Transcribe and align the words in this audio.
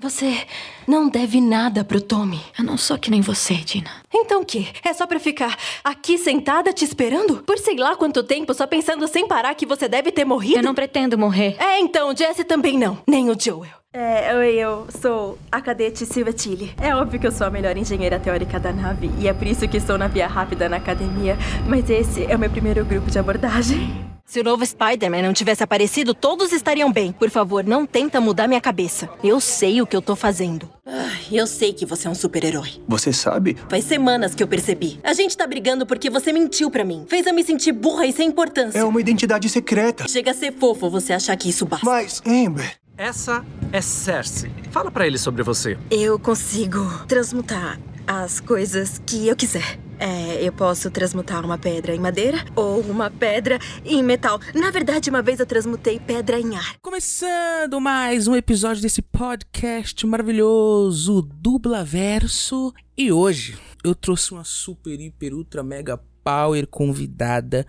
Você 0.00 0.46
não 0.88 1.10
deve 1.10 1.42
nada 1.42 1.84
pro 1.84 2.00
Tommy. 2.00 2.40
Eu 2.58 2.64
não 2.64 2.78
sou 2.78 2.96
que 2.96 3.10
nem 3.10 3.20
você, 3.20 3.52
Dina. 3.54 3.90
Então 4.10 4.40
o 4.40 4.44
quê? 4.46 4.66
É 4.82 4.94
só 4.94 5.06
pra 5.06 5.20
ficar 5.20 5.54
aqui 5.84 6.16
sentada 6.16 6.72
te 6.72 6.86
esperando? 6.86 7.42
Por 7.42 7.58
sei 7.58 7.76
lá 7.76 7.94
quanto 7.94 8.22
tempo, 8.22 8.54
só 8.54 8.66
pensando 8.66 9.06
sem 9.06 9.28
parar 9.28 9.54
que 9.54 9.66
você 9.66 9.88
deve 9.88 10.10
ter 10.10 10.24
morrido? 10.24 10.56
Eu 10.56 10.62
não 10.62 10.74
pretendo 10.74 11.18
morrer. 11.18 11.54
É, 11.58 11.78
então, 11.78 12.16
Jesse 12.16 12.44
também 12.44 12.78
não. 12.78 12.96
Nem 13.06 13.28
o 13.28 13.38
Joel. 13.38 13.68
É, 13.92 14.34
oi, 14.36 14.54
eu 14.54 14.86
sou 15.02 15.36
a 15.52 15.60
cadete 15.60 16.06
Silvia 16.06 16.32
Tilly. 16.32 16.72
É 16.80 16.94
óbvio 16.94 17.20
que 17.20 17.26
eu 17.26 17.32
sou 17.32 17.46
a 17.46 17.50
melhor 17.50 17.76
engenheira 17.76 18.18
teórica 18.18 18.58
da 18.58 18.72
nave, 18.72 19.10
e 19.18 19.28
é 19.28 19.34
por 19.34 19.46
isso 19.46 19.68
que 19.68 19.76
estou 19.76 19.98
na 19.98 20.06
via 20.06 20.28
rápida 20.28 20.68
na 20.68 20.76
academia, 20.76 21.36
mas 21.66 21.90
esse 21.90 22.24
é 22.24 22.36
o 22.36 22.38
meu 22.38 22.48
primeiro 22.48 22.84
grupo 22.84 23.10
de 23.10 23.18
abordagem. 23.18 24.10
Se 24.30 24.38
o 24.38 24.44
novo 24.44 24.64
Spider-Man 24.64 25.22
não 25.22 25.32
tivesse 25.32 25.64
aparecido, 25.64 26.14
todos 26.14 26.52
estariam 26.52 26.92
bem. 26.92 27.10
Por 27.10 27.28
favor, 27.30 27.64
não 27.64 27.84
tenta 27.84 28.20
mudar 28.20 28.46
minha 28.46 28.60
cabeça. 28.60 29.10
Eu 29.24 29.40
sei 29.40 29.82
o 29.82 29.86
que 29.88 29.96
eu 29.96 30.00
tô 30.00 30.14
fazendo. 30.14 30.70
Ai, 30.86 31.20
eu 31.32 31.48
sei 31.48 31.72
que 31.72 31.84
você 31.84 32.06
é 32.06 32.10
um 32.12 32.14
super-herói. 32.14 32.80
Você 32.86 33.12
sabe? 33.12 33.56
Faz 33.68 33.84
semanas 33.86 34.32
que 34.32 34.40
eu 34.40 34.46
percebi. 34.46 35.00
A 35.02 35.14
gente 35.14 35.36
tá 35.36 35.48
brigando 35.48 35.84
porque 35.84 36.08
você 36.08 36.32
mentiu 36.32 36.70
pra 36.70 36.84
mim. 36.84 37.04
Fez 37.08 37.26
eu 37.26 37.34
me 37.34 37.42
sentir 37.42 37.72
burra 37.72 38.06
e 38.06 38.12
sem 38.12 38.28
importância. 38.28 38.78
É 38.78 38.84
uma 38.84 39.00
identidade 39.00 39.48
secreta. 39.48 40.06
Chega 40.06 40.30
a 40.30 40.34
ser 40.34 40.52
fofo 40.52 40.88
você 40.88 41.12
achar 41.12 41.36
que 41.36 41.48
isso 41.48 41.66
basta. 41.66 41.84
Mas, 41.84 42.22
Amber... 42.24 42.76
Essa 42.96 43.44
é 43.72 43.80
Cersei. 43.80 44.52
Fala 44.70 44.92
pra 44.92 45.08
ele 45.08 45.18
sobre 45.18 45.42
você. 45.42 45.76
Eu 45.90 46.20
consigo 46.20 46.88
transmutar 47.08 47.80
as 48.06 48.38
coisas 48.38 49.02
que 49.04 49.26
eu 49.26 49.34
quiser. 49.34 49.89
É, 50.00 50.42
eu 50.42 50.50
posso 50.50 50.90
transmutar 50.90 51.44
uma 51.44 51.58
pedra 51.58 51.94
em 51.94 51.98
madeira 51.98 52.42
ou 52.56 52.80
uma 52.80 53.10
pedra 53.10 53.58
em 53.84 54.02
metal. 54.02 54.40
Na 54.54 54.70
verdade, 54.70 55.10
uma 55.10 55.20
vez 55.20 55.38
eu 55.38 55.44
transmutei 55.44 56.00
pedra 56.00 56.40
em 56.40 56.56
ar. 56.56 56.76
Começando 56.80 57.78
mais 57.78 58.26
um 58.26 58.34
episódio 58.34 58.80
desse 58.80 59.02
podcast 59.02 60.06
maravilhoso, 60.06 61.20
Dubla 61.20 61.84
Verso. 61.84 62.72
E 62.96 63.12
hoje 63.12 63.58
eu 63.84 63.94
trouxe 63.94 64.32
uma 64.32 64.42
super, 64.42 64.98
hiper, 64.98 65.34
ultra, 65.34 65.62
mega 65.62 66.00
power 66.24 66.66
convidada 66.66 67.66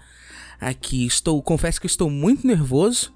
aqui. 0.57 1.05
Estou, 1.05 1.43
confesso 1.43 1.81
que 1.81 1.87
estou 1.87 2.09
muito 2.09 2.47
nervoso, 2.47 3.13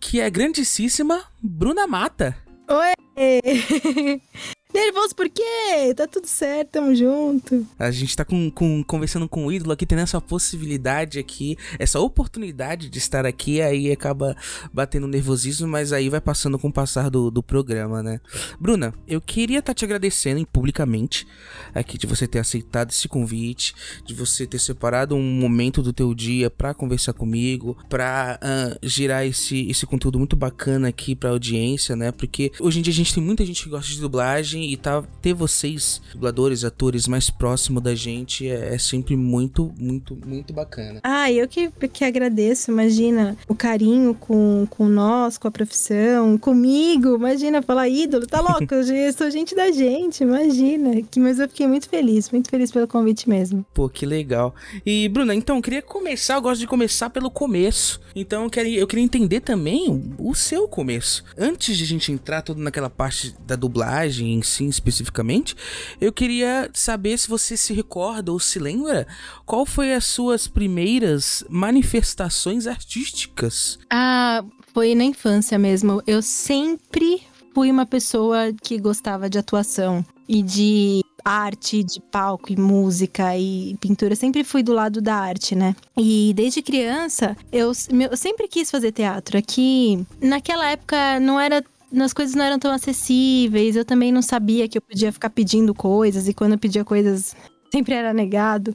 que 0.00 0.20
é 0.20 0.24
a 0.24 0.30
grandíssima 0.30 1.22
Bruna 1.42 1.86
Mata. 1.86 2.34
Oi! 2.66 2.94
Nervoso 4.78 5.12
por 5.12 5.28
quê? 5.28 5.92
Tá 5.96 6.06
tudo 6.06 6.28
certo, 6.28 6.68
tamo 6.68 6.94
junto. 6.94 7.66
A 7.76 7.90
gente 7.90 8.16
tá 8.16 8.24
com, 8.24 8.48
com, 8.48 8.84
conversando 8.84 9.28
com 9.28 9.44
o 9.44 9.50
ídolo 9.50 9.72
aqui, 9.72 9.84
tendo 9.84 10.02
essa 10.02 10.20
possibilidade 10.20 11.18
aqui, 11.18 11.58
essa 11.80 11.98
oportunidade 11.98 12.88
de 12.88 12.96
estar 12.96 13.26
aqui, 13.26 13.60
aí 13.60 13.90
acaba 13.90 14.36
batendo 14.72 15.08
nervosismo, 15.08 15.66
mas 15.66 15.92
aí 15.92 16.08
vai 16.08 16.20
passando 16.20 16.60
com 16.60 16.68
o 16.68 16.72
passar 16.72 17.10
do, 17.10 17.28
do 17.28 17.42
programa, 17.42 18.04
né? 18.04 18.20
Bruna, 18.60 18.94
eu 19.08 19.20
queria 19.20 19.58
estar 19.58 19.74
tá 19.74 19.74
te 19.74 19.84
agradecendo 19.84 20.46
publicamente 20.46 21.26
aqui 21.74 21.98
de 21.98 22.06
você 22.06 22.28
ter 22.28 22.38
aceitado 22.38 22.90
esse 22.90 23.08
convite, 23.08 23.74
de 24.06 24.14
você 24.14 24.46
ter 24.46 24.60
separado 24.60 25.16
um 25.16 25.40
momento 25.40 25.82
do 25.82 25.92
teu 25.92 26.14
dia 26.14 26.50
para 26.50 26.72
conversar 26.72 27.14
comigo, 27.14 27.76
pra 27.88 28.38
uh, 28.40 28.78
girar 28.86 29.26
esse, 29.26 29.68
esse 29.68 29.84
conteúdo 29.86 30.20
muito 30.20 30.36
bacana 30.36 30.86
aqui 30.86 31.16
pra 31.16 31.30
audiência, 31.30 31.96
né? 31.96 32.12
Porque 32.12 32.52
hoje 32.60 32.78
em 32.78 32.82
dia 32.82 32.92
a 32.92 32.96
gente 32.96 33.12
tem 33.12 33.22
muita 33.22 33.44
gente 33.44 33.64
que 33.64 33.68
gosta 33.68 33.90
de 33.92 34.00
dublagem 34.00 34.67
e 34.72 34.76
tá, 34.76 35.02
ter 35.22 35.32
vocês, 35.32 36.00
dubladores, 36.12 36.64
atores, 36.64 37.06
mais 37.06 37.30
próximo 37.30 37.80
da 37.80 37.94
gente 37.94 38.48
é, 38.48 38.74
é, 38.74 38.78
sempre 38.78 39.16
muito, 39.16 39.72
muito, 39.78 40.16
muito 40.26 40.52
bacana. 40.52 41.00
Ah, 41.02 41.30
eu 41.30 41.48
que, 41.48 41.70
que 41.70 42.04
agradeço, 42.04 42.70
imagina, 42.70 43.36
o 43.48 43.54
carinho 43.54 44.14
com, 44.14 44.66
com 44.70 44.88
nós, 44.88 45.38
com 45.38 45.48
a 45.48 45.50
profissão, 45.50 46.36
comigo, 46.38 47.16
imagina, 47.16 47.62
falar 47.62 47.88
ídolo, 47.88 48.26
tá 48.26 48.40
louco? 48.40 48.74
eu 48.74 49.12
sou 49.12 49.30
gente 49.30 49.54
da 49.54 49.70
gente, 49.70 50.22
imagina. 50.22 51.02
Que, 51.02 51.20
mas 51.20 51.38
eu 51.38 51.48
fiquei 51.48 51.66
muito 51.66 51.88
feliz, 51.88 52.30
muito 52.30 52.50
feliz 52.50 52.70
pelo 52.70 52.86
convite 52.86 53.28
mesmo. 53.28 53.64
Pô, 53.72 53.88
que 53.88 54.04
legal. 54.04 54.54
E, 54.84 55.08
Bruna, 55.08 55.34
então, 55.34 55.56
eu 55.56 55.62
queria 55.62 55.82
começar, 55.82 56.34
eu 56.34 56.42
gosto 56.42 56.60
de 56.60 56.66
começar 56.66 57.10
pelo 57.10 57.30
começo. 57.30 58.00
Então, 58.14 58.44
eu 58.44 58.50
queria, 58.50 58.78
eu 58.78 58.86
queria 58.86 59.04
entender 59.04 59.40
também 59.40 60.14
o 60.18 60.34
seu 60.34 60.68
começo. 60.68 61.24
Antes 61.36 61.76
de 61.76 61.84
a 61.84 61.86
gente 61.86 62.12
entrar 62.12 62.42
todo 62.42 62.60
naquela 62.60 62.90
parte 62.90 63.34
da 63.46 63.56
dublagem 63.56 64.38
si, 64.48 64.64
especificamente, 64.66 65.54
eu 66.00 66.12
queria 66.12 66.70
saber 66.72 67.18
se 67.18 67.28
você 67.28 67.56
se 67.56 67.72
recorda 67.72 68.32
ou 68.32 68.40
se 68.40 68.58
lembra 68.58 69.06
qual 69.46 69.64
foi 69.64 69.94
as 69.94 70.04
suas 70.06 70.48
primeiras 70.48 71.44
manifestações 71.48 72.66
artísticas. 72.66 73.78
Ah, 73.90 74.44
foi 74.72 74.94
na 74.94 75.04
infância 75.04 75.58
mesmo. 75.58 76.02
Eu 76.06 76.22
sempre 76.22 77.22
fui 77.54 77.70
uma 77.70 77.86
pessoa 77.86 78.52
que 78.62 78.78
gostava 78.78 79.28
de 79.28 79.38
atuação 79.38 80.04
e 80.28 80.42
de 80.42 81.02
arte, 81.24 81.82
de 81.82 82.00
palco 82.00 82.52
e 82.52 82.56
música 82.56 83.36
e 83.36 83.76
pintura. 83.80 84.14
Sempre 84.14 84.44
fui 84.44 84.62
do 84.62 84.72
lado 84.72 85.00
da 85.00 85.14
arte, 85.14 85.54
né? 85.54 85.74
E 85.96 86.32
desde 86.34 86.62
criança, 86.62 87.36
eu, 87.52 87.72
eu 88.10 88.16
sempre 88.16 88.48
quis 88.48 88.70
fazer 88.70 88.92
teatro. 88.92 89.36
Aqui, 89.36 90.06
naquela 90.20 90.70
época, 90.70 91.20
não 91.20 91.38
era 91.38 91.62
as 92.02 92.12
coisas 92.12 92.34
não 92.34 92.44
eram 92.44 92.58
tão 92.58 92.70
acessíveis, 92.72 93.76
eu 93.76 93.84
também 93.84 94.12
não 94.12 94.22
sabia 94.22 94.68
que 94.68 94.78
eu 94.78 94.82
podia 94.82 95.12
ficar 95.12 95.30
pedindo 95.30 95.74
coisas, 95.74 96.28
e 96.28 96.34
quando 96.34 96.52
eu 96.52 96.58
pedia 96.58 96.84
coisas, 96.84 97.34
sempre 97.72 97.94
era 97.94 98.12
negado. 98.12 98.74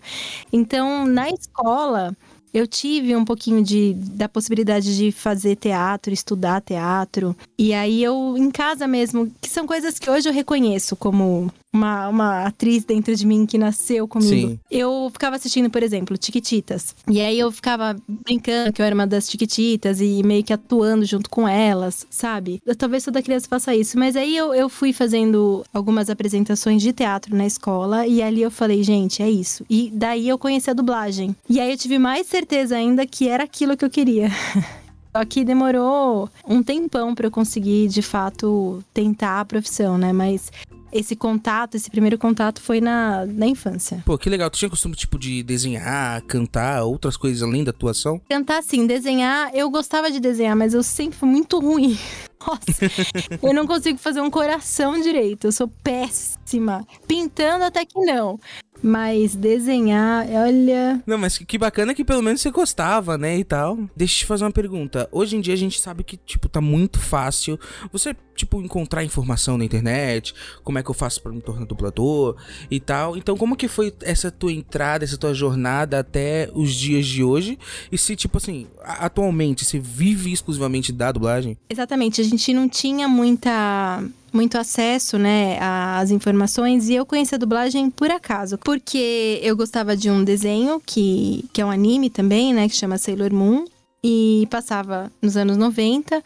Então, 0.52 1.06
na 1.06 1.30
escola, 1.30 2.16
eu 2.54 2.68
tive 2.68 3.16
um 3.16 3.26
pouquinho 3.26 3.64
de, 3.64 3.94
da 3.94 4.30
possibilidade 4.30 4.96
de 4.96 5.12
fazer 5.12 5.56
teatro, 5.56 6.14
estudar 6.14 6.62
teatro. 6.62 7.36
E 7.58 7.74
aí 7.74 8.04
eu, 8.04 8.36
em 8.38 8.52
casa 8.52 8.88
mesmo, 8.88 9.32
que 9.42 9.50
são 9.50 9.66
coisas 9.66 9.98
que 9.98 10.10
hoje 10.10 10.30
eu 10.30 10.34
reconheço 10.34 10.96
como 10.96 11.52
uma, 11.74 12.08
uma 12.08 12.46
atriz 12.46 12.86
dentro 12.86 13.16
de 13.16 13.26
mim 13.26 13.48
que 13.48 13.58
nasceu 13.58 14.08
comigo. 14.08 14.50
Sim. 14.52 14.60
Eu 14.70 15.10
ficava 15.12 15.36
assistindo, 15.36 15.70
por 15.72 15.82
exemplo, 15.82 16.16
Tiquititas. 16.16 16.96
E 17.10 17.20
aí 17.20 17.40
eu 17.40 17.52
ficava 17.52 17.96
brincando 18.08 18.72
que 18.72 18.80
eu 18.80 18.86
era 18.86 18.94
uma 18.94 19.08
das 19.08 19.28
Tiquititas 19.28 20.00
e 20.00 20.22
meio 20.24 20.44
que 20.44 20.54
atuando 20.54 21.04
junto 21.04 21.30
com 21.30 21.48
elas, 21.48 22.06
sabe? 22.12 22.62
Talvez 22.78 23.04
toda 23.04 23.24
criança 23.24 23.48
faça 23.50 23.76
isso. 23.76 23.98
Mas 23.98 24.16
aí 24.16 24.38
eu, 24.38 24.54
eu 24.54 24.70
fui 24.70 24.94
fazendo 24.94 25.66
algumas 25.74 26.10
apresentações 26.12 26.82
de 26.82 26.94
teatro 26.94 27.36
na 27.36 27.48
escola 27.48 28.06
e 28.06 28.22
ali 28.22 28.44
eu 28.44 28.52
falei, 28.52 28.84
gente, 28.84 29.24
é 29.24 29.30
isso. 29.30 29.66
E 29.68 29.92
daí 29.92 30.30
eu 30.30 30.38
conheci 30.38 30.70
a 30.70 30.74
dublagem. 30.74 31.36
E 31.50 31.60
aí 31.60 31.72
eu 31.72 31.78
tive 31.78 31.98
mais 31.98 32.28
certeza 32.28 32.43
ainda 32.76 33.06
que 33.06 33.28
era 33.28 33.44
aquilo 33.44 33.78
que 33.78 33.86
eu 33.86 33.90
queria. 33.90 34.30
Só 35.16 35.24
que 35.26 35.46
demorou 35.46 36.28
um 36.48 36.64
tempão 36.64 37.14
para 37.14 37.28
eu 37.28 37.32
conseguir, 37.32 37.88
de 37.88 38.02
fato, 38.02 38.84
tentar 38.92 39.42
a 39.42 39.46
profissão, 39.46 39.96
né? 39.96 40.12
Mas 40.12 40.52
esse 40.94 41.16
contato, 41.16 41.76
esse 41.76 41.90
primeiro 41.90 42.18
contato 42.18 42.62
foi 42.62 42.80
na, 42.80 43.26
na 43.26 43.48
infância. 43.48 44.04
Pô, 44.06 44.18
que 44.18 44.30
legal. 44.30 44.50
Tu 44.50 44.60
tinha 44.60 44.70
costume, 44.70 44.96
tipo, 44.96 45.18
de 45.18 45.42
desenhar, 45.42 46.22
cantar, 46.24 46.84
outras 46.84 47.18
coisas 47.18 47.42
além 47.42 47.64
da 47.64 47.72
atuação? 47.72 48.22
Cantar, 48.30 48.62
sim. 48.64 48.86
Desenhar, 48.86 49.52
eu 49.54 49.70
gostava 49.70 50.12
de 50.12 50.20
desenhar, 50.20 50.56
mas 50.56 50.74
eu 50.74 50.84
sempre 50.84 51.18
fui 51.18 51.28
muito 51.28 51.60
ruim. 51.60 51.98
Nossa, 52.46 52.86
eu 53.42 53.54
não 53.54 53.66
consigo 53.66 53.98
fazer 53.98 54.22
um 54.22 54.30
coração 54.30 55.00
direito. 55.02 55.48
Eu 55.48 55.52
sou 55.52 55.68
péssima. 55.84 56.86
Pintando 57.08 57.66
até 57.66 57.86
que 57.86 58.00
não. 58.00 58.40
Mas 58.84 59.34
desenhar, 59.34 60.28
olha. 60.30 61.02
Não, 61.08 61.18
mas 61.18 61.38
que 61.38 61.58
bacana 61.58 61.94
que 61.94 62.04
pelo 62.04 62.22
menos 62.22 62.42
você 62.42 62.52
gostava, 62.52 63.18
né? 63.18 63.38
E 63.38 63.44
tal. 63.46 63.78
Deixa 63.96 64.16
eu 64.16 64.18
te 64.20 64.26
fazer 64.26 64.44
uma 64.44 64.52
pergunta. 64.52 65.08
Hoje 65.10 65.38
em 65.38 65.42
dia 65.42 65.54
a 65.54 65.58
gente 65.58 65.80
sabe 65.80 66.04
que, 66.04 66.18
tipo, 66.18 66.50
tá 66.50 66.60
muito 66.60 67.00
fácil 67.00 67.58
você, 67.94 68.14
tipo, 68.36 68.62
encontrar 68.62 69.04
informação 69.04 69.58
na 69.58 69.64
internet. 69.64 70.34
Como 70.64 70.78
é 70.78 70.84
que 70.84 70.90
eu 70.90 70.94
faço 70.94 71.22
para 71.22 71.32
me 71.32 71.42
tornar 71.42 71.66
dublador 71.66 72.36
e 72.70 72.80
tal. 72.80 73.16
Então, 73.16 73.38
como 73.38 73.56
que 73.56 73.70
foi 73.70 73.94
essa 74.02 74.30
tua 74.30 74.52
entrada, 74.52 75.06
essa 75.06 75.18
tua 75.18 75.34
jornada 75.34 76.00
até 76.00 76.50
os 76.54 76.74
dias 76.74 77.06
de 77.06 77.24
hoje? 77.24 77.58
E 77.90 77.98
se, 77.98 78.16
tipo 78.18 78.38
assim, 78.38 78.68
atualmente 78.84 79.64
você 79.64 79.80
vive 79.80 80.34
exclusivamente 80.34 80.92
da 80.92 81.12
dublagem? 81.12 81.58
Exatamente. 81.70 82.20
A 82.20 82.24
gente 82.24 82.54
não 82.54 82.68
tinha 82.68 83.08
muita 83.08 84.04
muito 84.34 84.58
acesso, 84.58 85.18
né, 85.18 85.58
às 85.62 86.12
informações 86.12 86.90
e 86.90 86.96
eu 86.96 87.06
conheci 87.06 87.36
a 87.36 87.38
dublagem 87.38 87.90
por 87.90 88.10
acaso, 88.10 88.58
porque 88.58 89.40
eu 89.44 89.56
gostava 89.56 89.96
de 89.96 90.10
um 90.10 90.24
desenho 90.24 90.82
que, 90.86 91.46
que 91.54 91.62
é 91.62 91.66
um 91.66 91.72
anime 91.72 92.10
também, 92.10 92.54
né, 92.54 92.68
que 92.68 92.76
chama 92.76 92.98
Sailor 92.98 93.32
Moon 93.32 93.66
e 94.04 94.48
passava 94.50 95.12
nos 95.22 95.38
anos 95.38 95.56
90 95.56 96.22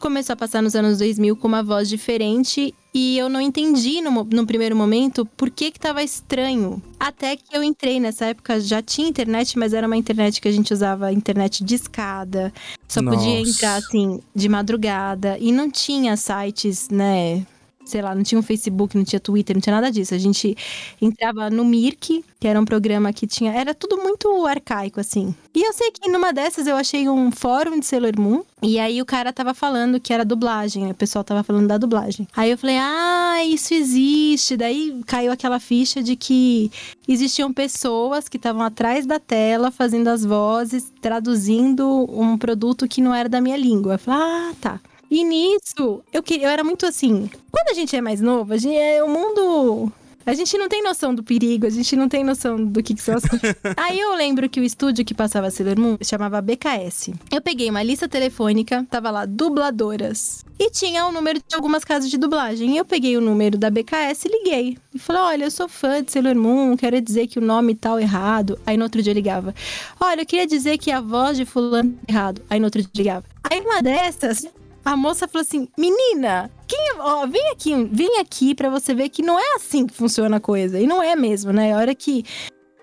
começou 0.00 0.32
a 0.32 0.36
passar 0.36 0.62
nos 0.62 0.74
anos 0.74 0.98
2000 0.98 1.36
com 1.36 1.46
uma 1.46 1.62
voz 1.62 1.88
diferente 1.88 2.74
e 2.92 3.18
eu 3.18 3.28
não 3.28 3.40
entendi 3.40 4.00
no, 4.00 4.24
no 4.24 4.46
primeiro 4.46 4.74
momento 4.74 5.26
por 5.36 5.50
que 5.50 5.70
que 5.70 5.78
tava 5.78 6.02
estranho. 6.02 6.82
Até 6.98 7.36
que 7.36 7.54
eu 7.54 7.62
entrei 7.62 8.00
nessa 8.00 8.26
época, 8.26 8.58
já 8.58 8.82
tinha 8.82 9.08
internet, 9.08 9.58
mas 9.58 9.74
era 9.74 9.86
uma 9.86 9.96
internet 9.96 10.40
que 10.40 10.48
a 10.48 10.52
gente 10.52 10.72
usava 10.72 11.12
internet 11.12 11.62
de 11.62 11.74
escada. 11.74 12.52
Só 12.88 13.02
Nossa. 13.02 13.18
podia 13.18 13.40
entrar 13.40 13.76
assim 13.76 14.20
de 14.34 14.48
madrugada 14.48 15.36
e 15.38 15.52
não 15.52 15.70
tinha 15.70 16.16
sites, 16.16 16.88
né, 16.88 17.46
sei 17.90 18.02
lá, 18.02 18.14
não 18.14 18.22
tinha 18.22 18.38
um 18.38 18.42
Facebook, 18.42 18.96
não 18.96 19.04
tinha 19.04 19.20
Twitter, 19.20 19.56
não 19.56 19.60
tinha 19.60 19.74
nada 19.74 19.90
disso. 19.90 20.14
A 20.14 20.18
gente 20.18 20.56
entrava 21.00 21.50
no 21.50 21.64
Mirk, 21.64 22.24
que 22.38 22.48
era 22.48 22.60
um 22.60 22.64
programa 22.64 23.12
que 23.12 23.26
tinha. 23.26 23.52
Era 23.52 23.74
tudo 23.74 23.96
muito 23.98 24.46
arcaico, 24.46 25.00
assim. 25.00 25.34
E 25.54 25.62
eu 25.66 25.72
sei 25.72 25.90
que 25.90 26.08
numa 26.10 26.32
dessas 26.32 26.66
eu 26.66 26.76
achei 26.76 27.08
um 27.08 27.30
fórum 27.30 27.78
de 27.78 27.86
Sailor 27.86 28.18
Moon. 28.18 28.42
E 28.62 28.78
aí 28.78 29.02
o 29.02 29.04
cara 29.04 29.32
tava 29.32 29.52
falando 29.52 29.98
que 29.98 30.12
era 30.12 30.24
dublagem, 30.24 30.84
né? 30.84 30.90
O 30.92 30.94
pessoal 30.94 31.24
tava 31.24 31.42
falando 31.42 31.66
da 31.66 31.76
dublagem. 31.76 32.28
Aí 32.36 32.50
eu 32.50 32.58
falei, 32.58 32.76
ah, 32.78 33.44
isso 33.44 33.74
existe. 33.74 34.56
Daí 34.56 35.00
caiu 35.06 35.32
aquela 35.32 35.58
ficha 35.58 36.02
de 36.02 36.14
que 36.16 36.70
existiam 37.08 37.52
pessoas 37.52 38.28
que 38.28 38.36
estavam 38.36 38.62
atrás 38.62 39.06
da 39.06 39.18
tela 39.18 39.70
fazendo 39.70 40.08
as 40.08 40.24
vozes, 40.24 40.92
traduzindo 41.00 42.06
um 42.08 42.38
produto 42.38 42.86
que 42.86 43.00
não 43.00 43.14
era 43.14 43.28
da 43.28 43.40
minha 43.40 43.56
língua. 43.56 43.94
Eu 43.94 43.98
falei, 43.98 44.20
ah, 44.20 44.52
tá. 44.60 44.80
E 45.10 45.24
nisso, 45.24 46.02
eu, 46.12 46.22
queria, 46.22 46.46
eu 46.46 46.50
era 46.50 46.62
muito 46.62 46.86
assim. 46.86 47.28
Quando 47.50 47.68
a 47.70 47.74
gente 47.74 47.96
é 47.96 48.00
mais 48.00 48.20
novo, 48.20 48.52
a 48.52 48.56
gente, 48.56 48.76
é, 48.76 49.02
o 49.02 49.08
mundo 49.08 49.92
a 50.26 50.34
gente 50.34 50.56
não 50.58 50.68
tem 50.68 50.82
noção 50.82 51.14
do 51.14 51.24
perigo, 51.24 51.66
a 51.66 51.70
gente 51.70 51.96
não 51.96 52.08
tem 52.08 52.22
noção 52.22 52.62
do 52.62 52.82
que, 52.82 52.94
que 52.94 53.02
são 53.02 53.16
as 53.16 53.24
coisas. 53.24 53.56
Aí 53.76 53.98
eu 53.98 54.14
lembro 54.14 54.48
que 54.48 54.60
o 54.60 54.64
estúdio 54.64 55.04
que 55.04 55.14
passava 55.14 55.50
Sailor 55.50 55.78
Moon 55.78 55.96
chamava 56.02 56.40
BKS. 56.42 57.12
Eu 57.32 57.40
peguei 57.40 57.70
uma 57.70 57.82
lista 57.82 58.06
telefônica, 58.06 58.86
tava 58.90 59.10
lá 59.10 59.24
dubladoras. 59.24 60.44
E 60.58 60.70
tinha 60.70 61.06
o 61.06 61.12
número 61.12 61.38
de 61.38 61.54
algumas 61.54 61.84
casas 61.84 62.10
de 62.10 62.18
dublagem. 62.18 62.74
E 62.74 62.76
eu 62.76 62.84
peguei 62.84 63.16
o 63.16 63.20
número 63.20 63.56
da 63.56 63.70
BKS 63.70 64.26
e 64.26 64.28
liguei. 64.28 64.78
E 64.94 64.98
falei: 64.98 65.22
Olha, 65.22 65.44
eu 65.44 65.50
sou 65.50 65.68
fã 65.68 66.02
de 66.02 66.12
Sailor 66.12 66.36
Moon, 66.36 66.76
quero 66.76 67.00
dizer 67.00 67.26
que 67.26 67.38
o 67.38 67.42
nome 67.42 67.74
tal 67.74 67.98
errado. 67.98 68.58
Aí 68.66 68.76
no 68.76 68.84
outro 68.84 69.02
dia 69.02 69.12
eu 69.12 69.16
ligava: 69.16 69.54
Olha, 69.98 70.20
eu 70.20 70.26
queria 70.26 70.46
dizer 70.46 70.76
que 70.76 70.90
a 70.90 71.00
voz 71.00 71.38
de 71.38 71.46
Fulano 71.46 71.98
errado. 72.06 72.42
Aí 72.50 72.60
no 72.60 72.66
outro 72.66 72.82
dia 72.82 72.90
eu 72.92 72.98
ligava. 72.98 73.24
Aí 73.42 73.58
uma 73.60 73.82
dessas, 73.82 74.46
a 74.90 74.96
moça 74.96 75.28
falou 75.28 75.42
assim: 75.42 75.68
Menina, 75.78 76.50
quem, 76.66 76.94
ó, 76.98 77.24
vem 77.24 77.50
aqui, 77.52 77.84
vem 77.84 78.18
aqui 78.18 78.56
para 78.56 78.68
você 78.68 78.92
ver 78.92 79.08
que 79.08 79.22
não 79.22 79.38
é 79.38 79.54
assim 79.54 79.86
que 79.86 79.94
funciona 79.94 80.38
a 80.38 80.40
coisa. 80.40 80.80
E 80.80 80.86
não 80.86 81.00
é 81.00 81.14
mesmo, 81.14 81.52
né? 81.52 81.72
A 81.72 81.76
hora 81.76 81.94
que 81.94 82.24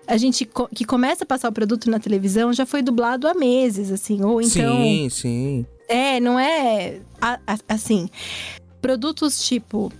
a 0.06 0.16
gente 0.16 0.46
co 0.46 0.66
que 0.68 0.86
começa 0.86 1.24
a 1.24 1.26
passar 1.26 1.50
o 1.50 1.52
produto 1.52 1.90
na 1.90 1.98
televisão 1.98 2.50
já 2.50 2.64
foi 2.64 2.80
dublado 2.80 3.28
há 3.28 3.34
meses, 3.34 3.92
assim. 3.92 4.24
Ou 4.24 4.40
então. 4.40 4.76
Sim, 4.76 5.08
sim. 5.10 5.66
É, 5.86 6.18
não 6.18 6.38
é. 6.38 6.98
A, 7.20 7.38
a, 7.46 7.58
assim. 7.68 8.08
Produtos 8.80 9.46
tipo. 9.46 9.92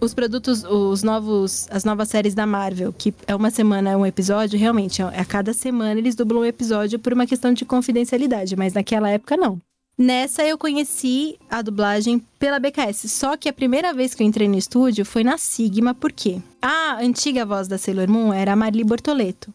Os 0.00 0.14
produtos, 0.14 0.62
os 0.62 1.02
novos, 1.02 1.66
as 1.72 1.82
novas 1.82 2.08
séries 2.08 2.32
da 2.32 2.46
Marvel, 2.46 2.92
que 2.92 3.12
é 3.26 3.34
uma 3.34 3.50
semana 3.50 3.90
é 3.90 3.96
um 3.96 4.06
episódio, 4.06 4.56
realmente, 4.56 5.02
a 5.02 5.24
cada 5.24 5.52
semana 5.52 5.98
eles 5.98 6.14
dublam 6.14 6.42
um 6.42 6.44
episódio 6.44 7.00
por 7.00 7.12
uma 7.12 7.26
questão 7.26 7.52
de 7.52 7.64
confidencialidade, 7.64 8.54
mas 8.54 8.74
naquela 8.74 9.10
época 9.10 9.36
não. 9.36 9.60
Nessa 9.98 10.44
eu 10.44 10.56
conheci 10.56 11.36
a 11.50 11.60
dublagem 11.60 12.24
pela 12.38 12.60
BKS. 12.60 13.08
Só 13.08 13.36
que 13.36 13.48
a 13.48 13.52
primeira 13.52 13.92
vez 13.92 14.14
que 14.14 14.22
eu 14.22 14.26
entrei 14.28 14.46
no 14.46 14.56
estúdio 14.56 15.04
foi 15.04 15.24
na 15.24 15.36
Sigma, 15.36 15.92
por 15.92 16.12
quê? 16.12 16.40
A 16.62 16.98
antiga 17.00 17.44
voz 17.44 17.66
da 17.66 17.76
Sailor 17.76 18.08
Moon 18.08 18.32
era 18.32 18.52
a 18.52 18.56
Marli 18.56 18.84
Bortoleto. 18.84 19.52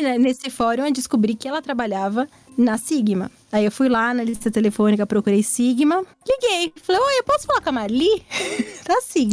Né, 0.00 0.18
nesse 0.18 0.48
fórum 0.48 0.86
eu 0.86 0.92
descobri 0.92 1.34
que 1.34 1.46
ela 1.46 1.60
trabalhava 1.60 2.26
na 2.56 2.78
Sigma. 2.78 3.30
Aí 3.52 3.64
eu 3.64 3.72
fui 3.72 3.88
lá 3.88 4.14
na 4.14 4.22
lista 4.22 4.50
telefônica, 4.50 5.06
procurei 5.06 5.42
Sigma, 5.42 6.04
liguei. 6.26 6.72
Falei, 6.82 7.00
oi, 7.00 7.18
eu 7.18 7.24
posso 7.24 7.46
falar 7.46 7.60
com 7.60 7.70
a 7.70 7.72
Marli? 7.72 8.22
tá 8.84 8.94
assim. 8.98 9.30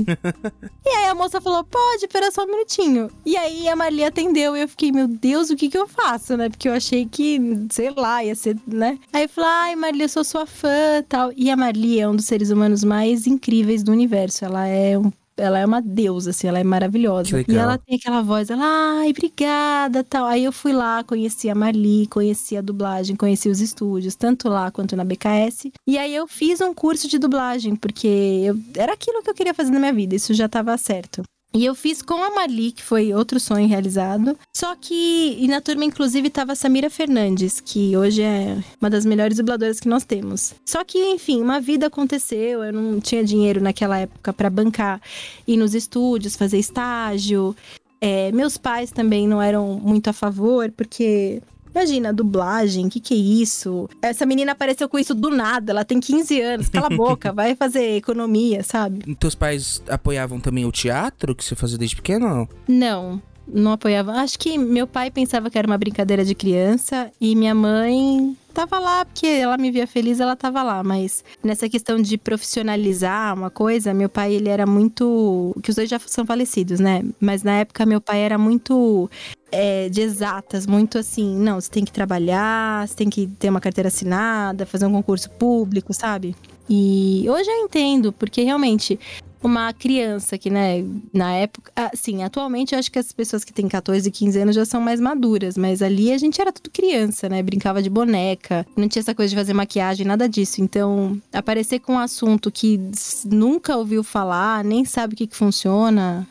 e 0.85 0.89
aí 0.89 1.05
a 1.05 1.15
moça 1.15 1.39
falou, 1.39 1.63
pode, 1.63 2.05
espera 2.05 2.31
só 2.31 2.43
um 2.43 2.47
minutinho. 2.47 3.09
E 3.25 3.37
aí 3.37 3.67
a 3.67 3.75
Marli 3.75 4.03
atendeu 4.03 4.55
e 4.55 4.61
eu 4.61 4.67
fiquei, 4.67 4.91
meu 4.91 5.07
Deus, 5.07 5.49
o 5.49 5.55
que 5.55 5.69
que 5.69 5.77
eu 5.77 5.87
faço, 5.87 6.35
né? 6.35 6.49
Porque 6.49 6.67
eu 6.67 6.73
achei 6.73 7.05
que, 7.05 7.39
sei 7.69 7.91
lá, 7.91 8.23
ia 8.23 8.35
ser, 8.35 8.57
né? 8.65 8.97
Aí 9.13 9.23
eu 9.23 9.29
falei, 9.29 9.49
ai, 9.49 9.75
Marli, 9.75 10.01
eu 10.01 10.09
sou 10.09 10.23
sua 10.23 10.45
fã 10.45 11.03
tal. 11.07 11.31
E 11.35 11.49
a 11.49 11.55
Marli 11.55 11.99
é 11.99 12.09
um 12.09 12.15
dos 12.15 12.25
seres 12.25 12.49
humanos 12.49 12.83
mais 12.83 13.27
incríveis 13.27 13.83
do 13.83 13.91
universo. 13.91 14.45
Ela 14.45 14.67
é 14.67 14.97
um 14.97 15.11
ela 15.37 15.59
é 15.59 15.65
uma 15.65 15.81
deusa, 15.81 16.31
assim, 16.31 16.47
ela 16.47 16.59
é 16.59 16.63
maravilhosa. 16.63 17.29
E 17.47 17.55
ela 17.55 17.77
tem 17.77 17.95
aquela 17.95 18.21
voz, 18.21 18.49
ela, 18.49 18.63
ai, 18.99 19.11
obrigada, 19.11 20.03
tal. 20.03 20.25
Aí 20.25 20.43
eu 20.43 20.51
fui 20.51 20.73
lá, 20.73 21.03
conheci 21.03 21.49
a 21.49 21.55
Marli, 21.55 22.07
conheci 22.07 22.57
a 22.57 22.61
dublagem, 22.61 23.15
conheci 23.15 23.47
os 23.49 23.61
estúdios, 23.61 24.15
tanto 24.15 24.49
lá 24.49 24.71
quanto 24.71 24.95
na 24.95 25.03
BKS. 25.05 25.71
E 25.85 25.97
aí 25.97 26.13
eu 26.13 26.27
fiz 26.27 26.59
um 26.59 26.73
curso 26.73 27.07
de 27.07 27.19
dublagem, 27.19 27.75
porque 27.75 28.07
eu, 28.07 28.59
era 28.75 28.93
aquilo 28.93 29.21
que 29.21 29.29
eu 29.29 29.35
queria 29.35 29.53
fazer 29.53 29.71
na 29.71 29.79
minha 29.79 29.93
vida, 29.93 30.15
isso 30.15 30.33
já 30.33 30.47
estava 30.47 30.75
certo. 30.77 31.21
E 31.57 31.65
eu 31.65 31.73
fiz 31.73 32.03
com 32.03 32.23
a 32.23 32.29
Marli, 32.29 32.71
que 32.71 32.83
foi 32.83 33.11
outro 33.11 33.39
sonho 33.39 33.67
realizado. 33.67 34.37
Só 34.55 34.75
que, 34.75 35.35
e 35.39 35.47
na 35.47 35.59
turma, 35.59 35.83
inclusive, 35.85 36.29
tava 36.29 36.51
a 36.51 36.55
Samira 36.55 36.87
Fernandes, 36.87 37.59
que 37.59 37.97
hoje 37.97 38.21
é 38.21 38.61
uma 38.79 38.91
das 38.91 39.07
melhores 39.07 39.37
dubladoras 39.37 39.79
que 39.79 39.89
nós 39.89 40.05
temos. 40.05 40.53
Só 40.63 40.83
que, 40.83 40.99
enfim, 40.99 41.41
uma 41.41 41.59
vida 41.59 41.87
aconteceu, 41.87 42.63
eu 42.63 42.71
não 42.71 42.99
tinha 42.99 43.23
dinheiro 43.23 43.59
naquela 43.59 43.97
época 43.97 44.31
para 44.31 44.51
bancar, 44.51 45.01
ir 45.47 45.57
nos 45.57 45.73
estúdios, 45.73 46.35
fazer 46.35 46.59
estágio. 46.59 47.55
É, 47.99 48.31
meus 48.31 48.55
pais 48.55 48.91
também 48.91 49.27
não 49.27 49.41
eram 49.41 49.79
muito 49.81 50.11
a 50.11 50.13
favor, 50.13 50.71
porque 50.77 51.41
Imagina, 51.73 52.13
dublagem, 52.13 52.87
o 52.87 52.89
que, 52.89 52.99
que 52.99 53.13
é 53.13 53.17
isso? 53.17 53.89
Essa 54.01 54.25
menina 54.25 54.51
apareceu 54.53 54.89
com 54.89 54.97
isso 54.97 55.13
do 55.13 55.29
nada, 55.29 55.71
ela 55.71 55.85
tem 55.85 55.99
15 55.99 56.41
anos, 56.41 56.69
cala 56.69 56.87
a 56.87 56.95
boca, 56.95 57.31
vai 57.33 57.55
fazer 57.55 57.97
economia, 57.97 58.63
sabe? 58.63 59.01
E 59.05 59.15
teus 59.15 59.35
pais 59.35 59.81
apoiavam 59.87 60.39
também 60.39 60.65
o 60.65 60.71
teatro 60.71 61.35
que 61.35 61.43
você 61.43 61.55
fazia 61.55 61.77
desde 61.77 61.95
pequeno 61.95 62.25
ou 62.25 62.35
não? 62.35 62.49
Não, 62.67 63.21
não 63.47 63.71
apoiava. 63.71 64.13
Acho 64.13 64.37
que 64.37 64.57
meu 64.57 64.85
pai 64.85 65.09
pensava 65.09 65.49
que 65.49 65.57
era 65.57 65.67
uma 65.67 65.77
brincadeira 65.77 66.23
de 66.23 66.35
criança 66.35 67.11
e 67.19 67.35
minha 67.35 67.55
mãe 67.55 68.35
tava 68.53 68.79
lá 68.79 69.05
porque 69.05 69.27
ela 69.27 69.55
me 69.55 69.69
via 69.69 69.85
feliz, 69.85 70.19
ela 70.19 70.35
tava 70.35 70.63
lá, 70.63 70.83
mas 70.83 71.23
nessa 71.43 71.69
questão 71.69 72.01
de 72.01 72.17
profissionalizar 72.17 73.35
uma 73.35 73.51
coisa, 73.51 73.93
meu 73.93 74.09
pai 74.09 74.33
ele 74.33 74.49
era 74.49 74.65
muito, 74.65 75.55
que 75.61 75.69
os 75.69 75.75
dois 75.75 75.87
já 75.87 75.99
são 75.99 76.25
falecidos, 76.25 76.79
né? 76.79 77.03
Mas 77.19 77.43
na 77.43 77.59
época 77.59 77.85
meu 77.85 78.01
pai 78.01 78.19
era 78.21 78.35
muito 78.35 79.07
é, 79.51 79.89
de 79.89 80.01
exatas, 80.01 80.65
muito 80.65 80.97
assim, 80.97 81.35
não, 81.37 81.61
você 81.61 81.69
tem 81.69 81.85
que 81.85 81.91
trabalhar, 81.91 82.87
você 82.87 82.95
tem 82.95 83.09
que 83.09 83.27
ter 83.27 83.49
uma 83.49 83.61
carteira 83.61 83.89
assinada, 83.89 84.65
fazer 84.65 84.87
um 84.87 84.91
concurso 84.91 85.29
público, 85.29 85.93
sabe? 85.93 86.35
E 86.67 87.25
hoje 87.29 87.49
eu 87.49 87.63
entendo, 87.63 88.11
porque 88.11 88.41
realmente 88.41 88.99
uma 89.41 89.71
criança 89.73 90.37
que, 90.37 90.49
né, 90.49 90.83
na 91.13 91.33
época. 91.33 91.71
Assim, 91.75 92.23
atualmente 92.23 92.73
eu 92.73 92.79
acho 92.79 92.91
que 92.91 92.99
as 92.99 93.11
pessoas 93.11 93.43
que 93.43 93.53
têm 93.53 93.67
14, 93.67 94.09
15 94.09 94.39
anos 94.39 94.55
já 94.55 94.65
são 94.65 94.81
mais 94.81 94.99
maduras, 94.99 95.57
mas 95.57 95.81
ali 95.81 96.11
a 96.11 96.17
gente 96.17 96.41
era 96.41 96.51
tudo 96.51 96.69
criança, 96.71 97.29
né? 97.29 97.41
Brincava 97.43 97.81
de 97.81 97.89
boneca, 97.89 98.65
não 98.75 98.87
tinha 98.87 99.01
essa 99.01 99.15
coisa 99.15 99.29
de 99.29 99.35
fazer 99.35 99.53
maquiagem, 99.53 100.05
nada 100.05 100.27
disso. 100.27 100.61
Então, 100.61 101.21
aparecer 101.31 101.79
com 101.79 101.93
um 101.93 101.99
assunto 101.99 102.51
que 102.51 102.79
nunca 103.25 103.77
ouviu 103.77 104.03
falar, 104.03 104.63
nem 104.63 104.85
sabe 104.85 105.13
o 105.13 105.17
que, 105.17 105.27
que 105.27 105.35
funciona, 105.35 106.27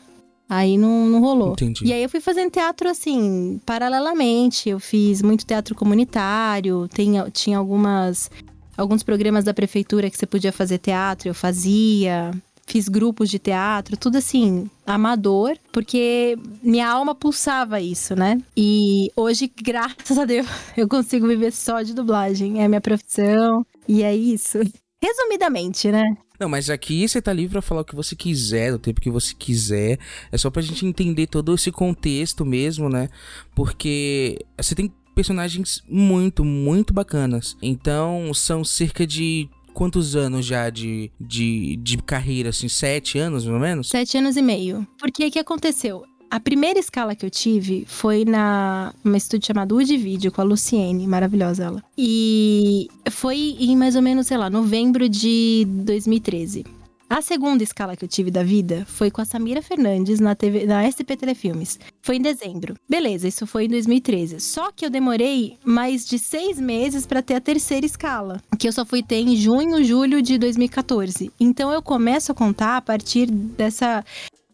Aí 0.49 0.77
não, 0.77 1.05
não 1.07 1.19
rolou. 1.19 1.51
Entendi. 1.51 1.85
E 1.85 1.91
aí 1.91 2.01
eu 2.01 2.09
fui 2.09 2.21
fazendo 2.21 2.49
teatro 2.49 2.87
assim, 2.87 3.59
paralelamente. 3.65 4.69
Eu 4.69 4.79
fiz 4.79 5.21
muito 5.21 5.45
teatro 5.45 5.75
comunitário, 5.75 6.87
tem, 6.87 7.15
tinha 7.33 7.57
algumas 7.57 8.31
alguns 8.77 9.01
programas 9.01 9.43
da 9.43 9.53
prefeitura 9.53 10.09
que 10.09 10.15
você 10.15 10.27
podia 10.27 10.53
fazer 10.53 10.77
teatro, 10.77 11.27
eu 11.27 11.33
fazia 11.33 12.31
fiz 12.67 12.89
grupos 12.89 13.29
de 13.29 13.39
teatro, 13.39 13.97
tudo 13.97 14.17
assim, 14.17 14.69
amador, 14.85 15.57
porque 15.71 16.37
minha 16.61 16.89
alma 16.89 17.15
pulsava 17.15 17.79
isso, 17.79 18.15
né? 18.15 18.39
E 18.55 19.09
hoje, 19.15 19.51
graças 19.63 20.17
a 20.17 20.25
Deus, 20.25 20.45
eu 20.75 20.87
consigo 20.87 21.27
viver 21.27 21.51
só 21.51 21.81
de 21.81 21.93
dublagem. 21.93 22.61
É 22.61 22.65
a 22.65 22.69
minha 22.69 22.81
profissão 22.81 23.65
e 23.87 24.03
é 24.03 24.15
isso. 24.15 24.59
Resumidamente, 25.01 25.89
né? 25.91 26.03
Não, 26.39 26.49
mas 26.49 26.69
aqui 26.69 27.07
você 27.07 27.21
tá 27.21 27.33
livre 27.33 27.53
pra 27.53 27.61
falar 27.61 27.81
o 27.81 27.85
que 27.85 27.95
você 27.95 28.15
quiser, 28.15 28.73
o 28.73 28.79
tempo 28.79 29.01
que 29.01 29.09
você 29.09 29.33
quiser. 29.33 29.97
É 30.31 30.37
só 30.37 30.51
pra 30.51 30.61
gente 30.61 30.85
entender 30.85 31.27
todo 31.27 31.55
esse 31.55 31.71
contexto 31.71 32.45
mesmo, 32.45 32.89
né? 32.89 33.09
Porque 33.55 34.37
você 34.55 34.75
tem 34.75 34.93
personagens 35.15 35.83
muito, 35.89 36.45
muito 36.45 36.93
bacanas. 36.93 37.57
Então, 37.59 38.31
são 38.35 38.63
cerca 38.63 39.07
de 39.07 39.49
quantos 39.77 40.15
anos 40.15 40.43
já 40.43 40.71
de, 40.71 41.11
de, 41.21 41.75
de 41.77 41.97
carreira, 41.99 42.49
assim? 42.49 42.67
Sete 42.67 43.19
anos, 43.19 43.45
mais 43.45 43.53
ou 43.53 43.61
menos? 43.61 43.89
Sete 43.89 44.17
anos 44.17 44.35
e 44.35 44.41
meio. 44.41 44.87
Porque 44.97 45.27
o 45.27 45.31
que 45.31 45.37
aconteceu? 45.37 46.03
A 46.31 46.39
primeira 46.39 46.79
escala 46.79 47.15
que 47.15 47.23
eu 47.23 47.29
tive 47.29 47.85
foi 47.87 48.25
na 48.25 48.91
uma 49.05 49.15
estúdio 49.15 49.45
chamado 49.45 49.75
Wood 49.75 49.95
Video 49.95 50.31
com 50.31 50.41
a 50.41 50.43
Luciene, 50.43 51.05
maravilhosa 51.05 51.65
ela. 51.65 51.83
E 51.95 52.87
foi 53.11 53.55
em 53.59 53.75
mais 53.77 53.95
ou 53.95 54.01
menos, 54.01 54.25
sei 54.25 54.37
lá, 54.37 54.49
novembro 54.49 55.07
de 55.07 55.67
2013. 55.69 56.65
A 57.09 57.21
segunda 57.21 57.63
escala 57.63 57.95
que 57.95 58.03
eu 58.03 58.09
tive 58.09 58.29
da 58.29 58.43
vida 58.43 58.85
foi 58.85 59.09
com 59.09 59.21
a 59.21 59.25
Samira 59.25 59.61
Fernandes 59.61 60.19
na, 60.19 60.35
TV, 60.35 60.65
na 60.65 60.83
SP 60.91 61.15
Telefilmes. 61.15 61.79
Foi 62.01 62.17
em 62.17 62.21
dezembro. 62.21 62.75
Beleza, 62.87 63.29
isso 63.29 63.47
foi 63.47 63.63
em 63.63 63.69
2013. 63.69 64.41
Só 64.41 64.73
que 64.73 64.85
eu 64.85 64.89
demorei 64.89 65.57
mais 65.63 66.05
de 66.05 66.19
seis 66.19 66.59
meses 66.59 67.05
para 67.05 67.21
ter 67.21 67.35
a 67.35 67.41
terceira 67.41 67.85
escala, 67.85 68.41
que 68.59 68.67
eu 68.67 68.73
só 68.73 68.85
fui 68.85 69.01
ter 69.01 69.19
em 69.19 69.37
junho, 69.37 69.81
julho 69.85 70.21
de 70.21 70.37
2014. 70.37 71.31
Então 71.39 71.71
eu 71.71 71.81
começo 71.81 72.33
a 72.33 72.35
contar 72.35 72.75
a 72.75 72.81
partir 72.81 73.31
dessa 73.31 74.03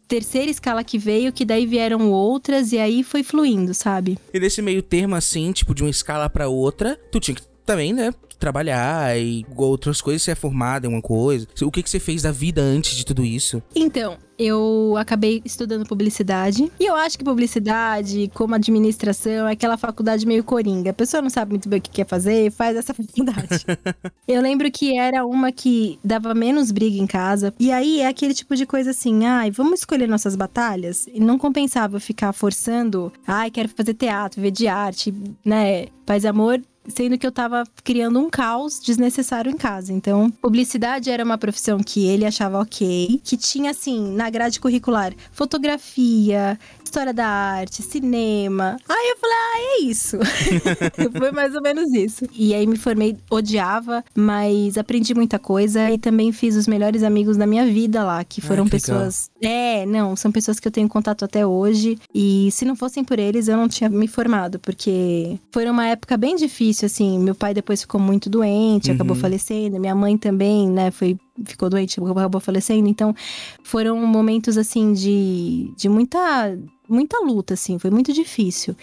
terceira 0.06 0.48
escala 0.48 0.84
que 0.84 0.96
veio, 0.96 1.32
que 1.32 1.44
daí 1.44 1.66
vieram 1.66 2.12
outras 2.12 2.70
e 2.70 2.78
aí 2.78 3.02
foi 3.02 3.24
fluindo, 3.24 3.74
sabe? 3.74 4.16
E 4.32 4.38
nesse 4.38 4.62
meio 4.62 4.80
termo, 4.80 5.16
assim, 5.16 5.50
tipo, 5.50 5.74
de 5.74 5.82
uma 5.82 5.90
escala 5.90 6.30
para 6.30 6.48
outra, 6.48 6.96
tu 7.10 7.18
tinha 7.18 7.34
que 7.34 7.42
também, 7.64 7.92
né, 7.92 8.12
trabalhar 8.38 9.18
e 9.18 9.44
outras 9.56 10.00
coisas, 10.00 10.22
você 10.22 10.32
é 10.32 10.34
formada 10.34 10.86
em 10.86 10.90
uma 10.90 11.02
coisa. 11.02 11.46
O 11.62 11.70
que, 11.70 11.82
que 11.82 11.90
você 11.90 11.98
fez 11.98 12.22
da 12.22 12.30
vida 12.30 12.60
antes 12.60 12.94
de 12.94 13.04
tudo 13.04 13.24
isso? 13.24 13.62
Então, 13.74 14.18
eu 14.38 14.94
acabei 14.98 15.40
estudando 15.44 15.86
publicidade. 15.86 16.70
E 16.78 16.84
eu 16.84 16.94
acho 16.94 17.16
que 17.16 17.24
publicidade, 17.24 18.30
como 18.34 18.54
administração, 18.54 19.48
é 19.48 19.52
aquela 19.52 19.76
faculdade 19.76 20.26
meio 20.26 20.44
coringa. 20.44 20.90
A 20.90 20.94
pessoa 20.94 21.22
não 21.22 21.30
sabe 21.30 21.52
muito 21.52 21.68
bem 21.68 21.78
o 21.78 21.82
que 21.82 21.90
quer 21.90 22.06
fazer, 22.06 22.50
faz 22.50 22.76
essa 22.76 22.92
faculdade. 22.94 23.64
eu 24.26 24.42
lembro 24.42 24.70
que 24.70 24.98
era 24.98 25.24
uma 25.24 25.50
que 25.52 25.98
dava 26.04 26.34
menos 26.34 26.70
briga 26.70 26.96
em 26.96 27.06
casa. 27.06 27.54
E 27.58 27.72
aí 27.72 28.00
é 28.00 28.08
aquele 28.08 28.34
tipo 28.34 28.54
de 28.56 28.66
coisa 28.66 28.90
assim, 28.90 29.24
ai, 29.24 29.50
vamos 29.50 29.80
escolher 29.80 30.08
nossas 30.08 30.36
batalhas? 30.36 31.06
E 31.06 31.20
não 31.20 31.38
compensava 31.38 31.98
ficar 32.00 32.32
forçando, 32.32 33.12
ai, 33.26 33.50
quero 33.50 33.68
fazer 33.68 33.94
teatro, 33.94 34.40
ver 34.40 34.50
de 34.50 34.66
arte, 34.66 35.14
né? 35.44 35.86
Paz 36.04 36.26
amor 36.26 36.60
sendo 36.88 37.18
que 37.18 37.26
eu 37.26 37.32
tava 37.32 37.64
criando 37.82 38.18
um 38.18 38.28
caos 38.28 38.80
desnecessário 38.80 39.50
em 39.50 39.56
casa. 39.56 39.92
Então, 39.92 40.30
publicidade 40.30 41.10
era 41.10 41.24
uma 41.24 41.38
profissão 41.38 41.78
que 41.78 42.06
ele 42.06 42.24
achava 42.24 42.60
ok, 42.60 43.20
que 43.22 43.36
tinha 43.36 43.70
assim, 43.70 44.14
na 44.14 44.28
grade 44.30 44.60
curricular, 44.60 45.12
fotografia, 45.32 46.58
história 46.94 47.12
da 47.12 47.26
arte, 47.26 47.82
cinema. 47.82 48.76
Aí 48.88 49.10
eu 49.10 49.16
falei, 49.18 49.36
ah, 49.36 49.58
é 49.58 49.82
isso. 49.82 50.16
Foi 51.18 51.32
mais 51.32 51.52
ou 51.56 51.60
menos 51.60 51.92
isso. 51.92 52.24
E 52.32 52.54
aí 52.54 52.68
me 52.68 52.76
formei, 52.76 53.16
odiava, 53.28 54.04
mas 54.14 54.78
aprendi 54.78 55.12
muita 55.12 55.36
coisa 55.36 55.90
e 55.90 55.98
também 55.98 56.30
fiz 56.30 56.54
os 56.54 56.68
melhores 56.68 57.02
amigos 57.02 57.36
da 57.36 57.46
minha 57.48 57.66
vida 57.66 58.04
lá, 58.04 58.22
que 58.22 58.40
foram 58.40 58.64
que 58.64 58.70
pessoas. 58.70 59.28
É, 59.42 59.84
não, 59.86 60.14
são 60.14 60.30
pessoas 60.30 60.60
que 60.60 60.68
eu 60.68 60.72
tenho 60.72 60.88
contato 60.88 61.24
até 61.24 61.44
hoje. 61.44 61.98
E 62.14 62.48
se 62.52 62.64
não 62.64 62.76
fossem 62.76 63.02
por 63.02 63.18
eles, 63.18 63.48
eu 63.48 63.56
não 63.56 63.66
tinha 63.66 63.90
me 63.90 64.06
formado, 64.06 64.60
porque 64.60 65.36
foi 65.50 65.68
uma 65.68 65.88
época 65.88 66.16
bem 66.16 66.36
difícil, 66.36 66.86
assim. 66.86 67.18
Meu 67.18 67.34
pai 67.34 67.52
depois 67.52 67.80
ficou 67.80 68.00
muito 68.00 68.30
doente, 68.30 68.88
Uhum. 68.90 68.94
acabou 68.94 69.16
falecendo. 69.16 69.80
Minha 69.80 69.96
mãe 69.96 70.16
também, 70.16 70.70
né, 70.70 70.92
foi 70.92 71.16
ficou 71.44 71.68
doente, 71.70 72.00
acabou 72.00 72.40
falecendo. 72.40 72.88
Então, 72.88 73.14
foram 73.62 73.98
momentos 74.06 74.56
assim 74.56 74.92
de, 74.92 75.72
de 75.76 75.88
muita 75.88 76.56
muita 76.88 77.18
luta 77.20 77.54
assim, 77.54 77.78
foi 77.78 77.90
muito 77.90 78.12
difícil. 78.12 78.76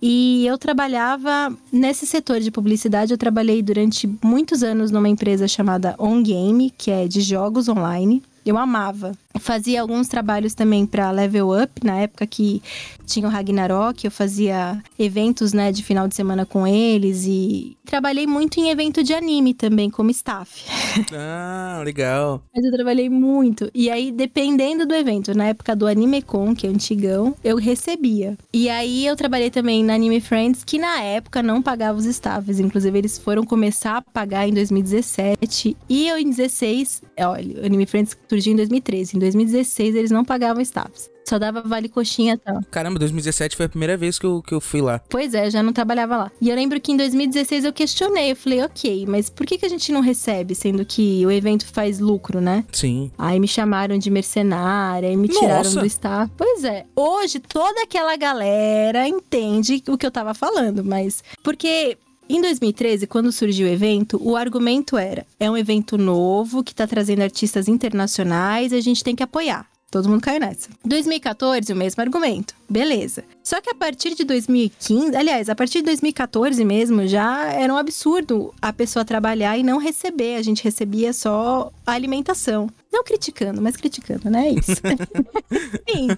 E 0.00 0.46
eu 0.46 0.58
trabalhava 0.58 1.56
nesse 1.72 2.06
setor 2.06 2.40
de 2.40 2.50
publicidade, 2.50 3.12
eu 3.12 3.18
trabalhei 3.18 3.62
durante 3.62 4.06
muitos 4.22 4.62
anos 4.62 4.90
numa 4.90 5.08
empresa 5.08 5.48
chamada 5.48 5.96
On 5.98 6.22
Game, 6.22 6.70
que 6.76 6.90
é 6.90 7.08
de 7.08 7.22
jogos 7.22 7.68
online. 7.68 8.22
Eu 8.44 8.58
amava. 8.58 9.12
Fazia 9.40 9.80
alguns 9.80 10.08
trabalhos 10.08 10.54
também 10.54 10.86
para 10.86 11.10
Level 11.10 11.50
Up, 11.50 11.84
na 11.84 11.96
época 11.98 12.26
que 12.26 12.62
tinha 13.06 13.26
o 13.26 13.30
Ragnarok, 13.30 14.04
eu 14.04 14.10
fazia 14.10 14.82
eventos, 14.98 15.52
né, 15.52 15.70
de 15.70 15.82
final 15.82 16.08
de 16.08 16.14
semana 16.14 16.44
com 16.44 16.66
eles 16.66 17.24
e 17.26 17.76
trabalhei 17.86 18.26
muito 18.26 18.58
em 18.58 18.68
evento 18.68 19.02
de 19.02 19.14
anime 19.14 19.54
também 19.54 19.88
como 19.88 20.10
staff. 20.10 20.64
Ah, 21.12 21.82
legal. 21.84 22.42
Mas 22.54 22.64
eu 22.64 22.72
trabalhei 22.72 23.08
muito. 23.08 23.70
E 23.74 23.90
aí, 23.90 24.10
dependendo 24.10 24.86
do 24.86 24.94
evento, 24.94 25.36
na 25.36 25.46
época 25.48 25.76
do 25.76 25.86
AnimeCon, 25.86 26.54
que 26.54 26.66
é 26.66 26.70
antigão, 26.70 27.34
eu 27.44 27.56
recebia. 27.56 28.36
E 28.52 28.68
aí, 28.68 29.06
eu 29.06 29.14
trabalhei 29.14 29.50
também 29.50 29.84
na 29.84 29.94
Anime 29.94 30.20
Friends, 30.20 30.64
que 30.64 30.78
na 30.78 31.02
época 31.02 31.42
não 31.42 31.62
pagava 31.62 31.98
os 31.98 32.06
staffs. 32.06 32.58
Inclusive, 32.58 32.98
eles 32.98 33.18
foram 33.18 33.44
começar 33.44 33.98
a 33.98 34.02
pagar 34.02 34.48
em 34.48 34.54
2017. 34.54 35.76
E 35.88 36.08
eu, 36.08 36.18
em 36.18 36.30
16, 36.30 37.02
olha, 37.20 37.64
Anime 37.66 37.86
Friends 37.86 38.16
surgiu 38.28 38.54
em 38.54 38.56
2013. 38.56 39.16
Em 39.16 39.20
2016, 39.26 39.94
eles 39.94 40.10
não 40.10 40.24
pagavam 40.24 40.62
staffs. 40.62 41.10
Só 41.28 41.40
dava 41.40 41.60
vale 41.60 41.88
coxinha 41.88 42.34
e 42.34 42.38
tal. 42.38 42.60
Caramba, 42.70 43.00
2017 43.00 43.56
foi 43.56 43.66
a 43.66 43.68
primeira 43.68 43.96
vez 43.96 44.16
que 44.16 44.24
eu, 44.24 44.40
que 44.40 44.54
eu 44.54 44.60
fui 44.60 44.80
lá. 44.80 45.00
Pois 45.08 45.34
é, 45.34 45.46
eu 45.46 45.50
já 45.50 45.60
não 45.60 45.72
trabalhava 45.72 46.16
lá. 46.16 46.32
E 46.40 46.48
eu 46.48 46.54
lembro 46.54 46.80
que 46.80 46.92
em 46.92 46.96
2016 46.96 47.64
eu 47.64 47.72
questionei, 47.72 48.30
eu 48.30 48.36
falei, 48.36 48.62
ok, 48.62 49.04
mas 49.08 49.28
por 49.28 49.44
que, 49.44 49.58
que 49.58 49.66
a 49.66 49.68
gente 49.68 49.90
não 49.90 50.00
recebe, 50.00 50.54
sendo 50.54 50.84
que 50.84 51.26
o 51.26 51.30
evento 51.30 51.66
faz 51.66 51.98
lucro, 51.98 52.40
né? 52.40 52.64
Sim. 52.70 53.10
Aí 53.18 53.40
me 53.40 53.48
chamaram 53.48 53.98
de 53.98 54.08
mercenária 54.08 55.10
e 55.10 55.16
me 55.16 55.26
tiraram 55.26 55.64
Nossa! 55.64 55.80
do 55.80 55.86
staff. 55.86 56.32
Pois 56.36 56.62
é, 56.62 56.86
hoje 56.94 57.40
toda 57.40 57.82
aquela 57.82 58.16
galera 58.16 59.08
entende 59.08 59.82
o 59.88 59.98
que 59.98 60.06
eu 60.06 60.10
tava 60.12 60.32
falando, 60.32 60.84
mas. 60.84 61.24
Porque. 61.42 61.98
Em 62.28 62.40
2013, 62.40 63.06
quando 63.06 63.30
surgiu 63.30 63.68
o 63.68 63.70
evento, 63.70 64.20
o 64.20 64.36
argumento 64.36 64.96
era: 64.96 65.24
é 65.38 65.50
um 65.50 65.56
evento 65.56 65.96
novo 65.96 66.64
que 66.64 66.74
tá 66.74 66.86
trazendo 66.86 67.22
artistas 67.22 67.68
internacionais, 67.68 68.72
a 68.72 68.80
gente 68.80 69.04
tem 69.04 69.14
que 69.14 69.22
apoiar. 69.22 69.66
Todo 69.88 70.08
mundo 70.08 70.20
caiu 70.20 70.40
nessa. 70.40 70.68
2014, 70.84 71.72
o 71.72 71.76
mesmo 71.76 72.02
argumento. 72.02 72.54
Beleza. 72.68 73.22
Só 73.42 73.60
que 73.60 73.70
a 73.70 73.74
partir 73.74 74.16
de 74.16 74.24
2015, 74.24 75.14
aliás, 75.16 75.48
a 75.48 75.54
partir 75.54 75.78
de 75.78 75.84
2014 75.84 76.64
mesmo, 76.64 77.06
já 77.06 77.52
era 77.52 77.72
um 77.72 77.76
absurdo 77.76 78.52
a 78.60 78.72
pessoa 78.72 79.04
trabalhar 79.04 79.56
e 79.56 79.62
não 79.62 79.78
receber. 79.78 80.34
A 80.34 80.42
gente 80.42 80.64
recebia 80.64 81.12
só 81.12 81.72
a 81.86 81.92
alimentação. 81.92 82.68
Não 82.92 83.04
criticando, 83.04 83.62
mas 83.62 83.76
criticando, 83.76 84.28
né? 84.28 84.48
É 84.48 84.52
isso. 84.54 84.82
Enfim, 85.88 86.08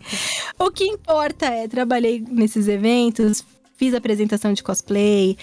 o 0.58 0.70
que 0.70 0.84
importa 0.84 1.44
é, 1.46 1.68
trabalhei 1.68 2.24
nesses 2.26 2.68
eventos, 2.68 3.44
fiz 3.76 3.92
apresentação 3.92 4.52
de 4.54 4.62
cosplay, 4.62 5.36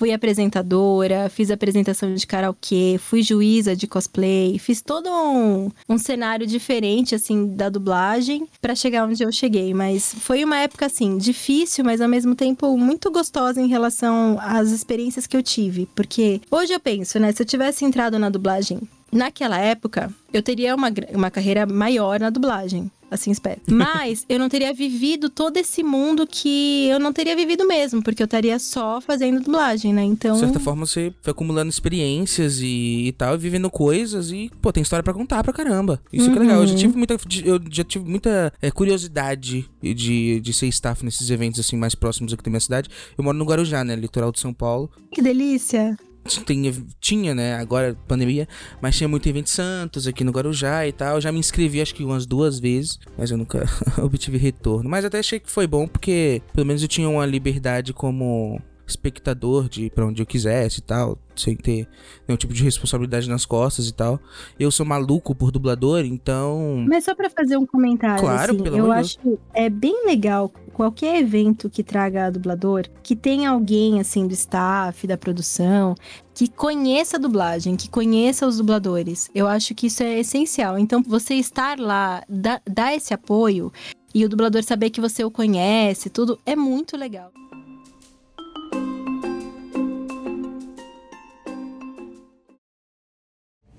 fui 0.00 0.14
apresentadora, 0.14 1.28
fiz 1.28 1.50
apresentação 1.50 2.14
de 2.14 2.26
karaokê, 2.26 2.98
fui 2.98 3.22
juíza 3.22 3.76
de 3.76 3.86
cosplay, 3.86 4.58
fiz 4.58 4.80
todo 4.80 5.10
um, 5.10 5.70
um 5.86 5.98
cenário 5.98 6.46
diferente, 6.46 7.14
assim, 7.14 7.54
da 7.54 7.68
dublagem 7.68 8.48
para 8.62 8.74
chegar 8.74 9.06
onde 9.06 9.22
eu 9.22 9.30
cheguei. 9.30 9.74
Mas 9.74 10.14
foi 10.14 10.42
uma 10.42 10.56
época, 10.56 10.86
assim, 10.86 11.18
difícil, 11.18 11.84
mas 11.84 12.00
ao 12.00 12.08
mesmo 12.08 12.34
tempo 12.34 12.78
muito 12.78 13.10
gostosa 13.10 13.60
em 13.60 13.68
relação 13.68 14.38
às 14.40 14.70
experiências 14.70 15.26
que 15.26 15.36
eu 15.36 15.42
tive. 15.42 15.84
Porque 15.94 16.40
hoje 16.50 16.72
eu 16.72 16.80
penso, 16.80 17.18
né, 17.18 17.30
se 17.32 17.42
eu 17.42 17.46
tivesse 17.46 17.84
entrado 17.84 18.18
na 18.18 18.30
dublagem 18.30 18.80
naquela 19.12 19.58
época, 19.58 20.10
eu 20.32 20.42
teria 20.42 20.74
uma, 20.74 20.88
uma 21.12 21.30
carreira 21.30 21.66
maior 21.66 22.18
na 22.20 22.30
dublagem. 22.30 22.90
Assim 23.10 23.30
espero. 23.30 23.60
Mas 23.68 24.24
eu 24.28 24.38
não 24.38 24.48
teria 24.48 24.72
vivido 24.72 25.28
todo 25.28 25.56
esse 25.56 25.82
mundo 25.82 26.26
que 26.26 26.86
eu 26.88 27.00
não 27.00 27.12
teria 27.12 27.34
vivido 27.34 27.66
mesmo, 27.66 28.02
porque 28.02 28.22
eu 28.22 28.26
estaria 28.26 28.58
só 28.58 29.00
fazendo 29.00 29.40
dublagem, 29.40 29.92
né? 29.92 30.04
Então. 30.04 30.34
De 30.34 30.40
certa 30.40 30.60
forma, 30.60 30.86
você 30.86 31.12
foi 31.20 31.32
acumulando 31.32 31.70
experiências 31.70 32.60
e, 32.60 33.06
e 33.08 33.12
tal, 33.12 33.34
e 33.34 33.38
vivendo 33.38 33.68
coisas 33.68 34.30
e, 34.30 34.50
pô, 34.62 34.72
tem 34.72 34.82
história 34.82 35.02
pra 35.02 35.12
contar 35.12 35.42
pra 35.42 35.52
caramba. 35.52 36.00
Isso 36.12 36.30
que 36.30 36.36
é 36.36 36.40
legal. 36.40 36.60
Eu 36.60 36.66
já 36.68 36.76
tive 36.76 36.96
muita, 36.96 37.16
eu 37.44 37.60
já 37.70 37.84
tive 37.84 38.08
muita 38.08 38.52
é, 38.62 38.70
curiosidade 38.70 39.68
de, 39.82 40.40
de 40.40 40.52
ser 40.52 40.66
staff 40.68 41.04
nesses 41.04 41.30
eventos, 41.30 41.58
assim, 41.58 41.76
mais 41.76 41.94
próximos 41.94 42.32
aqui 42.32 42.44
da 42.44 42.50
minha 42.50 42.60
cidade. 42.60 42.88
Eu 43.18 43.24
moro 43.24 43.36
no 43.36 43.44
Guarujá, 43.44 43.82
né, 43.82 43.96
litoral 43.96 44.30
de 44.30 44.38
São 44.38 44.52
Paulo. 44.52 44.88
Que 45.12 45.20
delícia! 45.20 45.96
Tinha, 46.44 46.72
tinha, 47.00 47.34
né, 47.34 47.54
agora 47.54 47.96
pandemia, 48.06 48.46
mas 48.80 48.96
tinha 48.96 49.08
muito 49.08 49.28
evento 49.28 49.48
Santos 49.48 50.06
aqui 50.06 50.22
no 50.22 50.32
Guarujá 50.32 50.86
e 50.86 50.92
tal. 50.92 51.16
Eu 51.16 51.20
já 51.20 51.32
me 51.32 51.38
inscrevi 51.38 51.80
acho 51.80 51.94
que 51.94 52.04
umas 52.04 52.26
duas 52.26 52.60
vezes, 52.60 52.98
mas 53.16 53.30
eu 53.30 53.38
nunca 53.38 53.64
obtive 54.02 54.36
retorno. 54.36 54.88
Mas 54.88 55.04
até 55.04 55.18
achei 55.18 55.40
que 55.40 55.50
foi 55.50 55.66
bom 55.66 55.88
porque 55.88 56.42
pelo 56.52 56.66
menos 56.66 56.82
eu 56.82 56.88
tinha 56.88 57.08
uma 57.08 57.24
liberdade 57.24 57.92
como 57.92 58.60
espectador 58.90 59.68
de 59.68 59.84
ir 59.84 59.90
pra 59.90 60.06
onde 60.06 60.20
eu 60.20 60.26
quisesse 60.26 60.80
e 60.80 60.82
tal, 60.82 61.18
sem 61.34 61.56
ter 61.56 61.88
nenhum 62.26 62.36
tipo 62.36 62.52
de 62.52 62.62
responsabilidade 62.62 63.28
nas 63.28 63.46
costas 63.46 63.88
e 63.88 63.94
tal. 63.94 64.20
Eu 64.58 64.70
sou 64.70 64.84
maluco 64.84 65.34
por 65.34 65.50
dublador, 65.50 66.04
então 66.04 66.84
Mas 66.88 67.04
só 67.04 67.14
pra 67.14 67.30
fazer 67.30 67.56
um 67.56 67.66
comentário, 67.66 68.20
Claro, 68.20 68.52
assim, 68.52 68.62
pelo 68.62 68.76
eu 68.76 68.92
acho 68.92 69.38
é 69.54 69.70
bem 69.70 70.06
legal 70.06 70.52
qualquer 70.72 71.20
evento 71.20 71.68
que 71.68 71.82
traga 71.82 72.30
dublador, 72.30 72.86
que 73.02 73.14
tenha 73.14 73.50
alguém 73.50 74.00
assim 74.00 74.26
do 74.26 74.32
staff, 74.32 75.06
da 75.06 75.16
produção, 75.16 75.94
que 76.34 76.48
conheça 76.48 77.16
a 77.16 77.20
dublagem, 77.20 77.76
que 77.76 77.88
conheça 77.88 78.46
os 78.46 78.56
dubladores. 78.56 79.30
Eu 79.34 79.46
acho 79.46 79.74
que 79.74 79.88
isso 79.88 80.02
é 80.02 80.20
essencial. 80.20 80.78
Então, 80.78 81.02
você 81.02 81.34
estar 81.34 81.78
lá, 81.78 82.22
dar 82.28 82.94
esse 82.94 83.12
apoio 83.12 83.70
e 84.14 84.24
o 84.24 84.28
dublador 84.28 84.62
saber 84.62 84.90
que 84.90 85.00
você 85.00 85.22
o 85.22 85.30
conhece, 85.30 86.08
tudo 86.08 86.38
é 86.46 86.56
muito 86.56 86.96
legal. 86.96 87.30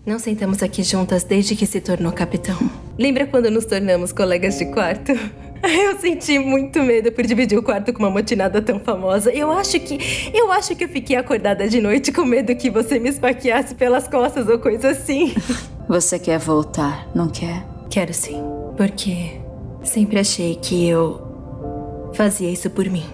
Não 0.03 0.17
sentamos 0.17 0.63
aqui 0.63 0.81
juntas 0.81 1.23
desde 1.23 1.55
que 1.55 1.67
se 1.67 1.79
tornou 1.79 2.11
capitão. 2.11 2.57
Lembra 2.97 3.27
quando 3.27 3.51
nos 3.51 3.65
tornamos 3.65 4.11
colegas 4.11 4.57
de 4.57 4.65
quarto? 4.65 5.11
Eu 5.61 5.99
senti 5.99 6.39
muito 6.39 6.81
medo 6.81 7.11
por 7.11 7.23
dividir 7.23 7.55
o 7.55 7.61
quarto 7.61 7.93
com 7.93 7.99
uma 7.99 8.09
motinada 8.09 8.59
tão 8.63 8.79
famosa. 8.79 9.31
Eu 9.31 9.51
acho 9.51 9.79
que. 9.79 9.99
Eu 10.33 10.51
acho 10.51 10.75
que 10.75 10.85
eu 10.85 10.89
fiquei 10.89 11.15
acordada 11.15 11.69
de 11.69 11.79
noite 11.79 12.11
com 12.11 12.25
medo 12.25 12.55
que 12.55 12.71
você 12.71 12.97
me 12.97 13.09
esfaqueasse 13.09 13.75
pelas 13.75 14.07
costas 14.07 14.47
ou 14.47 14.57
coisa 14.57 14.89
assim. 14.89 15.35
Você 15.87 16.17
quer 16.17 16.39
voltar, 16.39 17.07
não 17.13 17.27
quer? 17.27 17.65
Quero 17.89 18.13
sim. 18.13 18.41
Porque 18.77 19.39
sempre 19.83 20.19
achei 20.19 20.55
que 20.55 20.87
eu 20.87 22.11
fazia 22.13 22.49
isso 22.49 22.69
por 22.69 22.89
mim. 22.89 23.05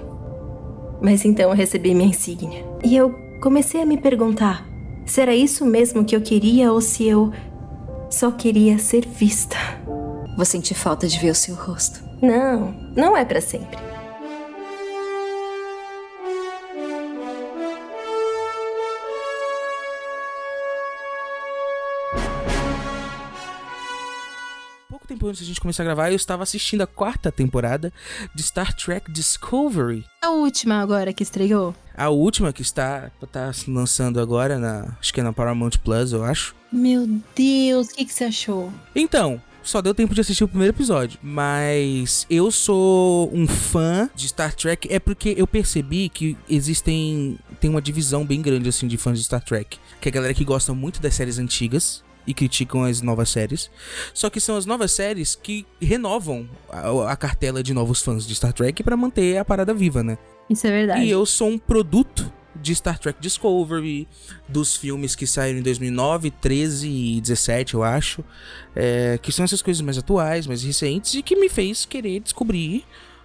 Mas 1.02 1.26
então 1.26 1.50
eu 1.50 1.56
recebi 1.56 1.94
minha 1.96 2.10
insígnia. 2.10 2.64
E 2.84 2.96
eu 2.96 3.10
comecei 3.42 3.82
a 3.82 3.86
me 3.86 3.98
perguntar 3.98 4.77
se 5.08 5.22
era 5.22 5.34
isso 5.34 5.66
mesmo 5.66 6.06
que 6.06 6.16
eu 6.16 6.22
queria 6.22 6.72
ou 6.72 6.82
se 6.82 7.08
eu 7.08 7.32
só 8.10 8.30
queria 8.30 8.78
ser 8.78 9.08
vista. 9.08 9.58
Vou 10.36 10.46
sentir 10.46 10.76
falta 10.76 11.08
de 11.08 11.18
ver 11.18 11.32
o 11.32 11.36
seu 11.36 11.56
rosto. 11.56 12.04
Não, 12.22 12.72
não 12.96 13.18
é 13.18 13.26
para 13.26 13.42
sempre. 13.42 13.78
Pouco 24.90 25.08
tempo 25.08 25.28
antes 25.28 25.42
da 25.42 25.48
gente 25.48 25.62
começar 25.62 25.84
a 25.84 25.86
gravar, 25.86 26.10
eu 26.12 26.16
estava 26.16 26.44
assistindo 26.44 26.82
a 26.82 26.88
quarta 26.88 27.32
temporada 27.32 27.92
de 28.36 28.44
Star 28.44 28.76
Trek 28.76 29.12
Discovery. 29.12 30.06
A 30.22 30.32
última 30.32 30.82
agora 30.82 31.14
que 31.14 31.24
estreou. 31.24 31.74
A 31.98 32.10
última 32.10 32.54
que 32.54 32.62
está, 32.62 33.10
tá 33.32 33.52
se 33.52 33.72
lançando 33.72 34.20
agora 34.20 34.60
na. 34.60 34.96
Acho 35.00 35.12
que 35.12 35.20
é 35.20 35.24
na 35.24 35.34
Paramount 35.34 35.72
Plus, 35.84 36.14
eu 36.14 36.24
acho. 36.24 36.56
Meu 36.72 37.08
Deus, 37.36 37.88
o 37.88 37.96
que, 37.96 38.06
que 38.06 38.14
você 38.14 38.26
achou? 38.26 38.72
Então, 38.96 39.42
só 39.64 39.82
deu 39.82 39.96
tempo 39.96 40.14
de 40.14 40.22
assistir 40.22 40.44
o 40.44 40.48
primeiro 40.48 40.76
episódio. 40.76 41.20
Mas 41.24 42.28
eu 42.30 42.52
sou 42.52 43.34
um 43.34 43.48
fã 43.48 44.08
de 44.14 44.28
Star 44.28 44.54
Trek. 44.54 44.88
É 44.94 45.00
porque 45.00 45.34
eu 45.36 45.48
percebi 45.48 46.08
que 46.08 46.38
existem. 46.48 47.40
Tem 47.60 47.68
uma 47.68 47.82
divisão 47.82 48.24
bem 48.24 48.44
grande, 48.44 48.70
assim, 48.70 48.88
de 48.88 48.96
fãs 48.96 49.18
de 49.18 49.26
Star 49.26 49.44
Trek. 49.44 49.80
Que 50.00 50.10
é 50.10 50.12
a 50.12 50.14
galera 50.14 50.34
que 50.36 50.46
gosta 50.46 50.76
muito 50.76 51.02
das 51.02 51.16
séries 51.16 51.40
antigas 51.40 52.04
e 52.28 52.34
criticam 52.34 52.84
as 52.84 53.02
novas 53.02 53.30
séries. 53.30 53.72
Só 54.14 54.30
que 54.30 54.40
são 54.40 54.56
as 54.56 54.68
novas 54.68 54.92
séries 54.92 55.34
que 55.34 55.66
renovam 55.82 56.48
a, 56.70 57.12
a 57.12 57.16
cartela 57.16 57.64
de 57.64 57.74
novos 57.74 58.04
fãs 58.04 58.28
de 58.28 58.36
Star 58.36 58.54
Trek 58.54 58.84
para 58.84 58.96
manter 58.96 59.38
a 59.38 59.46
parada 59.46 59.74
viva, 59.74 60.04
né? 60.04 60.18
Isso 60.50 60.66
é 60.68 60.72
verdade. 60.72 61.04
E 61.04 61.10
eu 61.10 61.26
sou 61.26 61.50
um 61.50 61.58
produto 61.58 62.32
de 62.62 62.74
Star 62.74 62.98
Trek 62.98 63.20
Discovery, 63.22 64.08
dos 64.48 64.76
filmes 64.76 65.16
que 65.16 65.28
saíram 65.28 65.60
em 65.60 65.62
2009, 65.62 66.32
13 66.32 66.90
e 66.90 67.22
17, 67.22 67.76
eu 67.76 67.84
acho, 67.84 68.24
é, 68.76 69.20
que 69.22 69.32
são 69.32 69.46
essas 69.46 69.62
coisas 69.62 69.82
mais 69.82 69.98
atuais, 69.98 70.48
mais 70.48 70.64
recentes 70.64 71.14
e 71.14 71.22
que 71.22 71.36
me 71.36 71.50
fez 71.50 71.86
querer 71.86 72.20
descobrir 72.20 72.84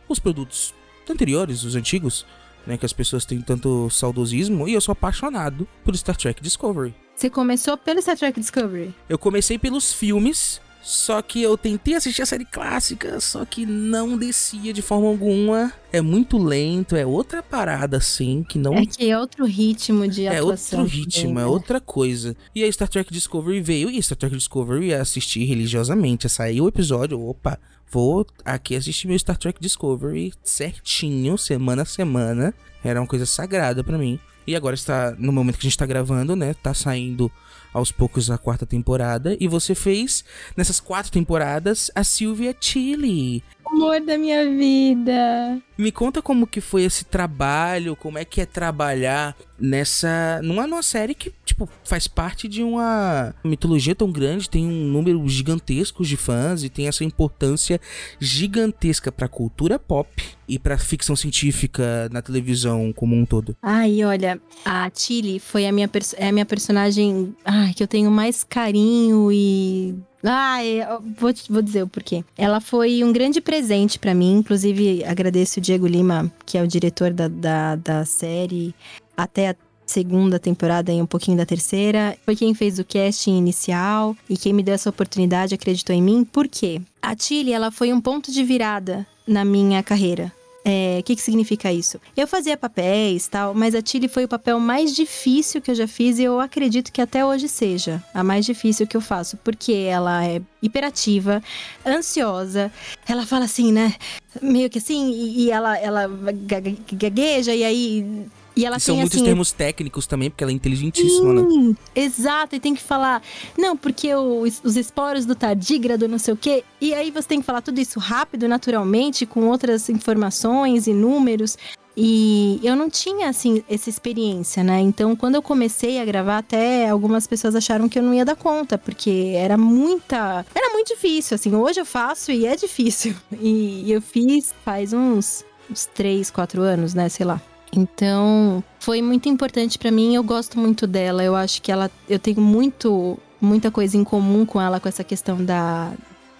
os 0.09 0.19
produtos 0.19 0.75
anteriores, 1.09 1.65
os 1.65 1.75
antigos, 1.75 2.27
né, 2.67 2.77
que 2.77 2.87
as 2.87 2.93
pessoas 2.93 3.25
têm 3.25 3.41
tanto 3.41 3.89
saudosismo, 3.91 4.69
e 4.69 4.75
eu 4.75 4.81
sou 4.81 4.93
apaixonado 4.93 5.67
por 5.85 5.97
Star 5.97 6.17
Trek 6.17 6.43
Discovery. 6.43 6.95
Você 7.15 7.29
começou 7.29 7.77
pelo 7.77 8.01
Star 8.01 8.17
Trek 8.17 8.39
Discovery? 8.39 8.95
Eu 9.09 9.19
comecei 9.19 9.59
pelos 9.59 9.93
filmes, 9.93 10.61
só 10.83 11.23
que 11.23 11.41
eu 11.41 11.57
tentei 11.57 11.95
assistir 11.95 12.23
a 12.23 12.27
série 12.27 12.45
clássica, 12.45 13.21
só 13.21 13.45
que 13.45 13.65
não 13.65 14.19
descia 14.19 14.73
de 14.73 14.83
forma 14.83 15.07
alguma. 15.07 15.73
É 15.93 16.01
muito 16.01 16.39
lento, 16.39 16.97
é 16.97 17.07
outra 17.07 17.43
parada 17.43 17.99
assim, 17.99 18.43
que 18.43 18.59
não. 18.59 18.75
É 18.75 18.85
que 18.87 19.09
é 19.11 19.19
outro 19.19 19.45
ritmo 19.45 20.09
de 20.09 20.27
É 20.27 20.39
atuação. 20.39 20.81
outro 20.81 20.97
ritmo, 20.97 21.39
é 21.39 21.47
outra 21.47 21.81
coisa. 21.81 22.35
E 22.55 22.65
a 22.65 22.73
Star 22.73 22.89
Trek 22.89 23.13
Discovery 23.13 23.61
veio, 23.61 23.89
e 23.91 24.03
Star 24.03 24.17
Trek 24.19 24.35
Discovery 24.35 24.91
eu 24.91 25.01
assisti 25.01 25.45
religiosamente. 25.45 26.29
Saiu 26.29 26.65
o 26.65 26.69
episódio, 26.69 27.21
opa, 27.21 27.59
vou 27.91 28.27
aqui 28.45 28.75
assistir 28.75 29.07
meu 29.07 29.19
Star 29.19 29.37
Trek 29.37 29.61
Discovery 29.61 30.33
certinho, 30.43 31.39
semana 31.39 31.83
a 31.83 31.87
semana. 31.87 32.53
Era 32.83 33.01
uma 33.01 33.07
coisa 33.07 33.25
sagrada 33.27 33.85
pra 33.85 33.97
mim. 33.97 34.19
E 34.45 34.57
agora 34.57 34.75
está, 34.75 35.15
no 35.19 35.31
momento 35.33 35.57
que 35.59 35.67
a 35.67 35.71
gente 35.71 35.79
tá 35.79 35.87
gravando, 35.87 36.35
né? 36.35 36.53
Tá 36.55 36.75
saindo 36.75 37.31
aos 37.73 37.93
poucos 37.93 38.31
a 38.31 38.39
quarta 38.39 38.67
temporada. 38.67 39.37
E 39.41 39.49
você 39.49 39.75
fez, 39.75 40.25
nessas 40.57 40.81
quatro 40.81 41.11
temporadas, 41.11 41.91
a 41.95 42.05
Sylvia 42.05 42.55
Chile. 42.59 43.43
Amor 43.65 44.01
da 44.01 44.19
minha 44.19 44.45
vida. 44.45 45.59
Me 45.79 45.91
conta 45.91 46.21
como 46.21 46.47
que 46.47 46.61
foi 46.61 46.85
esse 46.85 47.07
trabalho, 47.07 47.97
como 47.97 48.19
é 48.19 48.25
que 48.25 48.41
é 48.41 48.47
trabalhar 48.47 49.35
nessa. 49.59 50.41
numa, 50.43 50.67
numa 50.67 50.83
série 50.83 51.15
que, 51.15 51.33
tipo, 51.63 51.69
faz 51.85 52.07
parte 52.07 52.49
de 52.49 52.63
uma 52.63 53.35
mitologia 53.45 53.95
tão 53.95 54.11
grande, 54.11 54.49
tem 54.49 54.67
um 54.67 54.87
número 54.87 55.27
gigantesco 55.29 56.05
de 56.05 56.17
fãs 56.17 56.63
e 56.63 56.69
tem 56.69 56.89
essa 56.89 57.05
importância 57.05 57.81
gigantesca 58.19 59.11
pra 59.11 59.29
cultura 59.29 59.79
pop 59.79 60.09
e 60.49 60.59
pra 60.59 60.79
ficção 60.79 61.17
científica 61.17 62.09
na 62.11 62.23
televisão 62.23 62.93
como 62.93 63.17
um 63.17 63.25
todo. 63.25 63.57
Ai, 63.63 64.05
olha, 64.05 64.41
a 64.65 64.91
Tilly 64.91 65.39
foi 65.39 65.67
a 65.67 65.73
minha, 65.73 65.89
é 66.17 66.29
a 66.29 66.33
minha 66.33 66.47
personagem 66.47 67.35
ai, 67.45 67.73
que 67.75 67.83
eu 67.83 67.89
tenho 67.89 68.11
mais 68.11 68.45
carinho 68.45 69.31
e. 69.33 69.95
Eu 70.25 71.03
vou, 71.19 71.33
vou 71.51 71.61
dizer 71.61 71.83
o 71.83 71.89
porquê. 71.89 72.25
Ela 72.39 72.61
foi 72.61 73.03
um 73.03 73.13
grande 73.13 73.41
presente 73.41 73.99
pra 73.99 74.15
mim. 74.15 74.37
Inclusive, 74.37 75.03
agradeço 75.03 75.59
o 75.59 75.61
Diego 75.61 75.85
Lima, 75.85 76.33
que 76.47 76.57
é 76.57 76.63
o 76.63 76.67
diretor 76.67 77.13
da, 77.13 77.27
da, 77.27 77.75
da 77.75 78.05
série, 78.05 78.73
até 79.17 79.49
a 79.49 79.57
segunda 79.87 80.39
temporada 80.39 80.93
e 80.93 81.01
um 81.03 81.07
pouquinho 81.07 81.37
da 81.37 81.45
terceira. 81.47 82.17
Foi 82.25 82.35
quem 82.37 82.55
fez 82.55 82.79
o 82.79 82.85
casting 82.85 83.37
inicial 83.37 84.17
e 84.29 84.37
quem 84.37 84.53
me 84.53 84.63
deu 84.63 84.75
essa 84.75 84.91
oportunidade, 84.91 85.55
acreditou 85.55 85.95
em 85.95 86.03
mim. 86.03 86.25
Por 86.25 86.49
quê? 86.49 86.81
A 87.01 87.15
Tilly, 87.15 87.53
ela 87.53 87.71
foi 87.71 87.93
um 87.93 88.01
ponto 88.01 88.31
de 88.33 88.43
virada 88.45 89.07
na 89.27 89.45
minha 89.45 89.83
carreira. 89.83 90.33
É, 90.65 90.99
O 91.01 91.03
que, 91.03 91.17
que 91.17 91.23
significa 91.23 91.73
isso? 91.73 92.01
Eu 92.17 92.25
fazia 92.29 92.57
papéis 92.57 93.27
tal, 93.27 93.53
mas 93.53 93.75
a 93.75 93.83
Tilly 93.83 94.07
foi 94.07 94.25
o 94.25 94.29
papel 94.29 94.61
mais 94.61 94.95
difícil 94.95 95.61
que 95.61 95.73
eu 95.73 95.75
já 95.75 95.89
fiz 95.89 96.21
e 96.21 96.23
eu 96.23 96.39
acredito 96.39 96.93
que 96.93 97.01
até 97.01 97.25
hoje 97.27 97.49
seja 97.49 98.01
a 98.15 98.23
mais 98.23 98.47
difícil 98.47 98.87
que 98.87 98.97
eu 98.97 99.01
faço, 99.01 99.37
porque 99.39 99.73
ela 99.73 100.25
é 100.25 100.41
hiperativa, 100.63 101.43
ansiosa, 101.85 102.71
ela 103.09 103.27
fala 103.27 103.45
assim, 103.45 103.73
né? 103.73 103.93
Meio 104.41 104.71
que 104.71 104.79
assim, 104.79 105.11
e, 105.11 105.47
e 105.47 105.51
ela, 105.51 105.77
ela 105.77 106.07
gague- 106.47 106.79
gagueja 106.93 107.53
e 107.53 107.65
aí. 107.65 108.27
E 108.55 108.65
ela 108.67 108.77
E 108.77 108.81
são 108.81 108.95
tem 108.95 109.03
muitos 109.03 109.19
assim. 109.19 109.25
termos 109.25 109.53
técnicos 109.53 110.07
também, 110.07 110.31
porque 110.31 110.45
ela 110.45 110.51
é 110.51 110.55
inteligentíssima, 110.55 111.33
né? 111.33 111.49
Sim, 111.49 111.77
exato, 111.95 112.55
e 112.55 112.61
tem 112.61 112.75
que 112.75 112.83
falar, 112.83 113.23
não, 113.59 113.77
porque 113.77 114.15
os, 114.15 114.61
os 114.63 114.77
esporos 114.77 115.25
do 115.25 115.35
tardígrado, 115.35 116.07
não 116.07 116.19
sei 116.19 116.35
o 116.35 116.37
quê. 116.37 116.63
E 116.81 116.93
aí 116.93 117.11
você 117.11 117.29
tem 117.29 117.41
que 117.41 117.47
falar 117.47 117.63
tudo 117.63 117.81
isso 117.81 117.99
rápido, 117.99 118.47
naturalmente, 118.49 119.25
com 119.25 119.47
outras 119.49 119.89
informações 119.89 120.87
e 120.87 120.93
números. 120.93 121.57
E 121.95 122.59
eu 122.63 122.75
não 122.75 122.89
tinha, 122.89 123.29
assim, 123.29 123.63
essa 123.69 123.91
experiência, 123.91 124.65
né? 124.65 124.81
Então, 124.81 125.15
quando 125.15 125.35
eu 125.35 125.43
comecei 125.43 126.01
a 126.01 126.05
gravar, 126.05 126.39
até 126.39 126.89
algumas 126.89 127.27
pessoas 127.27 127.55
acharam 127.55 127.87
que 127.87 127.99
eu 127.99 128.03
não 128.03 128.15
ia 128.15 128.25
dar 128.25 128.35
conta, 128.35 128.79
porque 128.79 129.35
era 129.37 129.59
muita. 129.59 130.45
Era 130.55 130.73
muito 130.73 130.89
difícil, 130.89 131.35
assim. 131.35 131.55
Hoje 131.55 131.81
eu 131.81 131.85
faço 131.87 132.33
e 132.33 132.47
é 132.47 132.57
difícil. 132.57 133.15
E 133.41 133.91
eu 133.93 134.01
fiz 134.01 134.55
faz 134.65 134.93
uns, 134.93 135.45
uns 135.71 135.85
três, 135.87 136.31
quatro 136.31 136.63
anos, 136.63 136.95
né? 136.95 137.09
Sei 137.09 137.27
lá. 137.27 137.41
Então, 137.75 138.63
foi 138.79 139.01
muito 139.01 139.29
importante 139.29 139.79
pra 139.79 139.91
mim. 139.91 140.15
Eu 140.15 140.23
gosto 140.23 140.59
muito 140.59 140.87
dela. 140.87 141.23
Eu 141.23 141.35
acho 141.35 141.63
que 141.63 141.73
ela, 141.73 141.91
eu 142.09 142.19
tenho 142.19 142.41
muito, 142.41 143.19
muita 143.41 143.71
coisa 143.71 143.97
em 143.97 144.05
comum 144.05 144.45
com 144.45 144.61
ela 144.61 144.79
com 144.79 144.89
essa 144.89 145.03
questão 145.03 145.43
da 145.43 145.93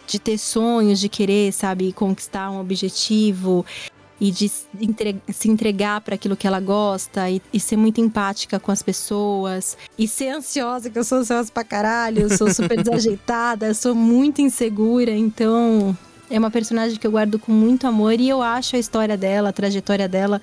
de 0.07 0.19
ter 0.19 0.37
sonhos, 0.37 1.01
de 1.01 1.09
querer, 1.09 1.53
sabe, 1.53 1.93
conquistar 1.93 2.51
um 2.51 2.61
objetivo 2.61 3.65
e 4.21 4.31
de 4.31 4.49
se 4.49 5.49
entregar 5.49 6.01
para 6.01 6.15
aquilo 6.17 6.37
que 6.37 6.47
ela 6.47 6.61
gosta 6.61 7.31
e, 7.31 7.41
e 7.53 7.59
ser 7.59 7.77
muito 7.77 8.01
empática 8.01 8.61
com 8.61 8.71
as 8.71 8.83
pessoas 8.83 9.77
e 9.99 10.07
ser 10.07 10.29
ansiosa, 10.29 10.91
que 10.91 10.99
eu 10.99 11.05
sou 11.05 11.19
ansiosa 11.19 11.51
pra 11.51 11.65
caralho, 11.65 12.23
eu 12.23 12.37
sou 12.37 12.53
super 12.53 12.77
desajeitada, 12.83 13.67
eu 13.67 13.75
sou 13.75 13.95
muito 13.95 14.41
insegura, 14.41 15.13
então 15.13 15.97
é 16.31 16.39
uma 16.39 16.51
personagem 16.51 16.99
que 16.99 17.07
eu 17.07 17.11
guardo 17.11 17.39
com 17.39 17.51
muito 17.51 17.87
amor 17.87 18.21
e 18.21 18.29
eu 18.29 18.41
acho 18.41 18.77
a 18.77 18.79
história 18.79 19.17
dela, 19.17 19.49
a 19.49 19.53
trajetória 19.53 20.09
dela 20.09 20.41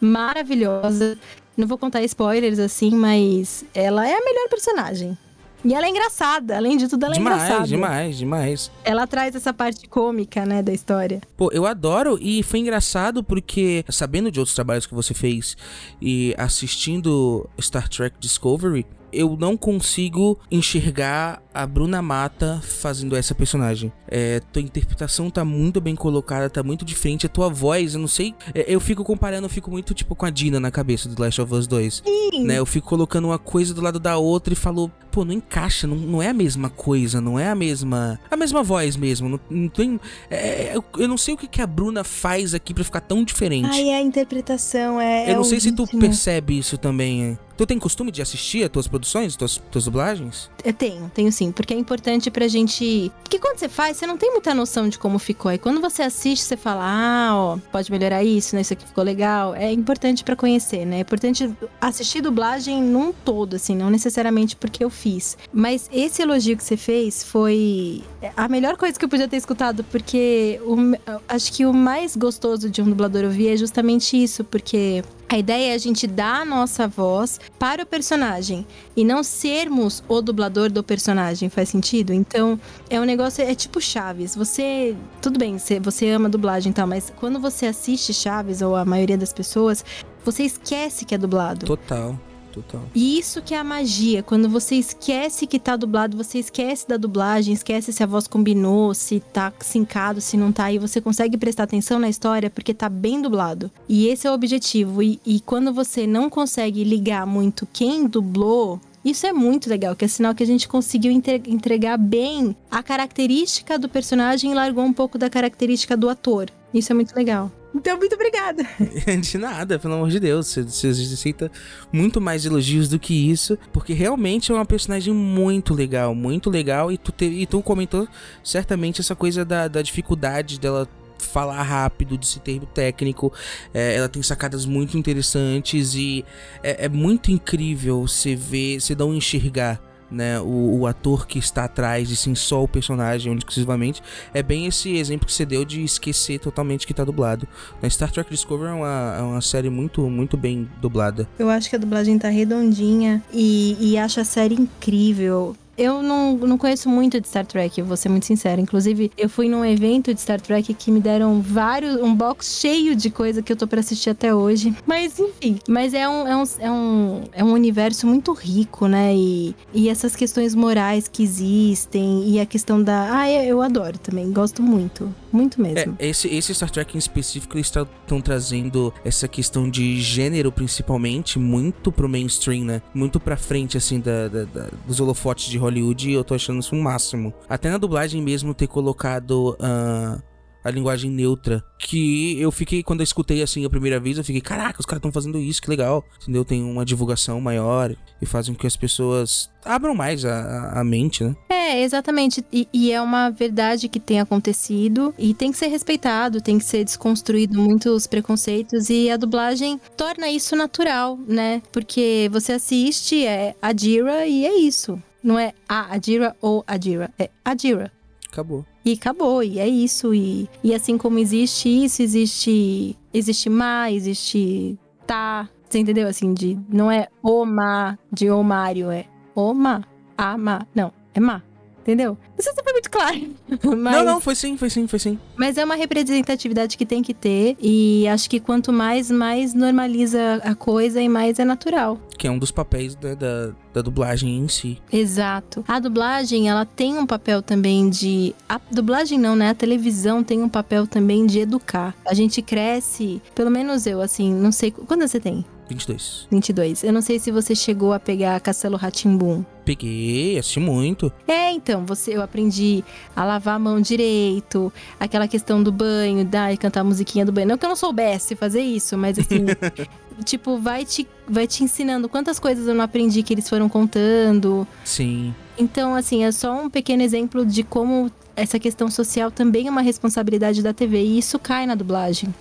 maravilhosa. 0.00 1.18
Não 1.56 1.66
vou 1.66 1.76
contar 1.76 2.02
spoilers 2.02 2.58
assim, 2.58 2.90
mas 2.90 3.64
ela 3.74 4.08
é 4.08 4.14
a 4.14 4.24
melhor 4.24 4.48
personagem. 4.48 5.16
E 5.62 5.74
ela 5.74 5.84
é 5.84 5.90
engraçada, 5.90 6.56
além 6.56 6.78
de 6.78 6.88
tudo, 6.88 7.04
ela 7.04 7.14
é 7.14 7.18
demais, 7.18 7.42
engraçada. 7.42 7.66
demais, 7.66 8.16
demais. 8.16 8.70
Ela 8.82 9.06
traz 9.06 9.34
essa 9.34 9.52
parte 9.52 9.86
cômica, 9.86 10.46
né, 10.46 10.62
da 10.62 10.72
história. 10.72 11.20
Pô, 11.36 11.50
eu 11.52 11.66
adoro 11.66 12.18
e 12.20 12.42
foi 12.42 12.60
engraçado 12.60 13.22
porque, 13.22 13.84
sabendo 13.90 14.30
de 14.30 14.40
outros 14.40 14.54
trabalhos 14.54 14.86
que 14.86 14.94
você 14.94 15.12
fez 15.12 15.56
e 16.00 16.34
assistindo 16.38 17.48
Star 17.60 17.88
Trek 17.90 18.16
Discovery, 18.18 18.86
eu 19.12 19.36
não 19.38 19.56
consigo 19.56 20.38
enxergar 20.50 21.42
a 21.52 21.66
Bruna 21.66 22.00
Mata 22.00 22.60
fazendo 22.62 23.16
essa 23.16 23.34
personagem. 23.34 23.92
É, 24.08 24.40
tua 24.52 24.62
interpretação 24.62 25.30
tá 25.30 25.44
muito 25.44 25.80
bem 25.80 25.94
colocada, 25.94 26.48
tá 26.48 26.62
muito 26.62 26.84
diferente. 26.84 27.26
A 27.26 27.28
tua 27.28 27.48
voz, 27.48 27.94
eu 27.94 28.00
não 28.00 28.08
sei. 28.08 28.34
é, 28.54 28.64
eu 28.68 28.80
fico 28.80 29.04
comparando, 29.04 29.46
eu 29.46 29.50
fico 29.50 29.70
muito 29.70 29.92
tipo 29.94 30.14
com 30.14 30.26
a 30.26 30.30
Dina 30.30 30.60
na 30.60 30.70
cabeça 30.70 31.08
do 31.08 31.20
Last 31.20 31.40
of 31.40 31.54
Us 31.54 31.66
2. 31.66 32.02
Sim. 32.04 32.44
Né? 32.44 32.58
Eu 32.58 32.66
fico 32.66 32.88
colocando 32.88 33.26
uma 33.26 33.38
coisa 33.38 33.74
do 33.74 33.80
lado 33.80 33.98
da 33.98 34.16
outra 34.16 34.52
e 34.52 34.56
falo, 34.56 34.90
pô, 35.10 35.24
não 35.24 35.32
encaixa, 35.32 35.86
não, 35.86 35.96
não 35.96 36.22
é 36.22 36.28
a 36.28 36.34
mesma 36.34 36.70
coisa, 36.70 37.20
não 37.20 37.38
é 37.38 37.48
a 37.48 37.54
mesma. 37.54 38.18
A 38.30 38.36
mesma 38.36 38.62
voz 38.62 38.96
mesmo. 38.96 39.28
Não, 39.28 39.40
não 39.50 39.68
tem. 39.68 40.00
é, 40.30 40.76
eu, 40.76 40.84
eu 40.98 41.08
não 41.08 41.16
sei 41.16 41.34
o 41.34 41.36
que, 41.36 41.46
que 41.46 41.60
a 41.60 41.66
Bruna 41.66 42.04
faz 42.04 42.54
aqui 42.54 42.72
pra 42.72 42.84
ficar 42.84 43.00
tão 43.00 43.24
diferente. 43.24 43.68
Ai, 43.70 43.90
a 43.90 44.00
interpretação 44.00 45.00
é. 45.00 45.26
eu 45.26 45.30
é 45.30 45.34
não 45.34 45.42
o 45.42 45.44
sei 45.44 45.60
se 45.60 45.72
tu 45.72 45.86
percebe 45.98 46.58
isso 46.58 46.78
também. 46.78 47.38
Tu 47.60 47.66
tem 47.66 47.78
costume 47.78 48.10
de 48.10 48.22
assistir 48.22 48.64
as 48.64 48.70
tuas 48.70 48.88
produções, 48.88 49.36
tuas, 49.36 49.60
tuas 49.70 49.84
dublagens? 49.84 50.48
Eu 50.64 50.72
tenho, 50.72 51.10
tenho 51.14 51.30
sim, 51.30 51.52
porque 51.52 51.74
é 51.74 51.76
importante 51.76 52.30
pra 52.30 52.48
gente. 52.48 53.12
Porque 53.22 53.38
quando 53.38 53.58
você 53.58 53.68
faz, 53.68 53.98
você 53.98 54.06
não 54.06 54.16
tem 54.16 54.30
muita 54.30 54.54
noção 54.54 54.88
de 54.88 54.98
como 54.98 55.18
ficou. 55.18 55.52
E 55.52 55.58
quando 55.58 55.78
você 55.78 56.00
assiste, 56.02 56.42
você 56.42 56.56
fala, 56.56 56.80
ah, 56.82 57.30
ó, 57.36 57.58
pode 57.70 57.92
melhorar 57.92 58.24
isso, 58.24 58.54
né? 58.56 58.62
Isso 58.62 58.72
aqui 58.72 58.86
ficou 58.86 59.04
legal. 59.04 59.54
É 59.54 59.70
importante 59.70 60.24
pra 60.24 60.34
conhecer, 60.34 60.86
né? 60.86 60.96
É 60.96 61.00
importante 61.00 61.52
assistir 61.78 62.22
dublagem 62.22 62.82
num 62.82 63.12
todo, 63.12 63.56
assim, 63.56 63.76
não 63.76 63.90
necessariamente 63.90 64.56
porque 64.56 64.82
eu 64.82 64.88
fiz. 64.88 65.36
Mas 65.52 65.86
esse 65.92 66.22
elogio 66.22 66.56
que 66.56 66.64
você 66.64 66.78
fez 66.78 67.22
foi 67.22 68.02
a 68.34 68.48
melhor 68.48 68.78
coisa 68.78 68.98
que 68.98 69.04
eu 69.04 69.08
podia 69.10 69.28
ter 69.28 69.36
escutado, 69.36 69.84
porque 69.84 70.58
o- 70.64 70.96
acho 71.28 71.52
que 71.52 71.66
o 71.66 71.74
mais 71.74 72.16
gostoso 72.16 72.70
de 72.70 72.80
um 72.80 72.86
dublador 72.86 73.24
ouvir 73.24 73.48
é 73.48 73.56
justamente 73.58 74.16
isso, 74.16 74.44
porque 74.44 75.04
A 75.32 75.38
ideia 75.38 75.70
é 75.70 75.74
a 75.76 75.78
gente 75.78 76.08
dar 76.08 76.40
a 76.40 76.44
nossa 76.44 76.88
voz 76.88 77.38
para 77.56 77.84
o 77.84 77.86
personagem 77.86 78.66
e 78.96 79.04
não 79.04 79.22
sermos 79.22 80.02
o 80.08 80.20
dublador 80.20 80.72
do 80.72 80.82
personagem, 80.82 81.48
faz 81.48 81.68
sentido? 81.68 82.12
Então, 82.12 82.58
é 82.90 83.00
um 83.00 83.04
negócio, 83.04 83.44
é 83.44 83.54
tipo 83.54 83.80
Chaves. 83.80 84.34
Você, 84.34 84.96
tudo 85.22 85.38
bem, 85.38 85.56
você, 85.80 86.10
ama 86.10 86.28
dublagem 86.28 86.72
e 86.72 86.74
tal, 86.74 86.84
mas 86.84 87.12
quando 87.14 87.38
você 87.38 87.66
assiste 87.66 88.12
Chaves, 88.12 88.60
ou 88.60 88.74
a 88.74 88.84
maioria 88.84 89.16
das 89.16 89.32
pessoas, 89.32 89.84
você 90.24 90.42
esquece 90.42 91.04
que 91.04 91.14
é 91.14 91.18
dublado. 91.18 91.64
Total. 91.64 92.18
Total. 92.52 92.82
E 92.94 93.18
isso 93.18 93.40
que 93.42 93.54
é 93.54 93.58
a 93.58 93.64
magia, 93.64 94.22
quando 94.22 94.48
você 94.48 94.74
esquece 94.74 95.46
que 95.46 95.58
tá 95.58 95.76
dublado, 95.76 96.16
você 96.16 96.38
esquece 96.38 96.86
da 96.86 96.96
dublagem, 96.96 97.54
esquece 97.54 97.92
se 97.92 98.02
a 98.02 98.06
voz 98.06 98.26
combinou, 98.26 98.92
se 98.94 99.20
tá 99.20 99.52
sincado, 99.60 100.20
se 100.20 100.36
não 100.36 100.50
tá, 100.50 100.72
e 100.72 100.78
você 100.78 101.00
consegue 101.00 101.36
prestar 101.36 101.64
atenção 101.64 101.98
na 101.98 102.08
história 102.08 102.50
porque 102.50 102.74
tá 102.74 102.88
bem 102.88 103.22
dublado. 103.22 103.70
E 103.88 104.08
esse 104.08 104.26
é 104.26 104.30
o 104.30 104.34
objetivo. 104.34 105.02
E, 105.02 105.20
e 105.24 105.40
quando 105.40 105.72
você 105.72 106.06
não 106.06 106.28
consegue 106.28 106.82
ligar 106.82 107.26
muito 107.26 107.68
quem 107.72 108.06
dublou, 108.06 108.80
isso 109.04 109.26
é 109.26 109.32
muito 109.32 109.70
legal, 109.70 109.96
que 109.96 110.04
é 110.04 110.08
sinal 110.08 110.34
que 110.34 110.42
a 110.42 110.46
gente 110.46 110.68
conseguiu 110.68 111.10
entregar 111.10 111.96
bem 111.96 112.54
a 112.70 112.82
característica 112.82 113.78
do 113.78 113.88
personagem 113.88 114.50
e 114.50 114.54
largou 114.54 114.84
um 114.84 114.92
pouco 114.92 115.16
da 115.16 115.30
característica 115.30 115.96
do 115.96 116.08
ator. 116.08 116.50
Isso 116.72 116.92
é 116.92 116.94
muito 116.94 117.14
legal. 117.16 117.50
Então, 117.80 117.96
muito 117.96 118.14
obrigada. 118.14 118.62
De 119.22 119.38
nada, 119.38 119.78
pelo 119.78 119.94
amor 119.94 120.10
de 120.10 120.20
Deus. 120.20 120.48
Você, 120.48 120.62
você 120.62 120.88
aceita 120.88 121.50
muito 121.90 122.20
mais 122.20 122.44
elogios 122.44 122.90
do 122.90 122.98
que 122.98 123.30
isso, 123.30 123.58
porque 123.72 123.94
realmente 123.94 124.52
é 124.52 124.54
uma 124.54 124.66
personagem 124.66 125.14
muito 125.14 125.72
legal, 125.72 126.14
muito 126.14 126.50
legal. 126.50 126.92
E 126.92 126.98
tu, 126.98 127.10
te, 127.10 127.24
e 127.24 127.46
tu 127.46 127.62
comentou 127.62 128.06
certamente 128.44 129.00
essa 129.00 129.16
coisa 129.16 129.46
da, 129.46 129.66
da 129.66 129.80
dificuldade 129.80 130.60
dela 130.60 130.86
falar 131.18 131.62
rápido, 131.62 132.18
de 132.18 132.38
termo 132.40 132.66
técnico. 132.66 133.32
É, 133.72 133.94
ela 133.96 134.10
tem 134.10 134.22
sacadas 134.22 134.66
muito 134.66 134.98
interessantes 134.98 135.94
e 135.94 136.22
é, 136.62 136.84
é 136.84 136.88
muito 136.88 137.30
incrível 137.30 138.06
você 138.06 138.36
ver, 138.36 138.78
você 138.78 138.94
não 138.94 139.14
enxergar 139.14 139.89
né, 140.10 140.40
o, 140.40 140.80
o, 140.80 140.86
ator 140.86 141.26
que 141.26 141.38
está 141.38 141.64
atrás 141.64 142.10
e 142.10 142.16
sim 142.16 142.34
só 142.34 142.62
o 142.62 142.68
personagem 142.68 143.34
exclusivamente, 143.36 144.02
é 144.34 144.42
bem 144.42 144.66
esse 144.66 144.96
exemplo 144.96 145.26
que 145.26 145.32
você 145.32 145.46
deu 145.46 145.64
de 145.64 145.82
esquecer 145.82 146.38
totalmente 146.38 146.86
que 146.86 146.92
está 146.92 147.04
dublado. 147.04 147.46
Na 147.80 147.88
Star 147.88 148.10
Trek 148.10 148.30
Discovery 148.30 148.70
é 148.70 148.74
uma, 148.74 149.16
é 149.18 149.22
uma 149.22 149.40
série 149.40 149.70
muito, 149.70 150.02
muito 150.08 150.36
bem 150.36 150.68
dublada. 150.80 151.28
Eu 151.38 151.48
acho 151.48 151.70
que 151.70 151.76
a 151.76 151.78
dublagem 151.78 152.18
tá 152.18 152.28
redondinha 152.28 153.22
e, 153.32 153.76
e 153.80 153.98
acho 153.98 154.20
a 154.20 154.24
série 154.24 154.54
incrível 154.54 155.56
eu 155.80 156.02
não, 156.02 156.36
não 156.36 156.58
conheço 156.58 156.90
muito 156.90 157.18
de 157.18 157.26
Star 157.26 157.46
Trek, 157.46 157.80
vou 157.80 157.96
ser 157.96 158.10
muito 158.10 158.26
sincera. 158.26 158.60
Inclusive, 158.60 159.10
eu 159.16 159.30
fui 159.30 159.48
num 159.48 159.64
evento 159.64 160.12
de 160.12 160.20
Star 160.20 160.38
Trek 160.38 160.74
que 160.74 160.90
me 160.90 161.00
deram 161.00 161.40
vários, 161.40 161.96
um 161.96 162.14
box 162.14 162.58
cheio 162.60 162.94
de 162.94 163.08
coisa 163.08 163.40
que 163.40 163.50
eu 163.50 163.56
tô 163.56 163.66
pra 163.66 163.80
assistir 163.80 164.10
até 164.10 164.34
hoje. 164.34 164.76
Mas 164.86 165.18
enfim, 165.18 165.58
mas 165.66 165.94
é 165.94 166.06
um, 166.06 166.28
é 166.28 166.36
um, 166.36 166.44
é 166.58 166.70
um, 166.70 167.22
é 167.32 167.44
um 167.44 167.52
universo 167.52 168.06
muito 168.06 168.32
rico, 168.34 168.86
né? 168.86 169.14
E, 169.14 169.56
e 169.72 169.88
essas 169.88 170.14
questões 170.14 170.54
morais 170.54 171.08
que 171.08 171.22
existem 171.22 172.28
e 172.28 172.38
a 172.38 172.44
questão 172.44 172.82
da. 172.82 173.18
Ah, 173.18 173.30
eu 173.30 173.62
adoro 173.62 173.98
também, 173.98 174.30
gosto 174.30 174.62
muito. 174.62 175.12
Muito 175.32 175.62
mesmo. 175.62 175.96
É, 175.98 176.08
esse, 176.08 176.28
esse 176.28 176.54
Star 176.54 176.70
Trek 176.70 176.96
em 176.96 176.98
específico, 176.98 177.56
eles 177.56 177.68
estão 177.68 178.20
trazendo 178.20 178.92
essa 179.04 179.28
questão 179.28 179.70
de 179.70 180.00
gênero, 180.00 180.50
principalmente, 180.50 181.38
muito 181.38 181.92
pro 181.92 182.08
mainstream, 182.08 182.64
né? 182.64 182.82
Muito 182.92 183.20
pra 183.20 183.36
frente, 183.36 183.76
assim, 183.76 184.00
da, 184.00 184.28
da, 184.28 184.44
da 184.44 184.68
dos 184.86 185.00
holofotes 185.00 185.48
de 185.48 185.56
Hollywood, 185.56 185.69
e 185.78 186.12
eu 186.12 186.24
tô 186.24 186.34
achando 186.34 186.60
isso 186.60 186.74
um 186.74 186.82
máximo. 186.82 187.32
Até 187.48 187.70
na 187.70 187.78
dublagem 187.78 188.22
mesmo, 188.22 188.54
ter 188.54 188.66
colocado. 188.66 189.56
Uh, 189.60 190.30
a 190.62 190.70
linguagem 190.70 191.10
neutra. 191.10 191.64
Que 191.78 192.38
eu 192.40 192.52
fiquei, 192.52 192.82
quando 192.82 193.00
eu 193.00 193.04
escutei 193.04 193.42
assim 193.42 193.64
a 193.64 193.70
primeira 193.70 193.98
vez, 193.98 194.18
eu 194.18 194.24
fiquei, 194.24 194.40
caraca, 194.40 194.80
os 194.80 194.86
caras 194.86 194.98
estão 194.98 195.12
fazendo 195.12 195.38
isso, 195.38 195.60
que 195.60 195.70
legal. 195.70 196.04
Entendeu? 196.22 196.44
Tem 196.44 196.62
uma 196.62 196.84
divulgação 196.84 197.40
maior 197.40 197.94
e 198.20 198.26
fazem 198.26 198.54
com 198.54 198.60
que 198.60 198.66
as 198.66 198.76
pessoas 198.76 199.50
abram 199.64 199.94
mais 199.94 200.24
a, 200.24 200.80
a 200.80 200.84
mente, 200.84 201.24
né? 201.24 201.34
É, 201.48 201.82
exatamente. 201.82 202.44
E, 202.52 202.68
e, 202.72 202.92
é 202.92 203.00
uma 203.00 203.30
verdade 203.30 203.88
que 203.88 204.00
tem 204.00 204.20
acontecido 204.20 205.14
e 205.18 205.32
tem 205.32 205.50
que 205.50 205.58
ser 205.58 205.68
respeitado, 205.68 206.40
tem 206.40 206.58
que 206.58 206.64
ser 206.64 206.84
desconstruído 206.84 207.58
muitos 207.58 208.06
preconceitos 208.06 208.90
e 208.90 209.10
a 209.10 209.16
dublagem 209.16 209.80
torna 209.96 210.28
isso 210.28 210.54
natural, 210.54 211.18
né? 211.26 211.62
Porque 211.72 212.28
você 212.32 212.52
assiste, 212.52 213.24
é 213.24 213.54
Adira 213.62 214.26
e 214.26 214.44
é 214.44 214.58
isso. 214.58 215.00
Não 215.22 215.38
é 215.38 215.52
a 215.68 215.94
Adira 215.94 216.36
ou 216.40 216.64
Adira, 216.66 217.10
é 217.18 217.30
Adira. 217.44 217.92
Acabou. 218.30 218.64
E 218.84 218.92
acabou, 218.92 219.42
e 219.42 219.58
é 219.58 219.68
isso. 219.68 220.14
E, 220.14 220.48
e 220.62 220.74
assim 220.74 220.96
como 220.96 221.18
existe 221.18 221.68
isso, 221.68 222.00
existe. 222.00 222.96
Existe 223.12 223.50
má, 223.50 223.90
existe 223.90 224.78
tá. 225.06 225.48
Você 225.68 225.80
entendeu? 225.80 226.08
Assim, 226.08 226.32
de. 226.32 226.58
Não 226.68 226.90
é 226.90 227.08
o 227.22 227.44
má 227.44 227.98
de 228.12 228.30
o 228.30 228.42
Mário, 228.42 228.90
é 228.90 229.06
o 229.34 229.52
má. 229.52 229.82
A 230.16 230.38
má. 230.38 230.66
Não, 230.74 230.92
é 231.14 231.20
má. 231.20 231.42
Entendeu? 231.82 232.16
Não 232.36 232.44
sei 232.44 232.52
se 232.52 232.62
foi 232.62 232.72
muito 232.72 232.90
claro. 232.90 233.30
Mas... 233.78 233.96
Não, 233.96 234.04
não, 234.04 234.20
foi 234.20 234.34
sim, 234.34 234.56
foi 234.56 234.68
sim, 234.68 234.86
foi 234.86 234.98
sim. 234.98 235.18
Mas 235.36 235.56
é 235.56 235.64
uma 235.64 235.74
representatividade 235.74 236.76
que 236.76 236.84
tem 236.84 237.02
que 237.02 237.14
ter. 237.14 237.56
E 237.60 238.06
acho 238.08 238.28
que 238.28 238.38
quanto 238.38 238.72
mais, 238.72 239.10
mais 239.10 239.54
normaliza 239.54 240.40
a 240.44 240.54
coisa 240.54 241.00
e 241.00 241.08
mais 241.08 241.38
é 241.38 241.44
natural. 241.44 241.98
Que 242.18 242.26
é 242.26 242.30
um 242.30 242.38
dos 242.38 242.50
papéis 242.50 242.94
da, 242.94 243.14
da, 243.14 243.52
da 243.72 243.82
dublagem 243.82 244.38
em 244.38 244.48
si. 244.48 244.78
Exato. 244.92 245.64
A 245.66 245.78
dublagem, 245.78 246.48
ela 246.50 246.66
tem 246.66 246.98
um 246.98 247.06
papel 247.06 247.42
também 247.42 247.88
de. 247.88 248.34
A 248.48 248.60
dublagem 248.70 249.18
não, 249.18 249.34
né? 249.34 249.48
A 249.48 249.54
televisão 249.54 250.22
tem 250.22 250.42
um 250.42 250.48
papel 250.48 250.86
também 250.86 251.26
de 251.26 251.40
educar. 251.40 251.94
A 252.06 252.12
gente 252.12 252.42
cresce, 252.42 253.22
pelo 253.34 253.50
menos 253.50 253.86
eu, 253.86 254.02
assim, 254.02 254.32
não 254.32 254.52
sei. 254.52 254.70
Quando 254.70 255.06
você 255.06 255.18
tem? 255.18 255.44
22. 255.70 256.26
22. 256.30 256.84
Eu 256.84 256.92
não 256.92 257.00
sei 257.00 257.18
se 257.18 257.30
você 257.30 257.54
chegou 257.54 257.92
a 257.92 258.00
pegar 258.00 258.40
Castelo 258.40 258.76
Ratimbum. 258.76 259.44
Peguei, 259.64 260.36
assisti 260.36 260.58
muito. 260.58 261.12
É, 261.28 261.52
então, 261.52 261.86
você 261.86 262.16
eu 262.16 262.22
aprendi 262.22 262.82
a 263.14 263.24
lavar 263.24 263.54
a 263.54 263.58
mão 263.58 263.80
direito, 263.80 264.72
aquela 264.98 265.28
questão 265.28 265.62
do 265.62 265.70
banho, 265.70 266.24
dar 266.24 266.52
e 266.52 266.56
cantar 266.56 266.80
a 266.80 266.84
musiquinha 266.84 267.24
do 267.24 267.30
banho. 267.30 267.46
Não 267.46 267.56
que 267.56 267.64
eu 267.64 267.68
não 267.68 267.76
soubesse 267.76 268.34
fazer 268.34 268.62
isso, 268.62 268.98
mas 268.98 269.16
assim, 269.16 269.46
tipo, 270.24 270.58
vai 270.58 270.84
te 270.84 271.06
vai 271.28 271.46
te 271.46 271.62
ensinando 271.62 272.08
quantas 272.08 272.40
coisas 272.40 272.66
eu 272.66 272.74
não 272.74 272.82
aprendi 272.82 273.22
que 273.22 273.32
eles 273.32 273.48
foram 273.48 273.68
contando. 273.68 274.66
Sim. 274.84 275.32
Então, 275.56 275.94
assim, 275.94 276.24
é 276.24 276.32
só 276.32 276.52
um 276.52 276.68
pequeno 276.68 277.02
exemplo 277.02 277.46
de 277.46 277.62
como 277.62 278.10
essa 278.34 278.58
questão 278.58 278.90
social 278.90 279.30
também 279.30 279.68
é 279.68 279.70
uma 279.70 279.82
responsabilidade 279.82 280.62
da 280.62 280.72
TV 280.72 281.00
e 281.00 281.18
isso 281.18 281.38
cai 281.38 281.64
na 281.64 281.76
dublagem. 281.76 282.34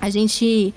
A 0.00 0.10
gente 0.10 0.74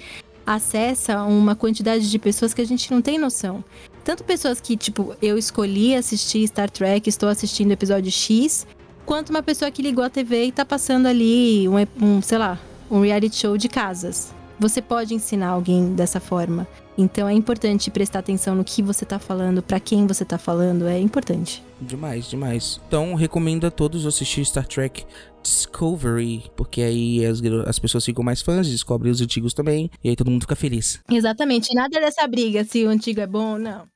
acessa 0.56 1.24
uma 1.24 1.56
quantidade 1.56 2.10
de 2.10 2.18
pessoas 2.18 2.56
que 2.56 2.62
a 2.62 2.66
gente 2.66 2.92
não 2.92 3.04
tem 3.04 3.20
noção. 3.20 3.64
Tanto 4.04 4.24
pessoas 4.24 4.60
que, 4.60 4.76
tipo, 4.76 5.16
eu 5.22 5.38
escolhi 5.38 5.94
assistir 5.94 6.48
Star 6.48 6.72
Trek, 6.72 7.08
estou 7.08 7.30
assistindo 7.30 7.72
episódio 7.72 8.12
X, 8.12 8.66
quanto 9.06 9.30
uma 9.30 9.44
pessoa 9.44 9.70
que 9.70 9.84
ligou 9.84 10.04
a 10.04 10.10
TV 10.10 10.46
e 10.46 10.52
tá 10.52 10.66
passando 10.66 11.06
ali 11.06 11.68
um, 11.70 11.76
um 12.02 12.22
sei 12.22 12.40
lá, 12.40 12.60
um 12.90 13.02
reality 13.02 13.36
show 13.36 13.58
de 13.58 13.70
casas. 13.70 14.34
Você 14.60 14.82
pode 14.82 15.14
ensinar 15.14 15.50
alguém 15.50 15.94
dessa 15.94 16.20
forma. 16.20 16.68
Então 17.00 17.30
é 17.30 17.34
importante 17.34 17.90
prestar 17.90 18.20
atenção 18.20 18.54
no 18.54 18.64
que 18.66 18.82
você 18.82 19.06
tá 19.06 19.18
falando, 19.18 19.64
para 19.64 19.80
quem 19.80 20.06
você 20.06 20.26
tá 20.26 20.38
falando, 20.38 20.86
é 20.86 21.00
importante. 21.00 21.64
Demais, 21.80 22.30
demais. 22.30 22.82
Então 22.90 23.16
recomendo 23.16 23.66
a 23.66 23.72
todos 23.72 24.06
assistir 24.06 24.44
Star 24.44 24.68
Trek 24.68 25.06
Discovery, 25.42 26.52
porque 26.58 26.82
aí 26.82 27.26
as, 27.26 27.42
as 27.66 27.80
pessoas 27.80 28.04
ficam 28.04 28.22
mais 28.22 28.42
fãs, 28.42 28.68
descobrem 28.68 29.10
os 29.10 29.22
antigos 29.22 29.54
também, 29.54 29.90
e 30.04 30.10
aí 30.10 30.16
todo 30.18 30.30
mundo 30.30 30.42
fica 30.42 30.58
feliz. 30.58 31.00
Exatamente, 31.10 31.74
nada 31.74 32.02
dessa 32.02 32.28
briga 32.28 32.66
se 32.66 32.84
o 32.84 32.90
antigo 32.90 33.22
é 33.22 33.28
bom 33.28 33.54
ou 33.54 33.60
não. 33.60 33.88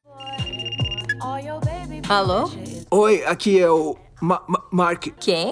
Alô? 2.08 2.50
Oi, 2.90 3.26
aqui 3.26 3.60
é 3.60 3.70
o 3.70 3.98
Ma 4.22 4.42
Ma 4.48 4.64
Mark. 4.72 5.08
Quem? 5.20 5.52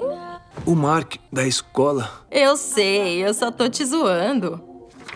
O 0.64 0.74
Mark 0.74 1.16
da 1.30 1.46
escola. 1.46 2.24
Eu 2.30 2.56
sei, 2.56 3.22
eu 3.22 3.34
só 3.34 3.50
tô 3.50 3.68
te 3.68 3.84
zoando. 3.84 4.71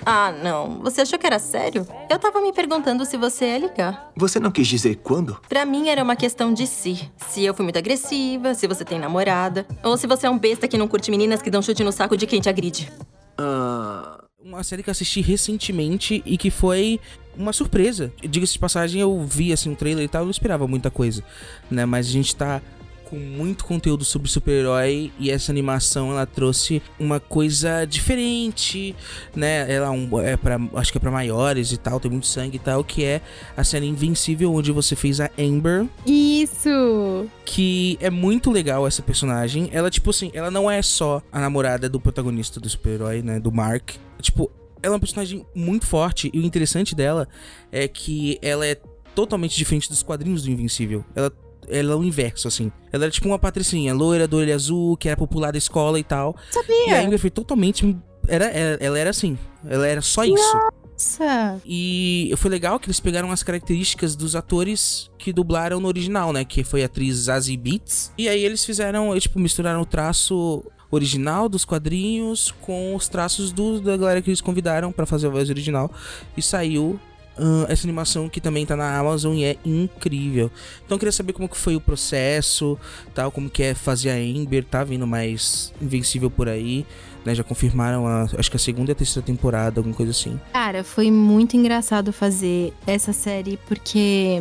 Ah, 0.08 0.30
não. 0.30 0.78
Você 0.82 1.00
achou 1.00 1.18
que 1.18 1.26
era 1.26 1.40
sério? 1.40 1.84
Eu 2.08 2.16
tava 2.16 2.40
me 2.40 2.52
perguntando 2.52 3.04
se 3.04 3.16
você 3.16 3.46
ia 3.46 3.58
ligar. 3.58 4.12
Você 4.14 4.38
não 4.38 4.52
quis 4.52 4.68
dizer 4.68 5.00
quando? 5.02 5.36
Pra 5.48 5.66
mim 5.66 5.88
era 5.88 6.00
uma 6.00 6.14
questão 6.14 6.54
de 6.54 6.64
si. 6.64 7.10
Se 7.26 7.44
eu 7.44 7.52
fui 7.52 7.64
muito 7.64 7.76
agressiva, 7.76 8.54
se 8.54 8.68
você 8.68 8.84
tem 8.84 9.00
namorada, 9.00 9.66
ou 9.82 9.96
se 9.96 10.06
você 10.06 10.28
é 10.28 10.30
um 10.30 10.38
besta 10.38 10.68
que 10.68 10.78
não 10.78 10.86
curte 10.86 11.10
meninas 11.10 11.42
que 11.42 11.50
dão 11.50 11.60
chute 11.60 11.82
no 11.82 11.90
saco 11.90 12.16
de 12.16 12.24
quem 12.24 12.40
te 12.40 12.48
agride. 12.48 12.88
Ah. 13.36 14.22
Uma 14.40 14.62
série 14.62 14.84
que 14.84 14.88
eu 14.88 14.92
assisti 14.92 15.20
recentemente 15.20 16.22
e 16.24 16.38
que 16.38 16.52
foi 16.52 17.00
uma 17.36 17.52
surpresa. 17.52 18.12
Diga-se 18.20 18.52
de 18.52 18.58
passagem, 18.60 19.00
eu 19.00 19.20
vi 19.24 19.52
assim 19.52 19.70
o 19.70 19.72
um 19.72 19.74
trailer 19.74 20.04
e 20.04 20.08
tal, 20.08 20.22
eu 20.22 20.26
não 20.26 20.30
esperava 20.30 20.68
muita 20.68 20.88
coisa, 20.88 21.24
né? 21.68 21.84
Mas 21.84 22.06
a 22.06 22.10
gente 22.10 22.36
tá 22.36 22.62
com 23.08 23.16
muito 23.16 23.64
conteúdo 23.64 24.04
sobre 24.04 24.28
super-herói 24.28 25.12
e 25.18 25.30
essa 25.30 25.52
animação 25.52 26.10
ela 26.10 26.26
trouxe 26.26 26.82
uma 26.98 27.20
coisa 27.20 27.84
diferente, 27.84 28.94
né? 29.34 29.72
Ela 29.72 29.94
é, 30.24 30.32
é 30.32 30.36
para 30.36 30.58
acho 30.74 30.90
que 30.90 30.98
é 30.98 31.00
para 31.00 31.10
maiores 31.10 31.70
e 31.70 31.76
tal, 31.76 32.00
tem 32.00 32.10
muito 32.10 32.26
sangue 32.26 32.56
e 32.56 32.58
tal, 32.58 32.82
que 32.82 33.04
é 33.04 33.20
a 33.56 33.62
série 33.62 33.86
Invencível 33.86 34.52
onde 34.52 34.72
você 34.72 34.96
fez 34.96 35.20
a 35.20 35.30
Amber. 35.38 35.86
Isso. 36.04 37.28
Que 37.44 37.96
é 38.00 38.10
muito 38.10 38.50
legal 38.50 38.86
essa 38.86 39.02
personagem. 39.02 39.70
Ela 39.72 39.88
tipo 39.88 40.10
assim, 40.10 40.30
ela 40.34 40.50
não 40.50 40.68
é 40.68 40.82
só 40.82 41.22
a 41.30 41.40
namorada 41.40 41.88
do 41.88 42.00
protagonista 42.00 42.58
do 42.58 42.68
super-herói, 42.68 43.22
né, 43.22 43.38
do 43.38 43.52
Mark. 43.52 43.92
Tipo, 44.20 44.50
ela 44.82 44.94
é 44.94 44.96
uma 44.96 45.00
personagem 45.00 45.46
muito 45.54 45.86
forte 45.86 46.28
e 46.34 46.40
o 46.40 46.42
interessante 46.42 46.94
dela 46.94 47.28
é 47.70 47.86
que 47.86 48.38
ela 48.42 48.66
é 48.66 48.74
totalmente 49.14 49.56
diferente 49.56 49.88
dos 49.88 50.02
quadrinhos 50.02 50.42
do 50.42 50.50
Invencível. 50.50 51.04
Ela 51.14 51.32
ela 51.68 51.92
é 51.92 51.96
o 51.96 52.04
inverso, 52.04 52.48
assim. 52.48 52.70
Ela 52.92 53.04
era 53.04 53.10
tipo 53.10 53.28
uma 53.28 53.38
patricinha, 53.38 53.94
loira, 53.94 54.26
do 54.26 54.36
olho 54.36 54.54
azul, 54.54 54.96
que 54.96 55.08
era 55.08 55.16
popular 55.16 55.52
da 55.52 55.58
escola 55.58 55.98
e 55.98 56.04
tal. 56.04 56.36
Sabia. 56.50 56.88
E 56.88 56.94
a 56.94 57.00
Amber 57.02 57.18
foi 57.18 57.30
totalmente. 57.30 57.96
Era, 58.28 58.46
ela, 58.46 58.98
era 58.98 59.10
assim. 59.10 59.38
Ela 59.68 59.86
era 59.86 60.00
só 60.00 60.24
isso. 60.24 60.34
Nossa. 60.34 61.60
E 61.64 62.32
foi 62.36 62.50
legal 62.50 62.80
que 62.80 62.86
eles 62.86 63.00
pegaram 63.00 63.30
as 63.30 63.42
características 63.42 64.16
dos 64.16 64.34
atores 64.34 65.10
que 65.18 65.32
dublaram 65.32 65.78
no 65.78 65.88
original, 65.88 66.32
né? 66.32 66.44
Que 66.44 66.64
foi 66.64 66.82
a 66.82 66.86
atriz 66.86 67.16
Zazie 67.16 67.56
Beetz. 67.56 68.12
E 68.16 68.28
aí 68.28 68.44
eles 68.44 68.64
fizeram, 68.64 69.12
eles, 69.12 69.24
tipo, 69.24 69.38
misturaram 69.38 69.80
o 69.80 69.86
traço 69.86 70.64
original 70.90 71.48
dos 71.48 71.64
quadrinhos 71.64 72.54
com 72.60 72.94
os 72.94 73.08
traços 73.08 73.52
do, 73.52 73.80
da 73.80 73.96
galera 73.96 74.22
que 74.22 74.30
eles 74.30 74.40
convidaram 74.40 74.92
pra 74.92 75.04
fazer 75.04 75.26
a 75.26 75.30
voz 75.30 75.50
original. 75.50 75.90
E 76.36 76.42
saiu 76.42 76.98
ah, 77.38 77.66
essa 77.68 77.86
animação 77.86 78.28
que 78.28 78.40
também 78.40 78.64
tá 78.64 78.76
na 78.76 78.96
Amazon 78.98 79.34
e 79.34 79.44
é 79.44 79.56
incrível. 79.64 80.50
Então 80.84 80.96
eu 80.96 80.98
queria 80.98 81.12
saber 81.12 81.32
como 81.32 81.48
que 81.48 81.56
foi 81.56 81.76
o 81.76 81.80
processo, 81.80 82.78
tal, 83.14 83.30
como 83.30 83.50
que 83.50 83.62
é 83.62 83.74
fazer 83.74 84.10
a 84.10 84.20
Ember, 84.20 84.64
tá 84.64 84.82
vindo 84.84 85.06
mais 85.06 85.72
Invencível 85.80 86.30
por 86.30 86.48
aí, 86.48 86.86
né? 87.24 87.34
Já 87.34 87.44
confirmaram 87.44 88.06
a, 88.06 88.22
acho 88.38 88.50
que 88.50 88.56
a 88.56 88.60
segunda 88.60 88.90
e 88.90 88.92
a 88.92 88.94
terceira 88.94 89.24
temporada, 89.24 89.80
alguma 89.80 89.94
coisa 89.94 90.12
assim. 90.12 90.40
Cara, 90.52 90.82
foi 90.82 91.10
muito 91.10 91.56
engraçado 91.56 92.12
fazer 92.12 92.72
essa 92.86 93.12
série 93.12 93.58
porque 93.68 94.40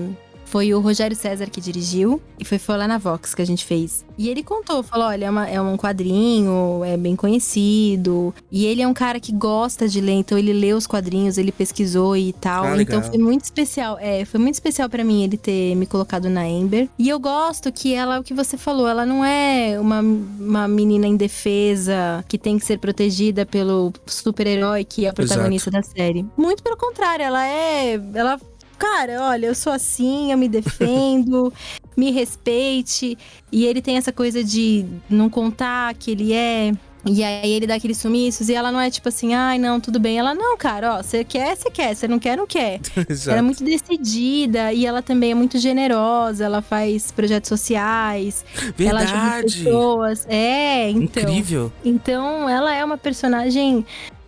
foi 0.56 0.74
o 0.74 0.80
Rogério 0.80 1.18
César 1.18 1.48
que 1.48 1.60
dirigiu 1.60 2.22
e 2.40 2.46
foi, 2.46 2.58
foi 2.58 2.78
lá 2.78 2.88
na 2.88 2.98
Vox 2.98 3.36
que 3.36 3.42
a 3.42 3.46
gente 3.46 3.66
fez. 3.66 4.06
E 4.18 4.30
ele 4.30 4.42
contou, 4.42 4.82
falou: 4.82 5.08
olha, 5.08 5.26
é, 5.26 5.30
uma- 5.30 5.50
é 5.50 5.60
um 5.60 5.76
quadrinho, 5.76 6.82
é 6.86 6.96
bem 6.96 7.14
conhecido. 7.14 8.34
E 8.50 8.66
ele 8.66 8.82
é 8.82 8.88
um 8.88 8.94
cara 8.94 9.20
que 9.20 9.34
gosta 9.34 9.86
de 9.86 10.00
ler, 10.00 10.14
então 10.14 10.38
ele 10.38 10.54
lê 10.54 10.72
os 10.74 10.88
quadrinhos, 10.88 11.38
ele 11.38 11.52
pesquisou 11.52 12.16
e 12.16 12.32
tal. 12.32 12.64
Ah, 12.64 12.82
então 12.82 13.04
foi 13.04 13.18
muito 13.18 13.44
especial. 13.44 13.98
É, 14.00 14.24
foi 14.24 14.40
muito 14.40 14.54
especial 14.54 14.88
pra 14.90 15.04
mim 15.04 15.26
ele 15.26 15.36
ter 15.36 15.76
me 15.76 15.86
colocado 15.86 16.30
na 16.30 16.48
Ember. 16.48 16.88
E 16.98 17.10
eu 17.10 17.20
gosto 17.20 17.70
que 17.70 17.94
ela, 17.94 18.22
o 18.22 18.24
que 18.24 18.34
você 18.34 18.56
falou, 18.58 18.88
ela 18.88 19.06
não 19.06 19.26
é 19.26 19.78
uma, 19.78 20.00
uma 20.00 20.68
menina 20.70 21.06
indefesa 21.06 22.24
que 22.30 22.38
tem 22.38 22.58
que 22.58 22.66
ser 22.66 22.80
protegida 22.80 23.46
pelo 23.46 23.92
super-herói 24.06 24.86
que 24.86 25.06
é 25.06 25.10
o 25.10 25.14
protagonista 25.14 25.70
da 25.70 25.84
série. 25.84 26.26
Muito 26.38 26.64
pelo 26.64 26.78
contrário, 26.78 27.24
ela 27.26 27.46
é. 27.46 28.00
Ela 28.14 28.40
cara, 28.78 29.22
olha, 29.22 29.48
eu 29.48 29.56
sou 29.56 29.74
assim, 29.74 30.32
eu 30.32 30.38
me 30.38 30.48
defendo, 30.48 31.52
me 31.96 32.12
respeite. 32.12 33.18
E 33.52 33.66
ele 33.66 33.82
tem 33.82 33.98
essa 33.98 34.12
coisa 34.12 34.44
de 34.44 34.86
não 35.10 35.30
contar 35.30 35.94
que 35.96 36.12
ele 36.12 36.34
é. 36.34 36.72
E 37.08 37.24
aí 37.24 37.52
ele 37.52 37.68
dá 37.68 37.76
aqueles 37.76 38.00
sumiços 38.00 38.50
e 38.50 38.56
ela 38.56 38.72
não 38.72 38.82
é 38.82 38.90
tipo 38.90 39.08
assim, 39.08 39.36
ai, 39.36 39.60
não, 39.60 39.80
tudo 39.80 40.00
bem. 40.00 40.18
Ela, 40.18 40.34
não, 40.34 40.58
cara, 40.58 40.96
ó, 40.96 41.04
você 41.04 41.24
quer, 41.24 41.56
você 41.56 41.70
quer, 41.70 41.96
você 41.96 42.08
não 42.08 42.18
quer, 42.18 42.36
não 42.36 42.48
quer. 42.48 42.80
Ela 43.28 43.38
é 43.38 43.42
muito 43.44 43.64
decidida 43.64 44.74
e 44.74 44.88
ela 44.88 45.04
também 45.04 45.32
é 45.32 45.36
muito 45.36 45.60
generosa, 45.60 46.46
ela 46.46 46.62
faz 46.64 47.12
projetos 47.12 47.48
sociais, 47.48 48.44
ela 48.80 49.02
ajuda 49.02 49.20
as 49.20 49.32
Verdade! 49.32 49.64
pessoas. 49.64 50.26
É, 50.28 50.90
então. 50.90 51.24
Incrível! 51.24 51.72
Então, 51.84 52.50
ela 52.50 52.74
é 52.74 52.84
uma 52.84 52.98
personagem. 52.98 53.86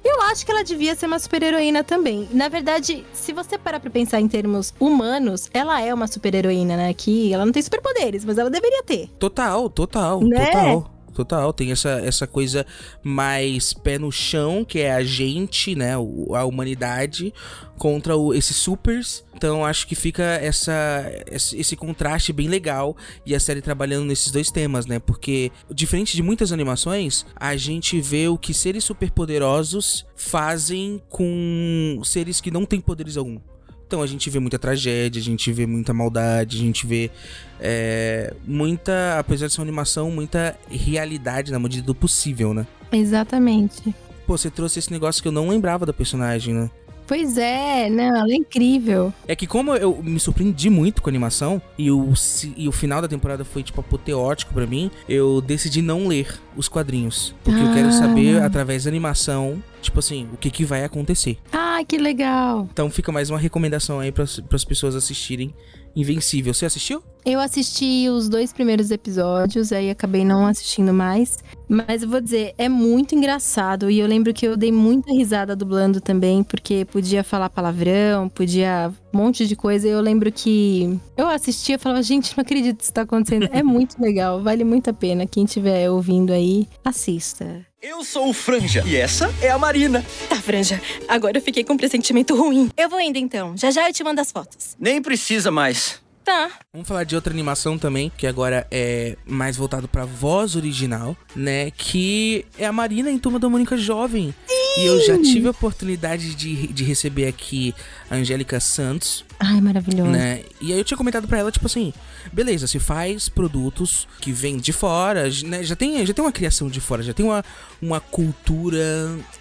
Eu 0.10 0.22
acho 0.22 0.46
que 0.46 0.52
ela 0.52 0.64
devia 0.64 0.96
ser 0.96 1.06
uma 1.06 1.20
super-heroína 1.20 1.84
também. 1.84 2.30
Na 2.32 2.48
verdade, 2.48 3.06
se 3.12 3.34
você 3.34 3.58
parar 3.58 3.78
pra 3.82 3.90
pensar 3.90 4.22
em 4.22 4.28
termos 4.28 4.74
humanos, 4.80 5.50
ela 5.54 5.82
é 5.82 5.94
uma 5.94 6.08
super-heroína, 6.08 6.78
né? 6.78 6.94
Que 6.94 7.34
ela 7.34 7.46
não 7.46 7.52
tem 7.52 7.62
superpoderes, 7.62 8.24
mas 8.24 8.38
ela 8.38 8.50
deveria 8.50 8.82
ter. 8.84 9.10
Total, 9.20 9.70
total, 9.70 10.22
Né? 10.24 10.46
total. 10.46 10.92
Total, 11.18 11.52
tem 11.52 11.72
essa, 11.72 12.00
essa 12.02 12.28
coisa 12.28 12.64
mais 13.02 13.74
pé 13.74 13.98
no 13.98 14.12
chão, 14.12 14.64
que 14.64 14.78
é 14.78 14.94
a 14.94 15.04
gente, 15.04 15.74
né, 15.74 15.94
a 15.96 16.46
humanidade, 16.46 17.34
contra 17.76 18.16
o, 18.16 18.36
esses 18.36 18.56
supers. 18.56 19.26
Então 19.34 19.66
acho 19.66 19.88
que 19.88 19.96
fica 19.96 20.22
essa, 20.24 21.12
esse, 21.26 21.58
esse 21.58 21.76
contraste 21.76 22.32
bem 22.32 22.48
legal 22.48 22.96
e 23.26 23.34
a 23.34 23.40
série 23.40 23.64
trabalhando 23.64 24.06
nesses 24.06 24.32
dois 24.32 24.52
temas, 24.52 24.86
né? 24.86 25.00
Porque, 25.00 25.52
diferente 25.74 26.16
de 26.16 26.22
muitas 26.22 26.52
animações, 26.52 27.26
a 27.36 27.58
gente 27.58 28.00
vê 28.00 28.28
o 28.28 28.38
que 28.38 28.54
seres 28.54 28.84
superpoderosos 28.84 30.06
fazem 30.16 31.02
com 31.10 32.00
seres 32.04 32.40
que 32.40 32.52
não 32.52 32.64
têm 32.64 32.80
poderes 32.80 33.18
algum. 33.18 33.40
Então 33.88 34.02
a 34.02 34.08
gente 34.08 34.30
vê 34.30 34.38
muita 34.38 34.60
tragédia, 34.60 35.18
a 35.18 35.24
gente 35.24 35.50
vê 35.54 35.66
muita 35.66 35.94
maldade, 35.94 36.58
a 36.58 36.60
gente 36.60 36.86
vê 36.86 37.10
é, 37.58 38.34
muita, 38.46 39.18
apesar 39.18 39.48
de 39.48 39.54
ser 39.54 39.62
uma 39.62 39.66
animação, 39.66 40.12
muita 40.12 40.58
realidade 40.70 41.54
na 41.54 41.58
medida 41.58 41.86
do 41.86 41.96
possível, 41.96 42.54
né? 42.54 42.68
Exatamente. 42.92 43.96
Pô, 44.26 44.38
você 44.38 44.50
trouxe 44.52 44.80
esse 44.80 44.92
negócio 44.92 45.22
que 45.22 45.28
eu 45.30 45.32
não 45.32 45.48
lembrava 45.48 45.86
da 45.86 45.94
personagem, 45.94 46.54
né? 46.54 46.70
Pois 47.08 47.38
é, 47.38 47.90
não, 47.90 48.04
ela 48.18 48.30
é 48.32 48.36
incrível. 48.36 49.14
É 49.28 49.36
que 49.36 49.48
como 49.48 49.74
eu 49.76 50.02
me 50.04 50.20
surpreendi 50.20 50.70
muito 50.70 51.02
com 51.02 51.10
a 51.10 51.12
animação 51.12 51.62
e 51.78 51.90
o, 51.90 52.14
e 52.56 52.68
o 52.68 52.72
final 52.72 53.02
da 53.02 53.08
temporada 53.08 53.46
foi, 53.46 53.64
tipo, 53.64 53.80
apoteótico 53.80 54.54
pra 54.54 54.68
mim, 54.68 54.92
eu 55.08 55.40
decidi 55.42 55.82
não 55.82 56.08
ler 56.08 56.40
os 56.56 56.68
quadrinhos. 56.68 57.34
Porque 57.44 57.60
eu 57.62 57.74
quero 57.74 57.88
Ah. 57.88 57.92
saber, 57.94 58.42
através 58.42 58.84
da 58.84 58.90
animação, 58.90 59.64
tipo 59.82 60.00
assim, 60.00 60.28
o 60.34 60.38
que, 60.38 60.52
que 60.52 60.66
vai 60.66 60.84
acontecer. 60.84 61.38
Ah, 61.54 61.80
que 61.88 61.98
legal. 61.98 62.68
Então 62.72 62.90
fica 62.90 63.12
mais 63.12 63.30
uma 63.30 63.40
recomendação 63.40 64.00
aí 64.00 64.12
pras, 64.12 64.40
pras 64.42 64.66
pessoas 64.66 64.96
assistirem 64.96 65.54
Invencível. 65.96 66.54
Você 66.54 66.64
assistiu? 66.64 67.02
Eu 67.30 67.42
assisti 67.42 68.08
os 68.08 68.30
dois 68.30 68.54
primeiros 68.54 68.90
episódios, 68.90 69.74
aí 69.74 69.90
acabei 69.90 70.24
não 70.24 70.46
assistindo 70.48 70.94
mais. 70.94 71.40
Mas 71.68 72.02
eu 72.02 72.08
vou 72.08 72.22
dizer, 72.22 72.54
é 72.58 72.70
muito 72.70 73.16
engraçado. 73.16 73.92
E 73.92 74.00
eu 74.00 74.08
lembro 74.08 74.34
que 74.34 74.48
eu 74.48 74.56
dei 74.56 74.72
muita 74.72 75.12
risada 75.12 75.54
dublando 75.54 76.00
também, 76.00 76.42
porque 76.42 76.86
podia 76.86 77.26
falar 77.26 77.50
palavrão, 77.50 78.30
podia 78.30 78.94
um 79.14 79.18
monte 79.18 79.46
de 79.46 79.58
coisa. 79.58 79.86
E 79.86 79.92
eu 79.92 80.00
lembro 80.00 80.32
que 80.32 80.98
eu 81.18 81.28
assistia 81.28 81.76
e 81.76 81.78
falava, 81.78 82.02
gente, 82.02 82.32
não 82.38 82.44
acredito 82.44 82.78
que 82.78 82.84
isso 82.84 82.94
tá 82.94 83.02
acontecendo. 83.02 83.50
É 83.52 83.60
muito 83.62 84.02
legal, 84.02 84.42
vale 84.42 84.64
muito 84.64 84.90
a 84.90 84.94
pena. 84.94 85.28
Quem 85.28 85.44
estiver 85.44 85.92
ouvindo 85.92 86.32
aí, 86.32 86.66
assista. 86.82 87.60
Eu 87.82 88.06
sou 88.06 88.30
o 88.30 88.34
Franja 88.34 88.86
e 88.88 88.96
essa 88.96 89.30
é 89.42 89.50
a 89.50 89.60
Marina. 89.60 90.02
Tá, 90.30 90.38
Franja. 90.38 90.82
Agora 91.10 91.38
eu 91.38 91.42
fiquei 91.42 91.66
com 91.66 91.74
um 91.74 91.78
pressentimento 91.78 92.34
ruim. 92.38 92.70
Eu 92.78 92.88
vou 92.88 93.02
indo 93.02 93.18
então. 93.18 93.54
Já 93.58 93.70
já 93.70 93.86
eu 93.86 93.94
te 93.94 94.02
mando 94.02 94.22
as 94.22 94.32
fotos. 94.32 94.78
Nem 94.80 95.02
precisa 95.02 95.52
mais. 95.52 96.07
Tá. 96.28 96.52
Vamos 96.74 96.86
falar 96.86 97.06
de 97.06 97.16
outra 97.16 97.32
animação 97.32 97.78
também, 97.78 98.12
que 98.18 98.28
agora 98.28 98.68
é 98.70 99.16
mais 99.26 99.56
voltado 99.56 99.88
pra 99.88 100.04
voz 100.04 100.58
original, 100.58 101.16
né? 101.34 101.72
Que 101.72 102.46
é 102.60 102.66
a 102.66 102.72
Marina 102.74 103.10
em 103.10 103.18
Turma 103.18 103.40
da 103.40 103.48
Mônica 103.48 103.78
Jovem. 103.78 104.36
E 104.78 104.86
eu 104.86 105.00
já 105.06 105.18
tive 105.22 105.48
a 105.48 105.52
oportunidade 105.52 106.36
de, 106.36 106.68
de 106.68 106.84
receber 106.84 107.28
aqui 107.28 107.74
Angélica 108.10 108.60
Santos, 108.60 109.26
Ai, 109.40 109.62
maravilhoso. 109.62 110.10
né? 110.10 110.42
E 110.60 110.74
aí 110.74 110.80
eu 110.80 110.84
tinha 110.84 110.98
comentado 110.98 111.28
pra 111.28 111.38
ela, 111.38 111.52
tipo 111.52 111.66
assim, 111.66 111.94
beleza, 112.32 112.68
se 112.68 112.80
faz 112.80 113.30
produtos 113.30 114.08
que 114.20 114.32
vêm 114.32 114.58
de 114.58 114.74
fora, 114.74 115.30
né? 115.46 115.64
Já 115.64 115.76
tem, 115.76 116.06
já 116.06 116.14
tem 116.14 116.24
uma 116.24 116.32
criação 116.32 116.70
de 116.70 116.82
fora, 116.82 117.04
já 117.04 117.14
tem 117.14 117.26
uma, 117.26 117.44
uma 117.82 118.00
cultura 118.00 118.82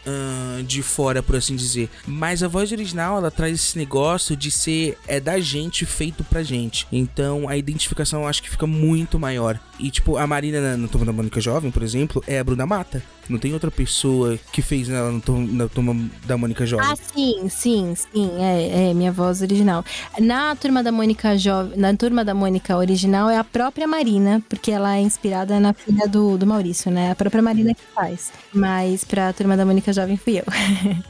ah, 0.07 0.63
de 0.67 0.83
fora, 0.83 1.23
por 1.23 1.37
assim 1.37 1.57
dizer. 1.57 1.89
Mas 2.07 2.43
a 2.43 2.49
voz 2.49 2.73
original, 2.73 3.19
ela 3.19 3.31
traz 3.31 3.55
esse 3.55 3.79
negócio 3.79 4.37
de 4.37 4.51
ser 4.51 4.99
é 5.07 5.19
da 5.19 5.39
gente, 5.41 5.87
feito 5.87 6.25
pra 6.25 6.43
gente. 6.43 6.87
Então 6.93 7.49
a 7.49 7.57
identificação 7.57 8.23
eu 8.23 8.29
acho 8.29 8.43
que 8.43 8.51
fica 8.51 8.67
muito 8.67 9.19
maior. 9.19 9.59
E 9.79 9.91
tipo, 9.91 10.17
a 10.17 10.27
Marina 10.27 10.61
na, 10.61 10.77
na 10.77 10.89
Turma 10.89 11.07
da 11.07 11.13
Mônica 11.13 11.41
Jovem, 11.41 11.71
por 11.71 11.83
exemplo, 11.83 12.23
é 12.27 12.39
a 12.39 12.45
Bruna 12.45 12.67
Mata. 12.67 13.03
Não 13.29 13.39
tem 13.39 13.53
outra 13.53 13.71
pessoa 13.71 14.39
que 14.53 14.63
fez 14.63 14.89
ela 14.89 15.11
na, 15.13 15.21
Turma- 15.21 15.49
na 15.53 15.69
Turma 15.69 16.11
da 16.27 16.37
Mônica 16.37 16.65
Jovem. 16.67 16.87
Ah, 16.87 16.97
sim, 16.97 17.49
sim, 17.49 17.95
sim. 17.95 18.31
É, 18.39 18.91
é 18.91 18.95
minha 18.95 19.13
voz 19.13 19.43
original. 19.43 19.85
Na 20.21 20.55
turma 20.57 20.83
da 20.83 20.93
Mônica 20.93 21.37
Jovem, 21.37 21.79
na 21.79 21.95
turma 21.97 22.25
da 22.25 22.35
Mônica 22.35 22.77
original 22.77 23.29
é 23.29 23.39
a 23.39 23.45
própria 23.45 23.87
Marina, 23.87 24.43
porque 24.49 24.71
ela 24.71 24.97
é 24.97 25.01
inspirada 25.01 25.59
na 25.61 25.73
filha 25.73 26.07
do, 26.09 26.37
do 26.39 26.47
Maurício, 26.47 26.91
né? 26.91 27.11
A 27.11 27.15
própria 27.15 27.43
Marina 27.43 27.75
que 27.75 27.83
faz. 27.95 28.33
Mas 28.53 29.05
pra 29.05 29.33
turma 29.33 29.57
da 29.57 29.65
Mônica 29.65 29.93
Jovem 29.93 30.17
fui 30.17 30.39
eu. 30.39 30.45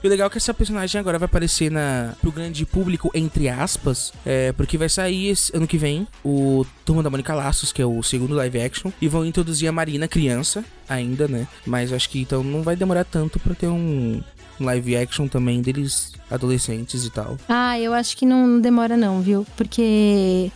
E 0.03 0.07
o 0.07 0.11
legal 0.11 0.27
é 0.29 0.31
que 0.31 0.39
essa 0.39 0.53
personagem 0.55 1.01
agora 1.01 1.19
vai 1.19 1.27
aparecer 1.27 1.71
na, 1.71 2.15
pro 2.21 2.31
grande 2.33 2.65
público, 2.65 3.11
entre 3.15 3.49
aspas, 3.49 4.13
é, 4.25 4.53
porque 4.53 4.77
vai 4.79 4.89
sair 4.89 5.29
esse 5.29 5.55
ano 5.57 5.67
que 5.67 5.79
vem 5.79 6.07
o 6.25 6.65
Turma 6.87 7.03
da 7.03 7.11
Mônica 7.11 7.35
Laços, 7.35 7.73
que 7.73 7.83
é 7.83 7.85
o 7.85 8.01
segundo 8.01 8.35
live 8.37 8.61
action, 8.61 8.93
e 9.03 9.09
vão 9.09 9.27
introduzir 9.27 9.69
a 9.69 9.73
Marina 9.73 10.07
criança 10.07 10.65
ainda, 10.89 11.27
né? 11.27 11.49
Mas 11.67 11.93
acho 11.93 12.09
que 12.09 12.21
então 12.21 12.45
não 12.45 12.63
vai 12.63 12.77
demorar 12.77 13.05
tanto 13.05 13.41
pra 13.41 13.55
ter 13.55 13.67
um 13.67 14.23
um 14.59 14.65
live 14.65 14.97
action 14.97 15.29
também 15.29 15.61
deles 15.61 16.15
adolescentes 16.31 17.05
e 17.05 17.11
tal. 17.11 17.37
Ah, 17.47 17.79
eu 17.79 17.93
acho 17.93 18.17
que 18.17 18.25
não 18.25 18.59
demora 18.59 18.97
não, 18.97 19.21
viu? 19.21 19.47
Porque 19.55 20.51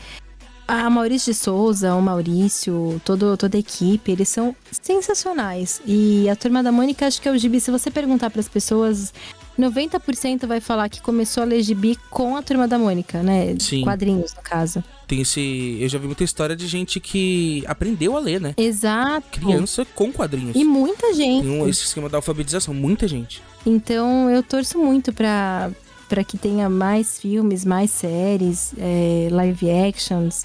a 0.66 0.88
Maurício 0.88 1.32
de 1.32 1.38
Souza, 1.38 1.94
o 1.94 2.00
Maurício, 2.00 3.00
todo, 3.04 3.36
toda 3.36 3.58
a 3.58 3.60
equipe, 3.60 4.12
eles 4.12 4.28
são 4.28 4.54
sensacionais. 4.70 5.82
E 5.84 6.30
a 6.30 6.36
Turma 6.36 6.62
da 6.62 6.72
Mônica, 6.72 7.06
acho 7.06 7.20
que 7.20 7.28
é 7.28 7.32
o 7.32 7.36
gibi, 7.36 7.60
se 7.60 7.70
você 7.70 7.90
perguntar 7.90 8.30
para 8.30 8.40
as 8.40 8.48
pessoas, 8.48 9.12
90% 9.58 10.46
vai 10.46 10.60
falar 10.60 10.88
que 10.88 11.02
começou 11.02 11.42
a 11.42 11.46
ler 11.46 11.62
gibi 11.62 11.98
com 12.08 12.36
a 12.36 12.42
Turma 12.42 12.66
da 12.66 12.78
Mônica, 12.78 13.22
né? 13.22 13.54
Sim. 13.58 13.82
Quadrinhos, 13.82 14.32
no 14.34 14.42
caso. 14.42 14.82
Tem 15.10 15.22
esse. 15.22 15.76
Eu 15.80 15.88
já 15.88 15.98
vi 15.98 16.06
muita 16.06 16.22
história 16.22 16.54
de 16.54 16.68
gente 16.68 17.00
que 17.00 17.64
aprendeu 17.66 18.16
a 18.16 18.20
ler, 18.20 18.40
né? 18.40 18.54
Exato. 18.56 19.40
Criança 19.40 19.84
com 19.92 20.12
quadrinhos. 20.12 20.54
E 20.54 20.62
muita 20.62 21.12
gente. 21.12 21.42
Tem 21.42 21.50
um, 21.60 21.68
esse 21.68 21.82
esquema 21.82 22.08
da 22.08 22.18
alfabetização, 22.18 22.72
muita 22.72 23.08
gente. 23.08 23.42
Então 23.66 24.30
eu 24.30 24.40
torço 24.40 24.78
muito 24.78 25.12
pra, 25.12 25.72
pra 26.08 26.22
que 26.22 26.38
tenha 26.38 26.68
mais 26.70 27.18
filmes, 27.18 27.64
mais 27.64 27.90
séries, 27.90 28.72
é, 28.78 29.26
live 29.32 29.68
actions. 29.68 30.44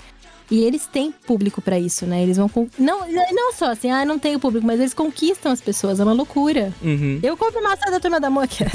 E 0.50 0.64
eles 0.64 0.86
têm 0.88 1.12
público 1.12 1.60
pra 1.62 1.80
isso, 1.80 2.06
né? 2.08 2.22
Eles 2.24 2.38
vão. 2.38 2.48
con- 2.50 2.68
Não, 2.78 3.02
não 3.34 3.54
só 3.54 3.72
assim, 3.72 3.90
ah, 3.92 4.04
não 4.06 4.18
tenho 4.20 4.40
público, 4.40 4.66
mas 4.66 4.80
eles 4.80 4.94
conquistam 4.96 5.52
as 5.52 5.60
pessoas, 5.62 6.00
é 6.00 6.04
uma 6.04 6.14
loucura. 6.14 6.72
Uhum. 6.84 7.20
Eu 7.22 7.36
compro 7.38 7.64
massa 7.64 7.90
da 7.92 8.00
turma 8.00 8.20
da 8.20 8.30
Moca. 8.32 8.66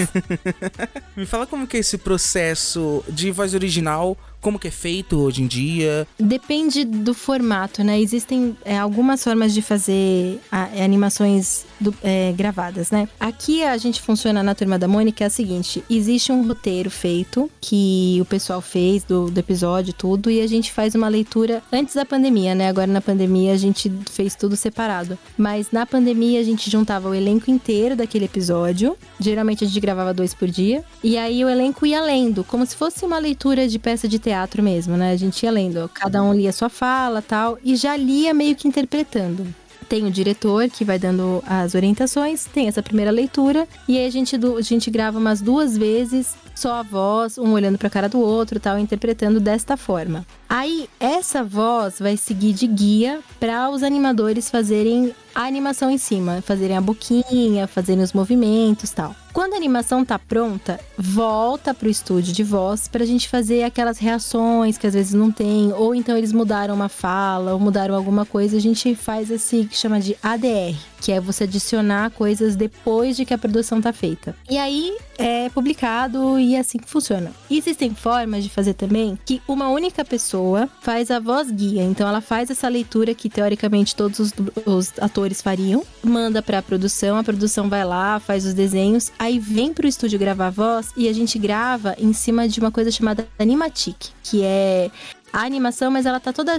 Me 1.16 1.26
fala 1.26 1.46
como 1.46 1.66
que 1.66 1.76
é 1.76 1.80
esse 1.80 1.98
processo 1.98 3.04
de 3.08 3.30
voz 3.30 3.54
original, 3.54 4.16
como 4.40 4.58
que 4.58 4.68
é 4.68 4.70
feito 4.70 5.18
hoje 5.18 5.42
em 5.42 5.46
dia. 5.46 6.06
Depende 6.18 6.84
do 6.84 7.12
formato, 7.14 7.84
né? 7.84 8.00
Existem 8.00 8.56
é, 8.64 8.78
algumas 8.78 9.22
formas 9.22 9.52
de 9.52 9.60
fazer 9.62 10.40
a- 10.50 10.68
é, 10.74 10.82
animações 10.82 11.64
do- 11.78 11.94
é, 12.02 12.32
gravadas, 12.32 12.90
né? 12.90 13.08
Aqui 13.18 13.62
a 13.62 13.76
gente 13.76 14.00
funciona 14.00 14.42
na 14.42 14.54
Turma 14.54 14.78
da 14.78 14.88
Mônica 14.88 15.22
é 15.22 15.26
a 15.26 15.30
seguinte: 15.30 15.84
existe 15.90 16.32
um 16.32 16.46
roteiro 16.46 16.90
feito 16.90 17.50
que 17.60 18.18
o 18.20 18.24
pessoal 18.24 18.60
fez 18.62 19.04
do, 19.04 19.30
do 19.30 19.38
episódio, 19.38 19.92
tudo, 19.92 20.30
e 20.30 20.40
a 20.40 20.46
gente 20.46 20.72
faz 20.72 20.94
uma 20.94 21.08
leitura 21.08 21.62
antes 21.70 21.94
da 21.94 22.06
pandemia, 22.06 22.54
né? 22.54 22.68
Agora 22.68 22.86
na 22.86 23.00
pandemia 23.00 23.52
a 23.52 23.56
gente 23.58 23.92
fez 24.10 24.34
tudo 24.34 24.56
separado. 24.56 25.18
Mas 25.36 25.70
na 25.70 25.84
pandemia 25.84 26.40
a 26.40 26.44
gente 26.44 26.70
juntava 26.70 27.08
o 27.10 27.14
elenco 27.14 27.50
inteiro 27.50 27.94
daquele 27.94 28.24
episódio. 28.24 28.96
Geralmente 29.18 29.64
a 29.64 29.66
gente 29.66 29.80
gravava 29.80 30.14
dois 30.14 30.32
por 30.32 30.48
dia. 30.48 30.82
E 31.04 31.16
aí 31.18 31.44
o 31.44 31.48
elenco 31.48 31.84
ia 31.84 32.00
lendo, 32.00 32.42
como 32.44 32.64
se 32.64 32.74
fosse 32.74 33.04
uma 33.04 33.18
leitura 33.18 33.68
de 33.68 33.78
peça 33.78 34.08
de 34.08 34.18
teatro 34.18 34.29
mesmo, 34.62 34.96
né? 34.96 35.12
A 35.12 35.16
gente 35.16 35.42
ia 35.42 35.50
lendo. 35.50 35.90
Cada 35.92 36.22
um 36.22 36.32
lia 36.32 36.52
sua 36.52 36.68
fala 36.68 37.22
tal. 37.22 37.58
E 37.64 37.76
já 37.76 37.96
lia 37.96 38.32
meio 38.34 38.56
que 38.56 38.68
interpretando. 38.68 39.46
Tem 39.88 40.04
o 40.04 40.10
diretor 40.10 40.68
que 40.70 40.84
vai 40.84 40.98
dando 40.98 41.42
as 41.46 41.74
orientações, 41.74 42.44
tem 42.44 42.68
essa 42.68 42.80
primeira 42.80 43.10
leitura, 43.10 43.66
e 43.88 43.98
aí 43.98 44.06
a 44.06 44.10
gente, 44.10 44.36
a 44.36 44.60
gente 44.60 44.88
grava 44.88 45.18
umas 45.18 45.40
duas 45.40 45.76
vezes, 45.76 46.36
só 46.60 46.74
a 46.74 46.82
voz, 46.82 47.38
um 47.38 47.52
olhando 47.52 47.78
pra 47.78 47.88
cara 47.88 48.06
do 48.06 48.20
outro, 48.20 48.60
tal, 48.60 48.78
interpretando 48.78 49.40
desta 49.40 49.78
forma. 49.78 50.26
Aí, 50.46 50.90
essa 50.98 51.42
voz 51.42 51.98
vai 51.98 52.18
seguir 52.18 52.52
de 52.52 52.66
guia 52.66 53.20
para 53.38 53.70
os 53.70 53.82
animadores 53.82 54.50
fazerem 54.50 55.14
a 55.34 55.44
animação 55.44 55.90
em 55.90 55.96
cima, 55.96 56.42
fazerem 56.42 56.76
a 56.76 56.80
boquinha, 56.80 57.66
fazerem 57.66 58.02
os 58.02 58.12
movimentos 58.12 58.90
tal. 58.90 59.14
Quando 59.32 59.54
a 59.54 59.56
animação 59.56 60.04
tá 60.04 60.18
pronta, 60.18 60.80
volta 60.98 61.72
pro 61.72 61.88
estúdio 61.88 62.32
de 62.32 62.42
voz 62.42 62.88
pra 62.88 63.04
gente 63.04 63.28
fazer 63.28 63.62
aquelas 63.62 63.98
reações 63.98 64.76
que 64.76 64.86
às 64.86 64.94
vezes 64.94 65.14
não 65.14 65.30
tem, 65.30 65.72
ou 65.72 65.94
então 65.94 66.16
eles 66.16 66.32
mudaram 66.32 66.74
uma 66.74 66.88
fala, 66.88 67.52
ou 67.52 67.60
mudaram 67.60 67.94
alguma 67.94 68.26
coisa, 68.26 68.56
a 68.56 68.60
gente 68.60 68.94
faz 68.94 69.30
esse 69.30 69.64
que 69.64 69.76
chama 69.76 70.00
de 70.00 70.16
ADR, 70.20 70.76
que 71.00 71.12
é 71.12 71.20
você 71.20 71.44
adicionar 71.44 72.10
coisas 72.10 72.56
depois 72.56 73.16
de 73.16 73.24
que 73.24 73.34
a 73.34 73.38
produção 73.38 73.80
tá 73.80 73.92
feita. 73.92 74.34
E 74.48 74.58
aí 74.58 74.96
é 75.18 75.48
publicado 75.50 76.38
e 76.38 76.54
é 76.54 76.60
assim 76.60 76.78
que 76.78 76.88
funciona. 76.88 77.32
Existem 77.50 77.94
formas 77.94 78.44
de 78.44 78.50
fazer 78.50 78.74
também 78.74 79.18
que 79.24 79.40
uma 79.46 79.68
única 79.68 80.04
pessoa 80.04 80.68
faz 80.80 81.10
a 81.10 81.18
voz 81.18 81.50
guia, 81.50 81.82
então 81.82 82.08
ela 82.08 82.20
faz 82.20 82.50
essa 82.50 82.68
leitura 82.68 83.14
que 83.14 83.28
teoricamente 83.28 83.94
todos 83.94 84.18
os, 84.18 84.32
os 84.64 84.92
atores 85.00 85.42
fariam, 85.42 85.82
manda 86.02 86.42
pra 86.42 86.62
produção, 86.62 87.16
a 87.16 87.24
produção 87.24 87.68
vai 87.68 87.84
lá, 87.84 88.18
faz 88.20 88.44
os 88.46 88.54
desenhos, 88.54 89.12
aí 89.18 89.38
vem 89.38 89.72
pro 89.72 89.86
estúdio 89.86 90.18
gravar 90.18 90.48
a 90.48 90.50
voz 90.50 90.90
e 90.96 91.08
a 91.08 91.12
gente 91.12 91.38
grava 91.38 91.94
em 91.98 92.12
cima 92.12 92.48
de 92.48 92.60
uma 92.60 92.70
coisa 92.70 92.90
chamada 92.90 93.28
Animatic, 93.38 93.96
que 94.22 94.42
é 94.42 94.90
a 95.32 95.42
animação, 95.42 95.90
mas 95.90 96.06
ela 96.06 96.20
tá 96.20 96.32
toda 96.32 96.56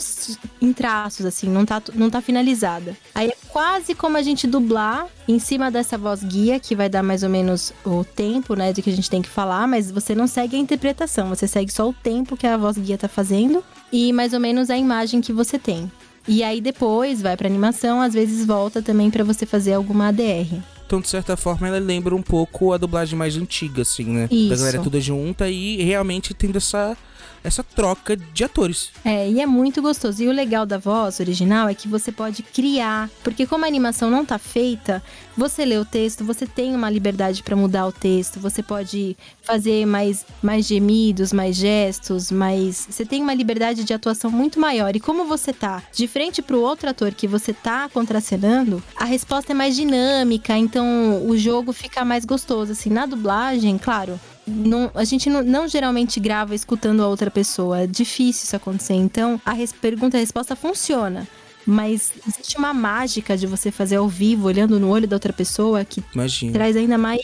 em 0.62 0.74
traços, 0.74 1.26
assim, 1.26 1.50
não 1.50 1.66
tá, 1.66 1.82
não 1.94 2.10
tá 2.10 2.22
finalizada. 2.22 2.96
Aí 3.14 3.30
é 3.30 3.36
quase 3.50 3.94
como 3.94 4.18
a 4.18 4.22
gente 4.22 4.48
dublar 4.48 5.08
em 5.28 5.40
cima 5.40 5.70
dessa 5.70 5.98
voz 5.98 6.24
guia, 6.24 6.60
que 6.60 6.76
vai 6.76 6.90
dar 6.90 7.04
mais 7.04 7.24
ou 7.24 7.30
menos 7.30 7.74
o 7.86 8.04
tempo, 8.04 8.56
né, 8.56 8.72
de 8.72 8.82
que 8.82 8.90
a 8.90 8.96
gente 8.96 9.10
tem 9.10 9.22
que 9.22 9.30
falar, 9.30 9.68
mas 9.68 9.92
você 9.92 10.16
não 10.16 10.28
segue 10.28 10.56
a 10.56 10.60
interpretação, 10.60 11.30
você 11.30 11.48
segue 11.48 11.72
só 11.72 11.90
o 11.90 11.94
tempo 11.94 12.38
que 12.38 12.48
a 12.48 12.58
voz 12.58 12.78
guia 12.78 12.98
tá 12.98 13.08
fazendo 13.08 13.64
e 13.92 14.14
mais 14.14 14.34
ou 14.34 14.40
menos 14.40 14.70
a 14.70 14.78
imagem 14.78 15.22
que 15.22 15.34
você 15.34 15.60
tem. 15.60 15.92
E 16.28 16.44
aí 16.44 16.62
depois 16.62 17.22
vai 17.22 17.36
pra 17.36 17.48
animação, 17.48 18.02
às 18.02 18.14
vezes 18.14 18.46
volta 18.46 18.82
também 18.82 19.10
pra 19.10 19.24
você 19.24 19.46
fazer 19.46 19.74
alguma 19.74 20.10
ADR. 20.10 20.62
Então, 20.92 21.00
de 21.00 21.08
certa 21.08 21.38
forma, 21.38 21.70
ela 21.70 21.80
lembra 21.80 22.14
um 22.14 22.22
pouco 22.22 22.74
a 22.74 22.78
dublagem 22.78 23.18
mais 23.18 23.38
antiga, 23.38 23.84
assim, 23.84 24.04
né? 24.04 24.28
Da 24.28 24.36
Isso. 24.36 24.58
galera 24.58 24.84
toda 24.84 25.00
junta 25.00 25.50
e 25.50 25.82
realmente 25.82 26.34
tendo 26.34 26.58
essa, 26.58 26.98
essa 27.42 27.64
troca 27.64 28.16
de 28.18 28.44
atores. 28.44 28.90
É, 29.04 29.30
e 29.30 29.40
é 29.40 29.46
muito 29.46 29.82
gostoso. 29.82 30.22
E 30.22 30.28
o 30.28 30.34
legal 30.34 30.66
da 30.66 30.78
voz 30.78 31.22
original 31.22 31.70
é 31.70 31.74
que 31.74 31.88
você 31.88 32.12
pode 32.12 32.44
criar, 32.44 33.10
porque 33.24 33.48
como 33.48 33.64
a 33.64 33.68
animação 33.68 34.10
não 34.10 34.26
tá 34.26 34.38
feita, 34.38 35.02
você 35.36 35.66
lê 35.66 35.78
o 35.78 35.86
texto, 35.86 36.24
você 36.24 36.46
tem 36.46 36.76
uma 36.76 36.90
liberdade 36.90 37.42
pra 37.42 37.56
mudar 37.56 37.88
o 37.88 37.92
texto, 37.92 38.40
você 38.40 38.62
pode 38.62 39.16
fazer 39.42 39.86
mais, 39.86 40.26
mais 40.42 40.68
gemidos, 40.68 41.34
mais 41.34 41.56
gestos, 41.56 42.32
mais. 42.32 42.88
Você 42.90 43.06
tem 43.06 43.22
uma 43.22 43.34
liberdade 43.34 43.84
de 43.84 43.94
atuação 43.94 44.30
muito 44.30 44.60
maior. 44.60 44.96
E 44.96 45.00
como 45.00 45.26
você 45.26 45.54
tá 45.54 45.82
de 45.92 46.08
frente 46.08 46.42
pro 46.42 46.62
outro 46.62 46.90
ator 46.90 47.12
que 47.14 47.28
você 47.28 47.54
tá 47.54 47.90
contracenando, 47.90 48.84
a 48.96 49.06
resposta 49.06 49.52
é 49.52 49.56
mais 49.56 49.76
dinâmica, 49.76 50.58
então 50.58 50.81
o 51.28 51.38
jogo 51.38 51.72
fica 51.74 52.04
mais 52.06 52.26
gostoso. 52.26 52.72
Assim, 52.72 52.90
na 52.90 53.06
dublagem, 53.06 53.78
claro, 53.78 54.20
não- 54.48 54.92
a 54.96 55.04
gente 55.04 55.30
não, 55.30 55.42
não 55.44 55.68
geralmente 55.68 56.20
grava 56.20 56.54
escutando 56.56 57.02
a 57.04 57.08
outra 57.08 57.30
pessoa. 57.32 57.82
É 57.82 57.88
difícil 57.88 58.44
isso 58.46 58.56
acontecer. 58.56 58.94
Então, 58.94 59.40
a 59.46 59.52
res- 59.54 59.72
pergunta 59.74 60.18
e 60.18 60.20
a 60.20 60.22
resposta 60.22 60.56
funciona. 60.56 61.28
Mas 61.66 62.12
existe 62.28 62.58
uma 62.58 62.74
mágica 62.74 63.38
de 63.38 63.46
você 63.46 63.70
fazer 63.72 63.98
ao 63.98 64.08
vivo, 64.10 64.48
olhando 64.48 64.80
no 64.80 64.90
olho 64.90 65.08
da 65.08 65.16
outra 65.16 65.32
pessoa, 65.32 65.86
que 65.86 66.04
Imagina. 66.14 66.54
traz 66.54 66.76
ainda 66.76 66.98
mais. 66.98 67.22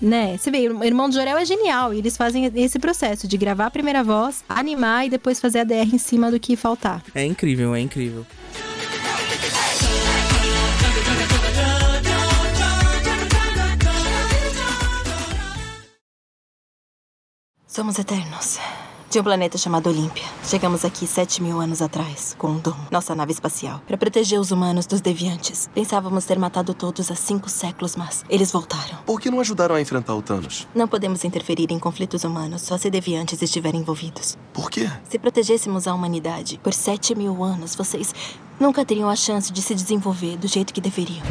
Né? 0.00 0.38
Você 0.38 0.50
vê, 0.50 0.66
o 0.66 0.82
Irmão 0.82 1.10
do 1.10 1.14
Jorel 1.14 1.36
é 1.36 1.44
genial. 1.44 1.92
E 1.92 1.98
eles 1.98 2.16
fazem 2.16 2.50
esse 2.54 2.78
processo 2.78 3.28
de 3.28 3.36
gravar 3.36 3.66
a 3.66 3.70
primeira 3.70 4.02
voz, 4.02 4.42
animar 4.48 5.06
e 5.06 5.10
depois 5.10 5.38
fazer 5.38 5.58
a 5.58 5.64
DR 5.64 5.94
em 5.94 5.98
cima 5.98 6.30
do 6.30 6.40
que 6.40 6.56
faltar. 6.56 7.02
É 7.14 7.22
incrível, 7.22 7.74
é 7.74 7.80
incrível. 7.80 8.24
Somos 17.72 18.00
eternos. 18.00 18.58
De 19.08 19.20
um 19.20 19.22
planeta 19.22 19.56
chamado 19.56 19.88
Olímpia. 19.88 20.24
Chegamos 20.42 20.84
aqui 20.84 21.06
sete 21.06 21.40
mil 21.40 21.60
anos 21.60 21.80
atrás, 21.80 22.34
com 22.36 22.48
um 22.48 22.58
domo, 22.58 22.88
nossa 22.90 23.14
nave 23.14 23.30
espacial, 23.30 23.80
para 23.86 23.96
proteger 23.96 24.40
os 24.40 24.50
humanos 24.50 24.86
dos 24.86 25.00
deviantes. 25.00 25.70
Pensávamos 25.72 26.24
ter 26.24 26.36
matado 26.36 26.74
todos 26.74 27.12
há 27.12 27.14
cinco 27.14 27.48
séculos, 27.48 27.94
mas 27.94 28.24
eles 28.28 28.50
voltaram. 28.50 28.98
Por 29.06 29.20
que 29.20 29.30
não 29.30 29.38
ajudaram 29.38 29.76
a 29.76 29.80
enfrentar 29.80 30.16
o 30.16 30.20
Thanos? 30.20 30.66
Não 30.74 30.88
podemos 30.88 31.22
interferir 31.22 31.70
em 31.70 31.78
conflitos 31.78 32.24
humanos 32.24 32.62
só 32.62 32.76
se 32.76 32.90
deviantes 32.90 33.40
estiverem 33.40 33.82
envolvidos. 33.82 34.36
Por 34.52 34.68
quê? 34.68 34.90
Se 35.08 35.16
protegêssemos 35.16 35.86
a 35.86 35.94
humanidade 35.94 36.58
por 36.60 36.72
sete 36.72 37.14
mil 37.14 37.44
anos, 37.44 37.76
vocês 37.76 38.12
nunca 38.58 38.84
teriam 38.84 39.08
a 39.08 39.14
chance 39.14 39.52
de 39.52 39.62
se 39.62 39.76
desenvolver 39.76 40.36
do 40.36 40.48
jeito 40.48 40.74
que 40.74 40.80
deveriam. 40.80 41.22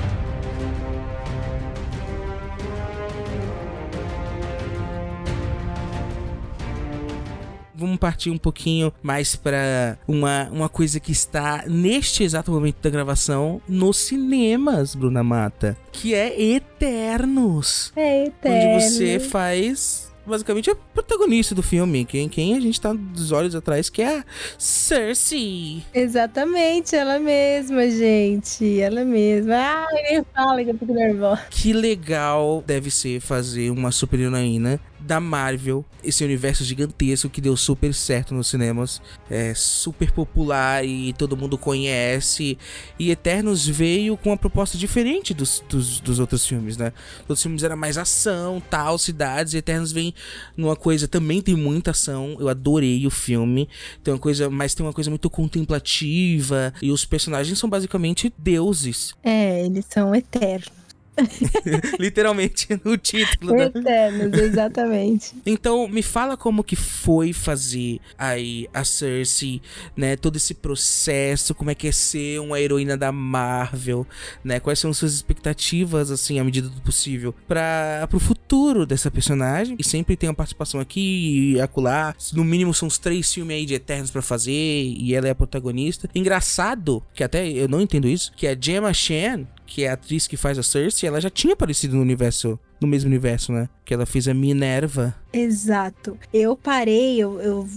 Vamos 7.79 7.97
partir 7.97 8.29
um 8.29 8.37
pouquinho 8.37 8.91
mais 9.01 9.35
pra 9.35 9.97
uma, 10.07 10.49
uma 10.51 10.69
coisa 10.69 10.99
que 10.99 11.11
está 11.11 11.63
neste 11.67 12.23
exato 12.23 12.51
momento 12.51 12.81
da 12.81 12.89
gravação 12.89 13.61
nos 13.67 13.97
cinemas, 13.97 14.95
Bruna 14.95 15.23
Mata, 15.23 15.77
que 15.91 16.13
é 16.13 16.39
Eternos. 16.41 17.93
É 17.95 18.31
Onde 18.43 18.83
você 18.83 19.19
faz 19.19 20.09
basicamente 20.29 20.69
a 20.69 20.75
protagonista 20.75 21.55
do 21.55 21.63
filme, 21.63 22.05
quem, 22.05 22.29
quem 22.29 22.55
a 22.55 22.59
gente 22.59 22.79
tá 22.79 22.93
dos 22.93 23.31
olhos 23.31 23.55
atrás, 23.55 23.89
que 23.89 24.01
é 24.01 24.19
a 24.19 24.25
Cersei. 24.57 25.83
Exatamente, 25.93 26.95
ela 26.95 27.19
mesma, 27.19 27.89
gente. 27.89 28.79
Ela 28.79 29.03
mesma. 29.03 29.55
Ah, 29.55 29.87
nem 29.91 30.23
fala 30.33 30.63
que 30.63 30.69
eu 30.69 30.77
fico 30.77 30.93
nervosa. 30.93 31.41
Que 31.49 31.73
legal 31.73 32.63
deve 32.65 32.91
ser 32.91 33.19
fazer 33.19 33.71
uma 33.71 33.91
super 33.91 34.19
heroína 34.19 34.79
da 34.99 35.19
Marvel, 35.19 35.85
esse 36.03 36.23
universo 36.23 36.63
gigantesco 36.63 37.29
que 37.29 37.41
deu 37.41 37.55
super 37.55 37.93
certo 37.93 38.33
nos 38.33 38.47
cinemas, 38.47 39.01
é 39.29 39.53
super 39.53 40.11
popular 40.11 40.85
e 40.85 41.13
todo 41.13 41.37
mundo 41.37 41.57
conhece. 41.57 42.57
E 42.97 43.11
Eternos 43.11 43.67
veio 43.67 44.17
com 44.17 44.29
uma 44.29 44.37
proposta 44.37 44.77
diferente 44.77 45.33
dos, 45.33 45.63
dos, 45.67 45.99
dos 45.99 46.19
outros 46.19 46.45
filmes, 46.45 46.77
né? 46.77 46.93
Os 47.27 47.41
filmes 47.41 47.63
era 47.63 47.75
mais 47.75 47.97
ação, 47.97 48.61
tal, 48.69 48.97
cidades. 48.97 49.53
E 49.53 49.57
Eternos 49.57 49.91
vem 49.91 50.13
numa 50.55 50.75
coisa 50.75 51.07
também 51.07 51.41
tem 51.41 51.55
muita 51.55 51.91
ação. 51.91 52.37
Eu 52.39 52.49
adorei 52.49 53.05
o 53.05 53.11
filme. 53.11 53.69
Tem 54.03 54.13
uma 54.13 54.19
coisa, 54.19 54.49
mas 54.49 54.73
tem 54.73 54.85
uma 54.85 54.93
coisa 54.93 55.09
muito 55.09 55.29
contemplativa 55.29 56.73
e 56.81 56.91
os 56.91 57.05
personagens 57.05 57.57
são 57.57 57.69
basicamente 57.69 58.33
deuses. 58.37 59.13
É, 59.23 59.65
eles 59.65 59.85
são 59.89 60.13
eternos. 60.13 60.78
Literalmente 61.99 62.79
no 62.83 62.97
título, 62.97 63.53
né? 63.55 63.65
Eternos, 63.65 64.37
exatamente. 64.37 65.33
Então, 65.45 65.87
me 65.87 66.01
fala 66.01 66.37
como 66.37 66.63
que 66.63 66.75
foi 66.75 67.33
fazer 67.33 67.99
aí 68.17 68.67
a 68.73 68.83
Cersei, 68.83 69.61
né? 69.95 70.15
Todo 70.15 70.35
esse 70.35 70.53
processo, 70.53 71.53
como 71.55 71.71
é 71.71 71.75
que 71.75 71.87
é 71.87 71.91
ser 71.91 72.39
uma 72.39 72.59
heroína 72.59 72.97
da 72.97 73.11
Marvel, 73.11 74.05
né? 74.43 74.59
Quais 74.59 74.79
são 74.79 74.93
suas 74.93 75.13
expectativas, 75.13 76.11
assim, 76.11 76.39
à 76.39 76.43
medida 76.43 76.69
do 76.69 76.81
possível, 76.81 77.33
para 77.47 78.07
pro 78.09 78.19
futuro 78.19 78.85
dessa 78.85 79.11
personagem? 79.11 79.75
E 79.79 79.83
sempre 79.83 80.15
tem 80.15 80.29
uma 80.29 80.35
participação 80.35 80.79
aqui 80.79 81.53
e 81.55 81.61
acolá. 81.61 82.15
No 82.33 82.43
mínimo, 82.43 82.73
são 82.73 82.87
uns 82.87 82.97
três 82.97 83.33
filmes 83.33 83.55
aí 83.55 83.65
de 83.65 83.73
Eternos 83.73 84.11
para 84.11 84.21
fazer, 84.21 84.51
e 84.51 85.13
ela 85.13 85.27
é 85.27 85.31
a 85.31 85.35
protagonista. 85.35 86.09
Engraçado, 86.13 87.03
que 87.13 87.23
até 87.23 87.47
eu 87.47 87.67
não 87.67 87.81
entendo 87.81 88.07
isso, 88.07 88.31
que 88.35 88.47
a 88.47 88.57
Gemma 88.59 88.93
Chan, 88.93 89.47
que 89.69 89.83
é 89.83 89.89
a 89.89 89.93
atriz 89.93 90.27
que 90.27 90.35
faz 90.35 90.57
a 90.57 90.63
Cersei, 90.63 91.07
ela 91.07 91.21
já 91.21 91.29
tinha 91.29 91.53
aparecido 91.53 91.95
no 91.95 92.01
universo, 92.01 92.59
no 92.81 92.87
mesmo 92.87 93.07
universo, 93.07 93.53
né? 93.53 93.69
Que 93.85 93.93
ela 93.93 94.05
fez 94.05 94.27
a 94.27 94.33
Minerva. 94.33 95.15
Exato. 95.31 96.17
Eu 96.33 96.57
parei, 96.57 97.17
eu, 97.19 97.39
eu 97.39 97.69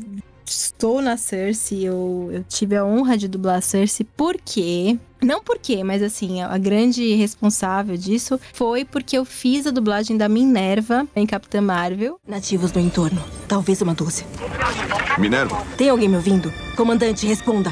estou 0.45 1.03
na 1.03 1.17
Cersei, 1.17 1.85
eu, 1.85 2.31
eu 2.33 2.45
tive 2.49 2.77
a 2.77 2.85
honra 2.85 3.17
de 3.17 3.29
dublar 3.29 3.57
a 3.57 3.61
Cersei, 3.61 4.07
porque 4.17 4.99
não 5.23 5.43
porque, 5.43 5.85
mas 5.85 6.03
assim, 6.03 6.43
a 6.43 6.59
grande 6.59 7.15
responsável 7.15 7.97
disso 7.97 8.41
foi 8.53 8.85
porque 8.85 9.17
eu 9.17 9.25
fiz 9.25 9.67
a 9.67 9.71
dublagem 9.71 10.17
da 10.17 10.29
Minerva 10.29 11.07
em 11.15 11.27
Capitã 11.27 11.61
Marvel. 11.61 12.19
Nativos 12.27 12.73
no 12.73 12.81
entorno. 12.81 13.23
Talvez 13.47 13.81
uma 13.83 13.95
dúzia. 13.95 14.27
Minerva? 15.19 15.63
Tem 15.77 15.91
alguém 15.91 16.09
me 16.09 16.17
ouvindo? 16.17 16.53
Comandante, 16.75 17.27
responda. 17.27 17.71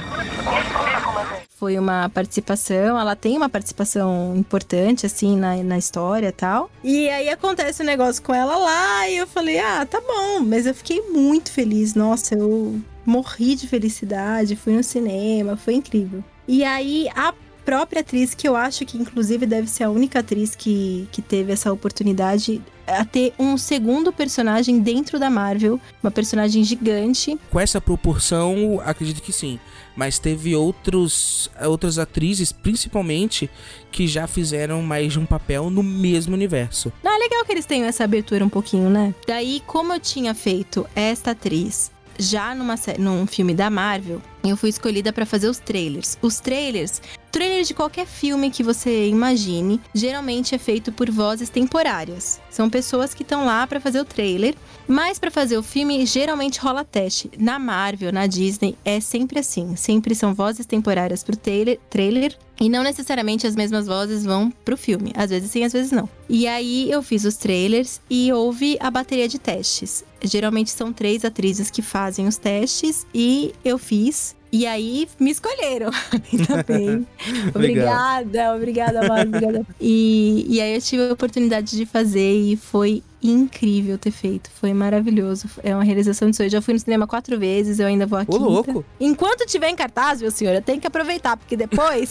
Foi 1.61 1.79
uma 1.79 2.09
participação, 2.09 2.99
ela 2.99 3.15
tem 3.15 3.37
uma 3.37 3.51
participação 3.51 4.35
importante, 4.35 5.05
assim, 5.05 5.37
na, 5.37 5.57
na 5.63 5.77
história 5.77 6.29
e 6.29 6.33
tal. 6.33 6.71
E 6.83 7.07
aí 7.11 7.29
acontece 7.29 7.83
um 7.83 7.85
negócio 7.85 8.23
com 8.23 8.35
ela 8.35 8.57
lá, 8.57 9.07
e 9.11 9.19
eu 9.19 9.27
falei, 9.27 9.61
ah, 9.61 9.85
tá 9.85 10.01
bom. 10.01 10.41
Mas 10.41 10.65
eu 10.65 10.75
fiquei 10.75 11.03
muito 11.11 11.53
feliz. 11.53 11.95
Nossa, 11.95 12.35
eu 12.35 12.81
morri 13.05 13.55
de 13.55 13.69
felicidade, 13.69 14.57
fui 14.57 14.73
no 14.73 14.83
cinema, 14.83 15.55
foi 15.55 15.75
incrível. 15.75 16.25
E 16.49 16.65
aí 16.65 17.11
a 17.15 17.35
própria 17.63 18.01
atriz, 18.01 18.33
que 18.33 18.49
eu 18.49 18.57
acho 18.57 18.87
que 18.87 18.97
inclusive 18.97 19.45
deve 19.45 19.69
ser 19.69 19.85
a 19.85 19.91
única 19.91 20.21
atriz 20.21 20.55
que, 20.55 21.07
que 21.13 21.21
teve 21.21 21.53
essa 21.53 21.71
oportunidade 21.71 22.63
a 22.87 23.05
ter 23.05 23.33
um 23.39 23.57
segundo 23.57 24.13
personagem 24.13 24.81
dentro 24.81 25.19
da 25.19 25.31
Marvel, 25.31 25.81
uma 26.03 26.11
personagem 26.11 26.65
gigante. 26.65 27.39
Com 27.51 27.61
essa 27.61 27.81
proporção, 27.81 28.81
acredito 28.85 29.23
que 29.23 29.33
sim. 29.33 29.61
Mas 30.01 30.19
teve 30.19 30.57
outros, 30.57 31.51
outras 31.61 31.99
atrizes, 31.99 32.53
principalmente, 32.53 33.51
que 33.93 34.09
já 34.09 34.27
fizeram 34.27 34.81
mais 34.81 35.13
de 35.13 35.19
um 35.19 35.27
papel 35.27 35.69
no 35.69 35.83
mesmo 35.83 36.33
universo. 36.33 36.91
Ah, 37.05 37.19
legal 37.19 37.45
que 37.45 37.53
eles 37.53 37.67
tenham 37.67 37.87
essa 37.87 38.03
abertura 38.03 38.43
um 38.43 38.49
pouquinho, 38.49 38.89
né? 38.89 39.15
Daí, 39.27 39.63
como 39.67 39.93
eu 39.93 40.01
tinha 40.01 40.33
feito 40.33 40.87
esta 40.97 41.33
atriz 41.33 41.93
já 42.19 42.55
numa, 42.55 42.75
num 42.99 43.27
filme 43.27 43.55
da 43.55 43.71
Marvel, 43.71 44.21
eu 44.43 44.57
fui 44.57 44.71
escolhida 44.71 45.13
para 45.13 45.27
fazer 45.27 45.49
os 45.49 45.59
trailers. 45.59 46.17
Os 46.23 46.41
trailers, 46.41 47.01
trailer 47.31 47.65
de 47.65 47.75
qualquer 47.75 48.07
filme 48.07 48.51
que 48.51 48.63
você 48.63 49.09
imagine, 49.09 49.81
geralmente 49.95 50.55
é 50.55 50.59
feito 50.59 50.91
por 50.91 51.11
vozes 51.11 51.51
temporárias. 51.51 52.41
São 52.51 52.71
pessoas 52.71 53.13
que 53.13 53.23
estão 53.23 53.45
lá 53.45 53.67
para 53.67 53.81
fazer 53.81 54.01
o 54.01 54.05
trailer, 54.05 54.55
mas 54.89 55.19
para 55.19 55.31
fazer 55.31 55.59
o 55.59 55.63
filme 55.63 56.05
geralmente 56.07 56.59
rola 56.59 56.85
teste. 56.85 57.31
Na 57.39 57.59
Marvel, 57.59 58.13
na 58.13 58.27
Disney, 58.27 58.77
é 58.85 58.99
sempre 59.01 59.39
assim, 59.39 59.77
sempre 59.77 60.15
são 60.15 60.35
vozes 60.35 60.67
temporárias 60.67 61.23
pro 61.23 61.37
trailer, 61.37 61.79
trailer 61.91 62.37
e 62.61 62.69
não 62.69 62.83
necessariamente 62.83 63.47
as 63.47 63.57
mesmas 63.57 63.87
vozes 63.87 64.25
vão 64.25 64.51
pro 64.51 64.77
filme. 64.77 65.13
Às 65.17 65.31
vezes 65.31 65.51
sim, 65.51 65.65
às 65.65 65.73
vezes 65.73 65.91
não. 65.91 66.09
E 66.29 66.47
aí 66.47 66.91
eu 66.91 67.03
fiz 67.03 67.25
os 67.25 67.37
trailers 67.37 68.01
e 68.09 68.33
houve 68.33 68.77
a 68.81 68.91
bateria 68.91 69.27
de 69.27 69.39
testes. 69.39 70.05
Geralmente 70.23 70.71
são 70.71 70.93
três 70.93 71.25
atrizes 71.25 71.71
que 71.71 71.83
fazem 71.83 72.27
os 72.27 72.37
testes 72.37 73.07
e 73.15 73.53
eu 73.65 73.79
fiz. 73.79 74.37
E 74.53 74.67
aí 74.67 75.09
me 75.19 75.31
escolheram. 75.31 75.91
Ainda 76.33 76.65
bem. 76.65 77.07
obrigada, 77.55 78.55
obrigada, 78.55 79.01
obrigada. 79.01 79.67
E, 79.81 80.45
e 80.49 80.61
aí 80.61 80.75
eu 80.75 80.81
tive 80.81 81.09
a 81.09 81.13
oportunidade 81.13 81.77
de 81.77 81.87
fazer 81.87 82.33
e 82.35 82.57
foi 82.57 83.03
incrível 83.23 83.97
ter 83.97 84.11
feito. 84.11 84.51
Foi 84.51 84.73
maravilhoso. 84.73 85.49
É 85.63 85.75
uma 85.75 85.85
realização 85.85 86.31
de 86.31 86.37
sonho. 86.37 86.51
Já 86.51 86.61
fui 86.61 86.75
no 86.75 86.81
cinema 86.81 87.07
quatro 87.07 87.39
vezes, 87.39 87.79
eu 87.79 87.87
ainda 87.87 88.07
vou 88.07 88.19
aqui. 88.19 88.35
Ô, 88.35 88.39
louco! 88.39 88.85
Enquanto 88.99 89.47
tiver 89.47 89.69
em 89.69 89.77
cartaz, 89.77 90.21
meu 90.21 90.31
senhor, 90.31 90.55
eu 90.55 90.63
tenho 90.63 90.81
que 90.81 90.87
aproveitar, 90.87 91.37
porque 91.37 91.57
depois. 91.57 92.09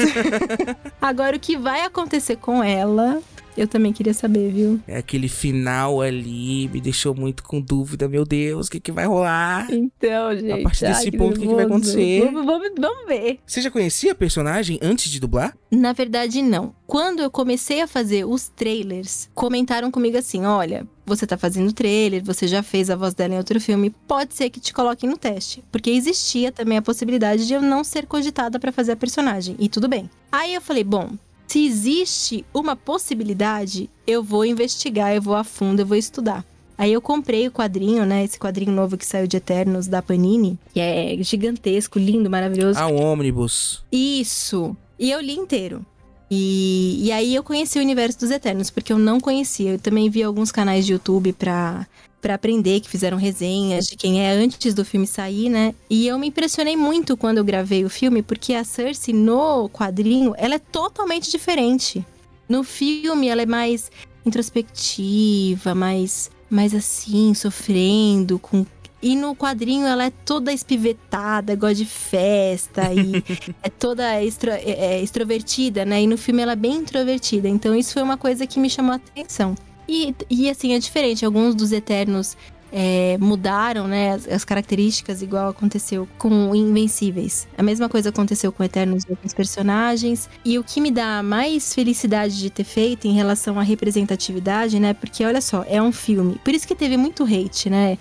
Agora, 1.02 1.36
o 1.36 1.40
que 1.40 1.58
vai 1.58 1.82
acontecer 1.82 2.38
com 2.38 2.64
ela 2.64 3.22
eu 3.60 3.68
também 3.68 3.92
queria 3.92 4.14
saber, 4.14 4.52
viu? 4.52 4.80
É 4.88 4.98
aquele 4.98 5.28
final 5.28 6.02
ali 6.02 6.68
me 6.70 6.80
deixou 6.80 7.14
muito 7.14 7.44
com 7.44 7.60
dúvida. 7.60 8.08
Meu 8.08 8.26
Deus, 8.26 8.68
o 8.68 8.72
que, 8.72 8.80
que 8.80 8.92
vai 8.92 9.06
rolar? 9.06 9.68
Então, 9.70 10.36
gente. 10.36 10.52
A 10.52 10.64
partir 10.64 10.86
desse 10.86 11.12
ponto, 11.12 11.38
o 11.38 11.40
que, 11.40 11.48
que 11.48 11.54
vai 11.54 11.66
acontecer? 11.66 12.26
Vamos, 12.26 12.46
vamos, 12.46 12.70
vamos 12.80 13.08
ver. 13.08 13.40
Você 13.46 13.62
já 13.62 13.70
conhecia 13.70 14.14
a 14.14 14.16
personagem 14.16 14.80
antes 14.82 15.12
de 15.12 15.20
dublar? 15.20 15.56
Na 15.70 15.94
verdade, 15.94 16.42
não. 16.42 16.74
Quando 16.88 17.22
eu 17.22 17.30
comecei 17.30 17.82
a 17.82 17.88
fazer 17.88 18.26
os 18.26 18.50
trailers, 18.50 19.30
comentaram 19.34 19.92
comigo 19.92 20.18
assim: 20.18 20.46
olha, 20.46 20.88
você 21.06 21.28
tá 21.28 21.38
fazendo 21.38 21.74
trailer, 21.74 22.24
você 22.24 22.48
já 22.48 22.64
fez 22.64 22.90
a 22.90 22.96
voz 22.96 23.14
dela 23.14 23.34
em 23.34 23.38
outro 23.38 23.60
filme, 23.60 23.90
pode 24.08 24.34
ser 24.36 24.50
que 24.50 24.60
te 24.60 24.74
coloquem 24.74 25.10
no 25.10 25.18
teste. 25.18 25.64
Porque 25.72 25.90
existia 25.90 26.52
também 26.52 26.78
a 26.78 26.82
possibilidade 26.82 27.46
de 27.46 27.54
eu 27.54 27.62
não 27.62 27.84
ser 27.84 28.06
cogitada 28.06 28.60
para 28.60 28.72
fazer 28.72 28.94
a 28.94 28.96
personagem. 28.96 29.56
E 29.60 29.68
tudo 29.68 29.88
bem. 29.88 30.10
Aí 30.32 30.54
eu 30.54 30.62
falei, 30.62 30.84
bom, 30.84 31.12
se 31.50 31.66
existe 31.66 32.46
uma 32.54 32.76
possibilidade, 32.76 33.90
eu 34.06 34.22
vou 34.22 34.46
investigar, 34.46 35.16
eu 35.16 35.22
vou 35.22 35.36
a 35.36 35.44
fundo, 35.44 35.80
eu 35.80 35.86
vou 35.86 35.98
estudar. 35.98 36.46
Aí 36.78 36.94
eu 36.94 37.02
comprei 37.02 37.48
o 37.48 37.52
quadrinho, 37.52 38.06
né? 38.06 38.24
Esse 38.24 38.38
quadrinho 38.38 38.72
novo 38.72 38.96
que 38.96 39.06
saiu 39.06 39.26
de 39.26 39.36
Eternos 39.36 39.88
da 39.88 40.00
Panini, 40.00 40.60
que 40.72 40.80
é 40.80 41.18
gigantesco, 41.22 41.98
lindo, 41.98 42.30
maravilhoso. 42.30 42.80
Ah, 42.80 42.88
um 42.88 43.02
ônibus. 43.02 43.84
Isso. 43.92 44.78
E 44.98 45.10
eu 45.10 45.20
li 45.20 45.34
inteiro. 45.34 45.84
E, 46.30 47.08
e 47.08 47.12
aí 47.12 47.34
eu 47.34 47.44
conheci 47.44 47.80
o 47.80 47.82
universo 47.82 48.20
dos 48.20 48.30
Eternos, 48.30 48.70
porque 48.70 48.94
eu 48.94 49.00
não 49.00 49.20
conhecia. 49.20 49.72
Eu 49.72 49.80
também 49.80 50.08
vi 50.08 50.22
alguns 50.22 50.52
canais 50.52 50.86
de 50.86 50.94
YouTube 50.94 51.34
pra, 51.34 51.88
para 52.22 52.36
aprender, 52.36 52.80
que 52.80 52.90
fizeram 52.90 53.18
resenhas 53.18 53.88
de 53.88 53.96
quem 53.96 54.26
é 54.26 54.32
antes 54.32 54.74
do 54.74 54.86
filme 54.86 55.08
sair, 55.08 55.50
né? 55.50 55.74
E 55.90 56.08
eu 56.08 56.18
me 56.20 56.28
impressionei 56.28 56.76
muito 56.76 57.16
quando 57.16 57.38
eu 57.38 57.44
gravei 57.44 57.84
o 57.86 57.90
filme, 57.90 58.22
porque 58.22 58.54
a 58.54 58.64
Cersei 58.64 59.14
no 59.14 59.70
quadrinho, 59.70 60.34
ela 60.38 60.56
é 60.56 60.60
totalmente 60.60 61.32
diferente. 61.32 62.06
No 62.48 62.64
filme, 62.64 63.28
ela 63.28 63.42
é 63.42 63.46
mais 63.46 63.92
introspectiva, 64.26 65.74
mais, 65.74 66.30
mais 66.50 66.74
assim, 66.74 67.34
sofrendo, 67.34 68.40
com 68.40 68.66
e 69.02 69.16
no 69.16 69.34
quadrinho 69.34 69.88
ela 69.88 70.06
é 70.06 70.10
toda 70.10 70.52
espivetada, 70.52 71.56
gosta 71.56 71.76
de 71.76 71.86
festa 71.86 72.94
e 72.94 73.24
é 73.64 73.70
toda 73.70 74.22
extro, 74.22 74.52
é, 74.52 74.62
é, 74.62 75.02
extrovertida, 75.02 75.86
né? 75.86 76.02
E 76.02 76.08
no 76.08 76.18
filme 76.18 76.42
ela 76.42 76.52
é 76.52 76.56
bem 76.56 76.78
introvertida. 76.78 77.48
Então 77.48 77.74
isso 77.74 77.94
foi 77.94 78.02
uma 78.02 78.18
coisa 78.18 78.46
que 78.46 78.60
me 78.60 78.70
chamou 78.70 78.92
a 78.92 78.96
atenção. 78.96 79.56
E, 79.90 80.16
e 80.30 80.48
assim, 80.48 80.74
é 80.74 80.80
diferente. 80.80 81.26
Alguns 81.26 81.56
dos 81.56 81.72
Eternos 81.72 82.38
é, 82.72 83.18
mudaram, 83.20 83.88
né, 83.88 84.12
as, 84.12 84.28
as, 84.28 84.46
características, 84.46 85.24
igual 85.24 85.50
aconteceu 85.50 86.08
com 86.20 86.56
Invencíveis. 86.56 87.48
A 87.58 87.64
mesma 87.64 87.90
coisa 87.90 88.10
aconteceu 88.10 88.52
com 88.52 88.64
Eternos 88.64 89.04
e 89.04 89.10
outros 89.10 89.34
personagens. 89.34 90.30
E 90.46 90.60
o 90.60 90.64
que 90.64 90.80
me 90.80 90.92
dá 90.92 91.24
mais 91.24 91.74
felicidade 91.74 92.38
de 92.38 92.52
ter 92.52 92.66
feito 92.66 93.08
em 93.08 93.14
relação 93.14 93.60
à 93.60 93.64
representatividade, 93.64 94.80
né, 94.80 94.94
porque 94.94 95.26
olha 95.26 95.42
só, 95.42 95.66
é 95.68 95.82
um 95.82 95.92
filme. 95.92 96.40
Por 96.44 96.54
isso 96.54 96.68
que 96.68 96.76
teve 96.76 96.96
muito 96.96 97.24
hate, 97.24 97.68
né? 97.68 97.98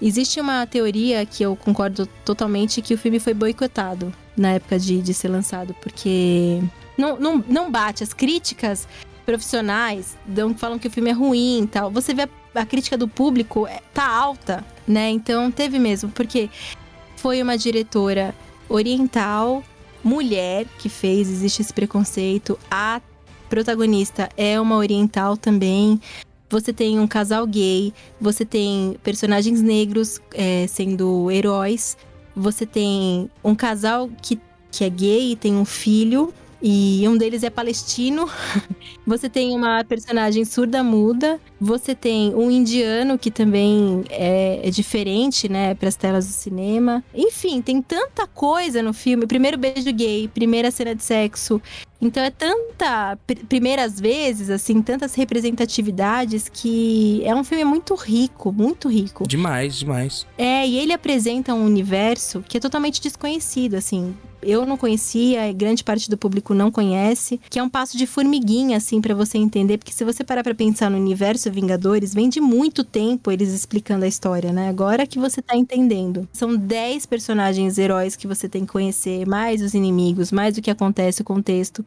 Existe 0.00 0.40
uma 0.40 0.66
teoria 0.66 1.26
que 1.26 1.42
eu 1.42 1.54
concordo 1.54 2.06
totalmente 2.24 2.80
que 2.80 2.94
o 2.94 2.98
filme 2.98 3.20
foi 3.20 3.34
boicotado 3.34 4.10
na 4.34 4.52
época 4.52 4.78
de, 4.78 5.02
de 5.02 5.12
ser 5.12 5.28
lançado, 5.28 5.76
porque 5.82 6.62
não, 6.96 7.20
não, 7.20 7.44
não 7.46 7.70
bate. 7.70 8.02
As 8.02 8.14
críticas 8.14 8.88
profissionais 9.30 10.18
dão, 10.26 10.52
falam 10.52 10.76
que 10.76 10.88
o 10.88 10.90
filme 10.90 11.10
é 11.10 11.12
ruim 11.12 11.62
e 11.62 11.66
tal. 11.68 11.88
Você 11.92 12.12
vê 12.12 12.22
a, 12.22 12.28
a 12.56 12.66
crítica 12.66 12.98
do 12.98 13.06
público 13.06 13.64
é, 13.64 13.80
tá 13.94 14.04
alta, 14.04 14.64
né? 14.86 15.08
Então 15.08 15.52
teve 15.52 15.78
mesmo, 15.78 16.10
porque 16.10 16.50
foi 17.16 17.40
uma 17.40 17.56
diretora 17.56 18.34
oriental, 18.68 19.62
mulher, 20.02 20.66
que 20.78 20.88
fez, 20.88 21.28
existe 21.28 21.62
esse 21.62 21.72
preconceito. 21.72 22.58
A 22.68 23.00
protagonista 23.48 24.28
é 24.36 24.60
uma 24.60 24.76
oriental 24.76 25.36
também. 25.36 26.00
Você 26.48 26.72
tem 26.72 26.98
um 26.98 27.06
casal 27.06 27.46
gay, 27.46 27.94
você 28.20 28.44
tem 28.44 28.96
personagens 29.04 29.62
negros 29.62 30.20
é, 30.34 30.66
sendo 30.66 31.30
heróis, 31.30 31.96
você 32.34 32.66
tem 32.66 33.30
um 33.44 33.54
casal 33.54 34.10
que, 34.20 34.40
que 34.72 34.82
é 34.82 34.90
gay 34.90 35.32
e 35.32 35.36
tem 35.36 35.54
um 35.54 35.64
filho 35.64 36.34
E 36.62 37.06
um 37.08 37.16
deles 37.16 37.42
é 37.42 37.50
palestino. 37.50 38.28
você 39.06 39.28
tem 39.28 39.54
uma 39.56 39.82
personagem 39.84 40.44
surda-muda. 40.44 41.40
Você 41.60 41.94
tem 41.94 42.34
um 42.34 42.50
indiano 42.50 43.18
que 43.18 43.30
também 43.30 44.04
é, 44.10 44.60
é 44.62 44.70
diferente, 44.70 45.48
né, 45.48 45.74
para 45.74 45.88
as 45.88 45.96
telas 45.96 46.26
do 46.26 46.32
cinema. 46.32 47.02
Enfim, 47.14 47.62
tem 47.62 47.80
tanta 47.80 48.26
coisa 48.26 48.82
no 48.82 48.92
filme. 48.92 49.26
Primeiro 49.26 49.56
beijo 49.56 49.90
gay, 49.92 50.28
primeira 50.28 50.70
cena 50.70 50.94
de 50.94 51.02
sexo. 51.02 51.60
Então 52.00 52.22
é 52.22 52.30
tanta 52.30 53.18
pr- 53.26 53.44
primeiras 53.46 54.00
vezes, 54.00 54.48
assim, 54.48 54.80
tantas 54.80 55.14
representatividades 55.14 56.48
que 56.48 57.22
é 57.24 57.34
um 57.34 57.44
filme 57.44 57.64
muito 57.64 57.94
rico, 57.94 58.50
muito 58.50 58.88
rico. 58.88 59.26
Demais, 59.28 59.76
demais. 59.78 60.26
É, 60.38 60.66
e 60.66 60.78
ele 60.78 60.92
apresenta 60.94 61.54
um 61.54 61.64
universo 61.64 62.42
que 62.48 62.56
é 62.56 62.60
totalmente 62.60 63.00
desconhecido, 63.02 63.74
assim. 63.74 64.14
Eu 64.42 64.64
não 64.64 64.76
conhecia, 64.76 65.52
grande 65.52 65.84
parte 65.84 66.08
do 66.08 66.16
público 66.16 66.54
não 66.54 66.70
conhece, 66.70 67.40
que 67.50 67.58
é 67.58 67.62
um 67.62 67.68
passo 67.68 67.96
de 67.96 68.06
formiguinha, 68.06 68.76
assim, 68.76 69.00
pra 69.00 69.14
você 69.14 69.36
entender, 69.36 69.78
porque 69.78 69.92
se 69.92 70.04
você 70.04 70.24
parar 70.24 70.42
pra 70.42 70.54
pensar 70.54 70.90
no 70.90 70.96
universo 70.96 71.50
Vingadores, 71.50 72.14
vem 72.14 72.28
de 72.28 72.40
muito 72.40 72.82
tempo 72.82 73.30
eles 73.30 73.52
explicando 73.52 74.04
a 74.04 74.08
história, 74.08 74.52
né? 74.52 74.68
Agora 74.68 75.06
que 75.06 75.18
você 75.18 75.42
tá 75.42 75.56
entendendo. 75.56 76.28
São 76.32 76.56
10 76.56 77.06
personagens 77.06 77.76
heróis 77.78 78.16
que 78.16 78.26
você 78.26 78.48
tem 78.48 78.64
que 78.64 78.72
conhecer, 78.72 79.26
mais 79.26 79.62
os 79.62 79.74
inimigos, 79.74 80.32
mais 80.32 80.56
o 80.56 80.62
que 80.62 80.70
acontece, 80.70 81.22
o 81.22 81.24
contexto. 81.24 81.84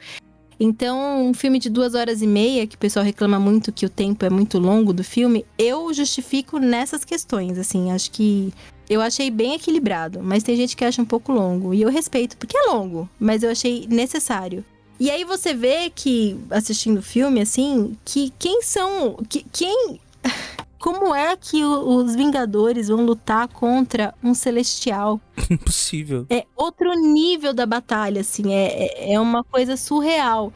Então, 0.59 1.27
um 1.27 1.33
filme 1.33 1.59
de 1.59 1.69
duas 1.69 1.95
horas 1.95 2.21
e 2.21 2.27
meia, 2.27 2.67
que 2.67 2.75
o 2.75 2.79
pessoal 2.79 3.03
reclama 3.03 3.39
muito 3.39 3.71
que 3.71 3.85
o 3.85 3.89
tempo 3.89 4.23
é 4.23 4.29
muito 4.29 4.59
longo 4.59 4.93
do 4.93 5.03
filme, 5.03 5.45
eu 5.57 5.93
justifico 5.93 6.59
nessas 6.59 7.03
questões, 7.03 7.57
assim, 7.57 7.91
acho 7.91 8.11
que 8.11 8.53
eu 8.89 9.01
achei 9.01 9.29
bem 9.31 9.55
equilibrado, 9.55 10.21
mas 10.21 10.43
tem 10.43 10.55
gente 10.55 10.75
que 10.75 10.83
acha 10.85 11.01
um 11.01 11.05
pouco 11.05 11.31
longo, 11.31 11.73
e 11.73 11.81
eu 11.81 11.89
respeito, 11.89 12.37
porque 12.37 12.57
é 12.57 12.63
longo, 12.71 13.09
mas 13.19 13.43
eu 13.43 13.49
achei 13.51 13.85
necessário. 13.89 14.63
E 14.99 15.09
aí 15.09 15.23
você 15.25 15.53
vê 15.53 15.89
que, 15.89 16.37
assistindo 16.49 16.99
o 16.99 17.03
filme, 17.03 17.41
assim, 17.41 17.97
que 18.05 18.31
quem 18.37 18.61
são. 18.61 19.17
Que, 19.27 19.43
quem. 19.51 19.99
Como 20.79 21.15
é 21.15 21.35
que 21.37 21.63
os 21.63 22.13
Vingadores 22.13 22.89
vão 22.89 23.05
lutar 23.05 23.47
contra 23.47 24.13
um 24.21 24.33
celestial? 24.33 25.19
Impossível. 25.49 26.25
É 26.29 26.45
outro 26.57 26.93
nível 26.93 27.53
da 27.53 27.65
batalha, 27.65 28.19
assim, 28.21 28.53
é, 28.53 28.85
é- 28.85 29.13
é 29.13 29.19
uma 29.19 29.43
coisa 29.45 29.77
surreal. 29.77 30.51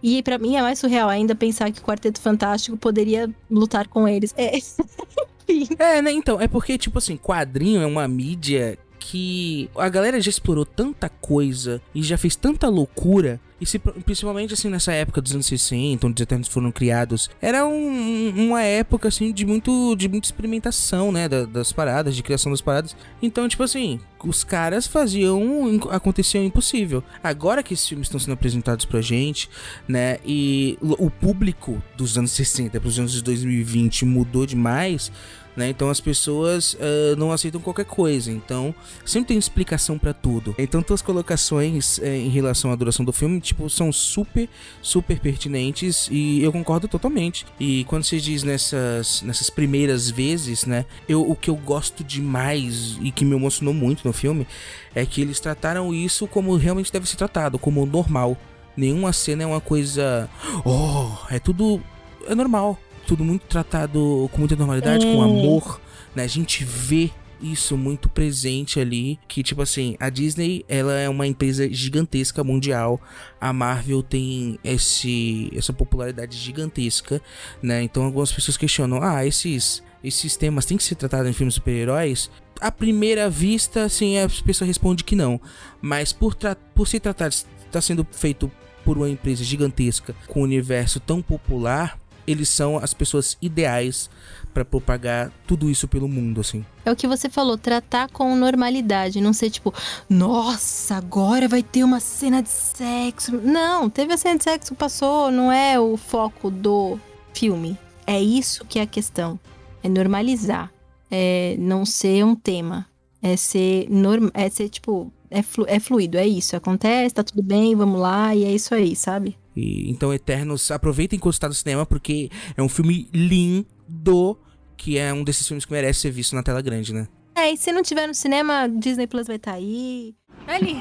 E 0.00 0.22
pra 0.22 0.38
mim 0.38 0.54
é 0.54 0.62
mais 0.62 0.78
surreal 0.78 1.08
ainda 1.08 1.34
pensar 1.34 1.72
que 1.72 1.80
o 1.80 1.84
Quarteto 1.84 2.20
Fantástico 2.20 2.76
poderia 2.76 3.28
lutar 3.50 3.88
com 3.88 4.06
eles. 4.08 4.32
É. 4.36 4.52
É, 5.78 6.02
né? 6.02 6.12
Então, 6.12 6.40
é 6.40 6.46
porque, 6.48 6.76
tipo 6.76 6.98
assim, 6.98 7.16
quadrinho 7.16 7.82
é 7.82 7.86
uma 7.86 8.06
mídia 8.06 8.78
que 8.98 9.70
a 9.76 9.88
galera 9.88 10.20
já 10.20 10.28
explorou 10.28 10.66
tanta 10.66 11.08
coisa 11.08 11.80
e 11.94 12.02
já 12.02 12.18
fez 12.18 12.36
tanta 12.36 12.68
loucura. 12.68 13.40
E 13.60 13.66
se, 13.66 13.78
principalmente 13.78 14.54
assim 14.54 14.68
nessa 14.68 14.92
época 14.92 15.20
dos 15.20 15.32
anos 15.32 15.46
60, 15.46 16.06
onde 16.06 16.20
os 16.20 16.22
Eternos 16.22 16.48
foram 16.48 16.70
criados, 16.70 17.28
era 17.42 17.66
um- 17.66 18.32
uma 18.36 18.62
época 18.62 19.08
assim 19.08 19.32
de 19.32 19.44
muito 19.44 19.96
de 19.96 20.08
muita 20.08 20.26
experimentação, 20.28 21.10
né, 21.10 21.28
da- 21.28 21.44
das 21.44 21.72
paradas, 21.72 22.14
de 22.14 22.22
criação 22.22 22.52
das 22.52 22.60
paradas. 22.60 22.94
Então, 23.20 23.48
tipo 23.48 23.62
assim, 23.62 23.98
os 24.24 24.44
caras 24.44 24.86
faziam 24.86 25.42
acontecer 25.90 26.38
o 26.38 26.44
impossível. 26.44 27.02
Agora 27.22 27.62
que 27.62 27.74
esses 27.74 27.86
filmes 27.88 28.06
estão 28.06 28.20
sendo 28.20 28.34
apresentados 28.34 28.84
pra 28.84 29.00
gente, 29.00 29.48
né, 29.88 30.18
e 30.24 30.78
o 30.80 31.10
público 31.10 31.82
dos 31.96 32.16
anos 32.16 32.30
60 32.32 32.78
para 32.78 32.88
os 32.88 32.98
anos 32.98 33.12
de 33.12 33.22
2020 33.22 34.04
mudou 34.04 34.46
demais, 34.46 35.10
né? 35.58 35.68
Então 35.68 35.90
as 35.90 36.00
pessoas 36.00 36.76
ah, 36.80 37.16
não 37.18 37.32
aceitam 37.32 37.60
qualquer 37.60 37.84
coisa. 37.84 38.30
Então 38.30 38.74
sempre 39.04 39.28
tem 39.28 39.38
explicação 39.38 39.98
pra 39.98 40.14
tudo. 40.14 40.54
Então 40.56 40.82
tuas 40.82 41.02
colocações 41.02 41.98
eh, 41.98 42.16
em 42.16 42.28
relação 42.28 42.70
à 42.70 42.76
duração 42.76 43.04
do 43.04 43.12
filme, 43.12 43.40
tipo, 43.40 43.68
são 43.68 43.92
super, 43.92 44.48
super 44.80 45.18
pertinentes 45.18 46.08
e 46.10 46.42
eu 46.42 46.52
concordo 46.52 46.86
totalmente. 46.86 47.44
E 47.58 47.84
quando 47.84 48.04
você 48.04 48.18
diz 48.18 48.44
nessas, 48.44 49.22
nessas 49.22 49.50
primeiras 49.50 50.08
vezes, 50.08 50.64
né? 50.64 50.86
Eu, 51.08 51.28
o 51.28 51.34
que 51.34 51.50
eu 51.50 51.56
gosto 51.56 52.04
demais 52.04 52.96
e 53.02 53.10
que 53.10 53.24
me 53.24 53.34
emocionou 53.34 53.74
muito 53.74 54.06
no 54.06 54.12
filme 54.12 54.46
é 54.94 55.04
que 55.04 55.20
eles 55.20 55.40
trataram 55.40 55.92
isso 55.92 56.26
como 56.28 56.56
realmente 56.56 56.92
deve 56.92 57.08
ser 57.08 57.16
tratado, 57.16 57.58
como 57.58 57.84
normal. 57.84 58.36
Nenhuma 58.76 59.12
cena 59.12 59.42
é 59.42 59.46
uma 59.46 59.60
coisa. 59.60 60.30
Oh, 60.64 61.10
é 61.28 61.40
tudo. 61.40 61.82
É 62.28 62.34
normal. 62.34 62.78
Tudo 63.08 63.24
muito 63.24 63.46
tratado 63.46 64.28
com 64.30 64.38
muita 64.38 64.54
normalidade, 64.54 65.06
com 65.06 65.22
amor, 65.22 65.80
né? 66.14 66.24
A 66.24 66.28
gente 66.28 66.62
vê 66.62 67.10
isso 67.40 67.74
muito 67.76 68.08
presente 68.08 68.78
ali, 68.80 69.18
que 69.26 69.42
tipo 69.42 69.62
assim, 69.62 69.96
a 69.98 70.10
Disney, 70.10 70.64
ela 70.68 70.92
é 70.92 71.08
uma 71.08 71.26
empresa 71.26 71.72
gigantesca 71.72 72.44
mundial, 72.44 73.00
a 73.40 73.50
Marvel 73.50 74.02
tem 74.02 74.58
esse 74.62 75.50
essa 75.56 75.72
popularidade 75.72 76.36
gigantesca, 76.36 77.22
né? 77.62 77.82
Então 77.82 78.04
algumas 78.04 78.30
pessoas 78.30 78.56
questionam: 78.58 79.02
"Ah, 79.02 79.24
esses 79.24 79.82
esses 80.04 80.36
temas 80.36 80.66
têm 80.66 80.76
que 80.76 80.84
ser 80.84 80.96
tratados 80.96 81.30
em 81.30 81.32
filmes 81.32 81.54
super-heróis?" 81.54 82.30
À 82.60 82.70
primeira 82.70 83.30
vista, 83.30 83.84
assim, 83.84 84.18
a 84.18 84.28
pessoa 84.44 84.66
responde 84.66 85.02
que 85.02 85.16
não, 85.16 85.40
mas 85.80 86.12
por 86.12 86.36
por 86.74 86.86
se 86.86 87.00
tratar 87.00 87.28
está 87.28 87.80
sendo 87.80 88.06
feito 88.10 88.50
por 88.84 88.98
uma 88.98 89.08
empresa 89.08 89.44
gigantesca 89.44 90.14
com 90.26 90.40
um 90.40 90.44
universo 90.44 90.98
tão 90.98 91.22
popular, 91.22 91.98
eles 92.28 92.48
são 92.50 92.76
as 92.76 92.92
pessoas 92.92 93.38
ideais 93.40 94.10
pra 94.52 94.64
propagar 94.64 95.32
tudo 95.46 95.70
isso 95.70 95.88
pelo 95.88 96.06
mundo, 96.06 96.40
assim. 96.40 96.64
É 96.84 96.92
o 96.92 96.96
que 96.96 97.06
você 97.06 97.28
falou, 97.30 97.56
tratar 97.56 98.10
com 98.10 98.36
normalidade, 98.36 99.20
não 99.20 99.32
ser 99.32 99.50
tipo, 99.50 99.72
nossa, 100.08 100.96
agora 100.96 101.48
vai 101.48 101.62
ter 101.62 101.84
uma 101.84 102.00
cena 102.00 102.42
de 102.42 102.50
sexo. 102.50 103.32
Não, 103.32 103.88
teve 103.88 104.12
a 104.12 104.16
cena 104.16 104.36
de 104.36 104.44
sexo, 104.44 104.74
passou, 104.74 105.30
não 105.30 105.50
é 105.50 105.80
o 105.80 105.96
foco 105.96 106.50
do 106.50 106.98
filme. 107.32 107.78
É 108.06 108.20
isso 108.20 108.64
que 108.64 108.78
é 108.78 108.82
a 108.82 108.86
questão. 108.86 109.38
É 109.82 109.88
normalizar. 109.88 110.70
É 111.10 111.56
não 111.58 111.86
ser 111.86 112.24
um 112.24 112.34
tema. 112.34 112.86
É 113.22 113.36
ser 113.36 113.86
norm... 113.88 114.28
é 114.34 114.50
ser 114.50 114.68
tipo, 114.68 115.12
é, 115.30 115.42
flu... 115.42 115.64
é 115.68 115.80
fluido, 115.80 116.18
é 116.18 116.26
isso. 116.26 116.56
Acontece, 116.56 117.14
tá 117.14 117.22
tudo 117.22 117.42
bem, 117.42 117.74
vamos 117.74 118.00
lá, 118.00 118.34
e 118.34 118.44
é 118.44 118.52
isso 118.52 118.74
aí, 118.74 118.94
sabe? 118.94 119.36
E, 119.58 119.90
então, 119.90 120.14
Eternos, 120.14 120.70
aproveita 120.70 121.16
enquanto 121.16 121.34
está 121.34 121.48
no 121.48 121.54
cinema, 121.54 121.84
porque 121.84 122.30
é 122.56 122.62
um 122.62 122.68
filme 122.68 123.08
lindo, 123.12 124.38
que 124.76 124.96
é 124.96 125.12
um 125.12 125.24
desses 125.24 125.46
filmes 125.48 125.64
que 125.64 125.72
merece 125.72 126.00
ser 126.00 126.12
visto 126.12 126.36
na 126.36 126.44
tela 126.44 126.62
grande, 126.62 126.94
né? 126.94 127.08
É, 127.34 127.50
e 127.52 127.56
se 127.56 127.72
não 127.72 127.82
tiver 127.82 128.06
no 128.06 128.14
cinema, 128.14 128.68
Disney 128.68 129.08
Plus 129.08 129.26
vai 129.26 129.34
estar 129.34 129.54
aí. 129.54 130.14
Ali. 130.46 130.80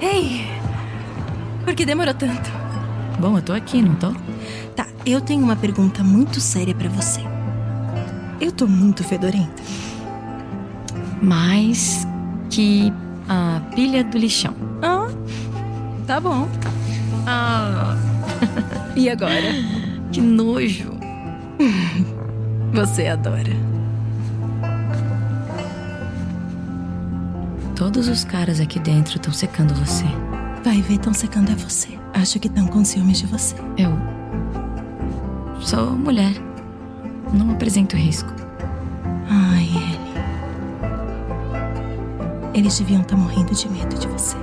Ei! 0.00 0.40
Por 1.64 1.74
que 1.76 1.86
demorou 1.86 2.14
tanto? 2.14 2.50
Bom, 3.20 3.38
eu 3.38 3.42
tô 3.42 3.52
aqui, 3.52 3.80
não 3.80 3.94
tô? 3.94 4.12
Tá, 4.74 4.88
eu 5.06 5.20
tenho 5.20 5.44
uma 5.44 5.54
pergunta 5.54 6.02
muito 6.02 6.40
séria 6.40 6.74
pra 6.74 6.88
você. 6.88 7.20
Eu 8.40 8.50
tô 8.50 8.66
muito 8.66 9.04
fedorenta. 9.04 9.62
Mais 11.22 12.04
que 12.50 12.92
a 13.28 13.60
pilha 13.76 14.02
do 14.02 14.18
lixão. 14.18 14.54
Ah, 14.82 15.06
tá 16.04 16.20
bom. 16.20 16.48
Ah, 17.26 17.96
E 18.96 19.08
agora? 19.10 19.52
que 20.12 20.20
nojo. 20.20 20.92
Você 22.72 23.06
adora. 23.06 23.52
Todos 27.76 28.08
os 28.08 28.24
caras 28.24 28.60
aqui 28.60 28.78
dentro 28.78 29.16
estão 29.16 29.32
secando 29.32 29.74
você. 29.74 30.04
Vai 30.64 30.80
ver, 30.80 30.98
tão 30.98 31.12
secando 31.12 31.50
é 31.50 31.54
você. 31.54 31.98
Acho 32.14 32.38
que 32.38 32.48
tão 32.48 32.66
com 32.66 32.84
ciúmes 32.84 33.18
de 33.18 33.26
você. 33.26 33.56
Eu 33.76 33.92
sou 35.60 35.90
mulher. 35.92 36.32
Não 37.32 37.50
apresento 37.50 37.96
risco. 37.96 38.32
Ai, 39.28 39.64
ele. 39.74 39.98
Eles 42.54 42.78
deviam 42.78 43.02
estar 43.02 43.16
morrendo 43.16 43.52
de 43.54 43.68
medo 43.68 43.98
de 43.98 44.06
você. 44.06 44.36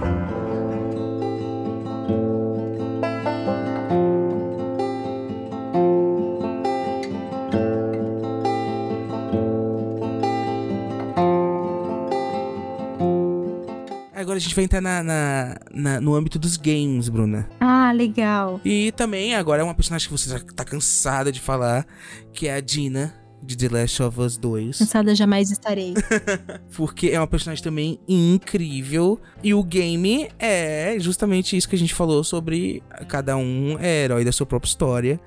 Gente 14.51 14.55
vai 14.55 14.65
entrar 14.65 14.81
na, 14.81 15.01
na- 15.03 15.55
na- 15.73 16.01
no 16.01 16.13
âmbito 16.15 16.37
dos 16.37 16.57
games, 16.57 17.09
Bruna. 17.09 17.47
Ah, 17.59 17.91
legal. 17.91 18.59
E 18.65 18.91
também 18.91 19.35
agora 19.35 19.61
é 19.61 19.63
uma 19.65 19.73
personagem 19.75 20.07
que 20.07 20.17
você 20.17 20.29
já 20.29 20.39
tá 20.39 20.63
cansada 20.63 21.31
de 21.31 21.39
falar, 21.39 21.85
que 22.33 22.47
é 22.47 22.55
a 22.55 22.59
Dina, 22.59 23.13
de 23.43 23.55
The 23.57 23.69
Last 23.69 24.03
of 24.03 24.19
Us 24.19 24.37
2. 24.37 24.77
Cansada 24.79 25.15
jamais 25.15 25.49
estarei. 25.51 25.93
Porque 26.75 27.07
é 27.09 27.19
uma 27.19 27.25
personagem 27.27 27.63
também 27.63 27.99
incrível. 28.07 29.19
E 29.43 29.53
o 29.53 29.63
game 29.63 30.29
é 30.37 30.95
justamente 30.99 31.55
isso 31.57 31.67
que 31.67 31.75
a 31.75 31.79
gente 31.79 31.93
falou 31.93 32.23
sobre 32.23 32.83
cada 33.07 33.35
um 33.37 33.77
é 33.79 34.03
herói 34.03 34.23
da 34.23 34.31
sua 34.31 34.45
própria 34.45 34.69
história. 34.69 35.19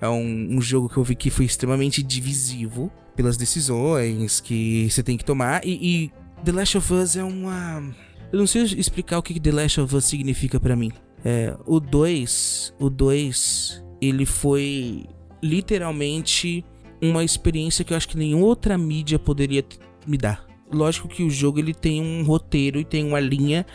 É 0.00 0.08
um, 0.08 0.56
um 0.56 0.60
jogo 0.60 0.88
que 0.88 0.96
eu 0.96 1.04
vi 1.04 1.14
que 1.14 1.30
foi 1.30 1.44
extremamente 1.44 2.02
divisivo 2.02 2.90
pelas 3.14 3.36
decisões 3.36 4.40
que 4.40 4.88
você 4.90 5.02
tem 5.02 5.16
que 5.16 5.24
tomar. 5.24 5.64
E, 5.64 5.70
e 6.04 6.12
The 6.44 6.52
Last 6.52 6.78
of 6.78 6.92
Us 6.92 7.16
é 7.16 7.22
uma. 7.22 7.84
Eu 8.32 8.38
não 8.38 8.46
sei 8.46 8.62
explicar 8.62 9.18
o 9.18 9.22
que 9.22 9.40
The 9.40 9.50
Last 9.50 9.80
of 9.80 9.96
Us 9.96 10.04
significa 10.04 10.60
pra 10.60 10.76
mim. 10.76 10.92
É, 11.24 11.56
o 11.66 11.80
2, 11.80 12.74
o 12.78 12.88
2, 12.88 13.84
ele 14.00 14.24
foi 14.24 15.04
literalmente 15.42 16.64
uma 17.02 17.24
experiência 17.24 17.84
que 17.84 17.92
eu 17.92 17.96
acho 17.96 18.08
que 18.08 18.16
nenhuma 18.16 18.46
outra 18.46 18.78
mídia 18.78 19.18
poderia 19.18 19.64
me 20.06 20.16
dar. 20.16 20.46
Lógico 20.72 21.08
que 21.08 21.24
o 21.24 21.30
jogo 21.30 21.58
ele 21.58 21.74
tem 21.74 22.00
um 22.00 22.22
roteiro 22.22 22.78
e 22.78 22.84
tem 22.84 23.04
uma 23.04 23.18
linha 23.18 23.66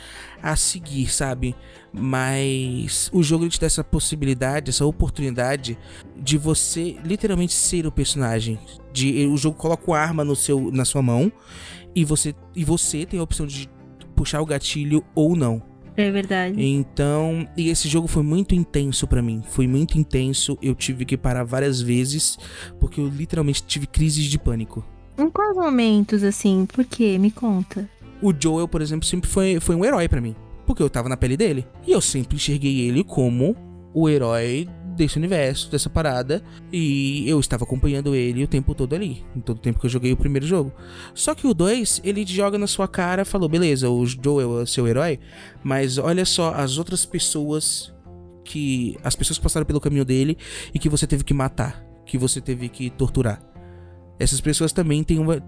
a 0.42 0.56
seguir, 0.56 1.12
sabe? 1.12 1.54
Mas 1.92 3.10
o 3.12 3.22
jogo 3.22 3.44
ele 3.44 3.52
te 3.52 3.60
dá 3.60 3.68
essa 3.68 3.84
possibilidade, 3.84 4.70
essa 4.70 4.86
oportunidade 4.86 5.78
de 6.16 6.38
você 6.38 6.96
literalmente 7.04 7.52
ser 7.52 7.86
o 7.86 7.92
personagem. 7.92 8.58
De, 8.94 9.28
o 9.28 9.36
jogo 9.36 9.58
coloca 9.58 9.84
uma 9.86 10.00
arma 10.00 10.24
no 10.24 10.38
seu, 10.38 10.72
na 10.72 10.86
sua 10.86 11.02
mão 11.02 11.30
e 11.94 12.06
você, 12.06 12.34
e 12.56 12.64
você 12.64 13.06
tem 13.06 13.20
a 13.20 13.24
opção 13.24 13.46
de 13.46 13.70
puxar 14.16 14.42
o 14.42 14.46
gatilho 14.46 15.04
ou 15.14 15.36
não. 15.36 15.62
É 15.98 16.12
verdade. 16.12 16.62
Então, 16.62 17.48
e 17.56 17.70
esse 17.70 17.88
jogo 17.88 18.08
foi 18.08 18.22
muito 18.22 18.54
intenso 18.54 19.08
para 19.08 19.22
mim. 19.22 19.42
Foi 19.48 19.66
muito 19.66 19.98
intenso. 19.98 20.58
Eu 20.62 20.76
tive 20.76 21.06
que 21.06 21.16
parar 21.16 21.44
várias 21.44 21.82
vezes 21.82 22.38
porque 22.80 23.00
eu 23.00 23.08
literalmente 23.08 23.64
tive 23.64 23.88
crises 23.88 24.26
de 24.26 24.38
pânico. 24.38 24.84
Em 25.18 25.30
quais 25.30 25.56
momentos, 25.56 26.24
assim? 26.24 26.66
Por 26.66 26.84
quê? 26.84 27.18
Me 27.18 27.32
conta. 27.32 27.90
O 28.22 28.34
Joel, 28.38 28.68
por 28.68 28.82
exemplo, 28.82 29.06
sempre 29.06 29.30
foi, 29.30 29.60
foi 29.62 29.76
um 29.76 29.86
herói 29.86 30.10
para 30.10 30.20
mim. 30.20 30.36
Porque 30.66 30.84
eu 30.84 30.90
tava 30.90 31.08
na 31.08 31.16
pele 31.16 31.38
dele. 31.38 31.66
E 31.88 31.92
eu 31.92 32.02
sempre 32.02 32.36
enxerguei 32.36 32.82
ele 32.82 33.04
como 33.04 33.56
o 33.94 34.10
herói 34.10 34.68
desse 34.96 35.18
universo, 35.18 35.70
dessa 35.70 35.90
parada. 35.90 36.44
E 36.72 37.28
eu 37.30 37.40
estava 37.40 37.64
acompanhando 37.64 38.16
ele 38.16 38.44
o 38.44 38.48
tempo 38.48 38.74
todo 38.74 38.96
ali. 38.96 39.24
Em 39.36 39.40
todo 39.40 39.58
o 39.58 39.62
tempo 39.62 39.80
que 39.80 39.86
eu 39.86 39.90
joguei 39.90 40.12
o 40.12 40.18
primeiro 40.18 40.46
jogo. 40.46 40.72
Só 41.14 41.36
que 41.36 41.46
o 41.46 41.54
2, 41.54 42.02
ele 42.04 42.26
joga 42.26 42.58
na 42.58 42.68
sua 42.68 42.88
cara 42.88 43.26
falou: 43.26 43.50
beleza, 43.50 43.90
o 43.90 44.06
Joel 44.06 44.62
é 44.62 44.66
seu 44.66 44.88
herói. 44.88 45.20
Mas 45.64 45.98
olha 45.98 46.26
só 46.26 46.54
as 46.54 46.78
outras 46.78 47.06
pessoas 47.06 47.94
que. 48.44 48.98
As 49.04 49.16
pessoas 49.16 49.38
que 49.38 49.44
passaram 49.44 49.66
pelo 49.66 49.82
caminho 49.82 50.06
dele 50.06 50.38
e 50.74 50.80
que 50.80 50.90
você 50.90 51.06
teve 51.06 51.24
que 51.24 51.34
matar. 51.34 51.84
Que 52.06 52.18
você 52.18 52.40
teve 52.40 52.70
que 52.70 52.90
torturar 52.90 53.42
essas 54.20 54.40
pessoas 54.40 54.72
também 54.72 55.04
têm 55.04 55.20
uma, 55.20 55.42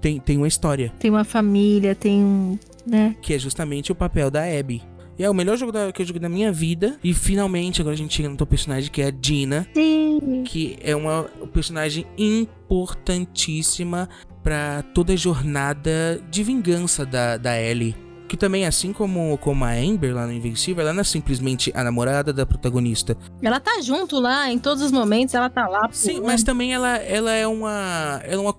têm, 0.00 0.18
têm 0.18 0.36
uma 0.36 0.48
história. 0.48 0.92
Tem 0.98 1.10
uma 1.10 1.24
família, 1.24 1.94
tem 1.94 2.22
um. 2.22 2.58
né? 2.86 3.16
Que 3.22 3.34
é 3.34 3.38
justamente 3.38 3.92
o 3.92 3.94
papel 3.94 4.30
da 4.30 4.42
Abby. 4.42 4.82
E 5.20 5.22
é 5.22 5.28
o 5.28 5.34
melhor 5.34 5.54
jogo 5.58 5.70
da, 5.70 5.92
que 5.92 6.00
eu 6.00 6.06
joguei 6.06 6.22
na 6.22 6.30
minha 6.30 6.50
vida. 6.50 6.98
E 7.04 7.12
finalmente, 7.12 7.82
agora 7.82 7.92
a 7.92 7.98
gente 7.98 8.16
chega 8.16 8.26
no 8.26 8.38
teu 8.38 8.46
personagem, 8.46 8.90
que 8.90 9.02
é 9.02 9.08
a 9.08 9.10
Dina. 9.10 9.68
Sim. 9.74 10.44
Que 10.46 10.78
é 10.80 10.96
uma 10.96 11.24
personagem 11.52 12.06
importantíssima 12.16 14.08
para 14.42 14.82
toda 14.94 15.12
a 15.12 15.16
jornada 15.16 16.18
de 16.30 16.42
vingança 16.42 17.04
da, 17.04 17.36
da 17.36 17.60
Ellie. 17.60 17.94
Que 18.28 18.34
também, 18.34 18.64
assim 18.64 18.94
como, 18.94 19.36
como 19.36 19.62
a 19.62 19.72
Amber 19.72 20.14
lá 20.14 20.26
no 20.26 20.32
Invencível, 20.32 20.80
ela 20.80 20.94
não 20.94 21.02
é 21.02 21.04
simplesmente 21.04 21.70
a 21.74 21.84
namorada 21.84 22.32
da 22.32 22.46
protagonista. 22.46 23.14
Ela 23.42 23.60
tá 23.60 23.78
junto 23.82 24.18
lá, 24.18 24.50
em 24.50 24.58
todos 24.58 24.82
os 24.82 24.90
momentos, 24.90 25.34
ela 25.34 25.50
tá 25.50 25.68
lá. 25.68 25.86
Sim, 25.92 26.22
mas 26.22 26.42
também 26.42 26.72
ela, 26.72 26.96
ela 26.96 27.32
é 27.32 27.46
uma. 27.46 28.22
Ela 28.24 28.36
é 28.36 28.38
uma 28.38 28.54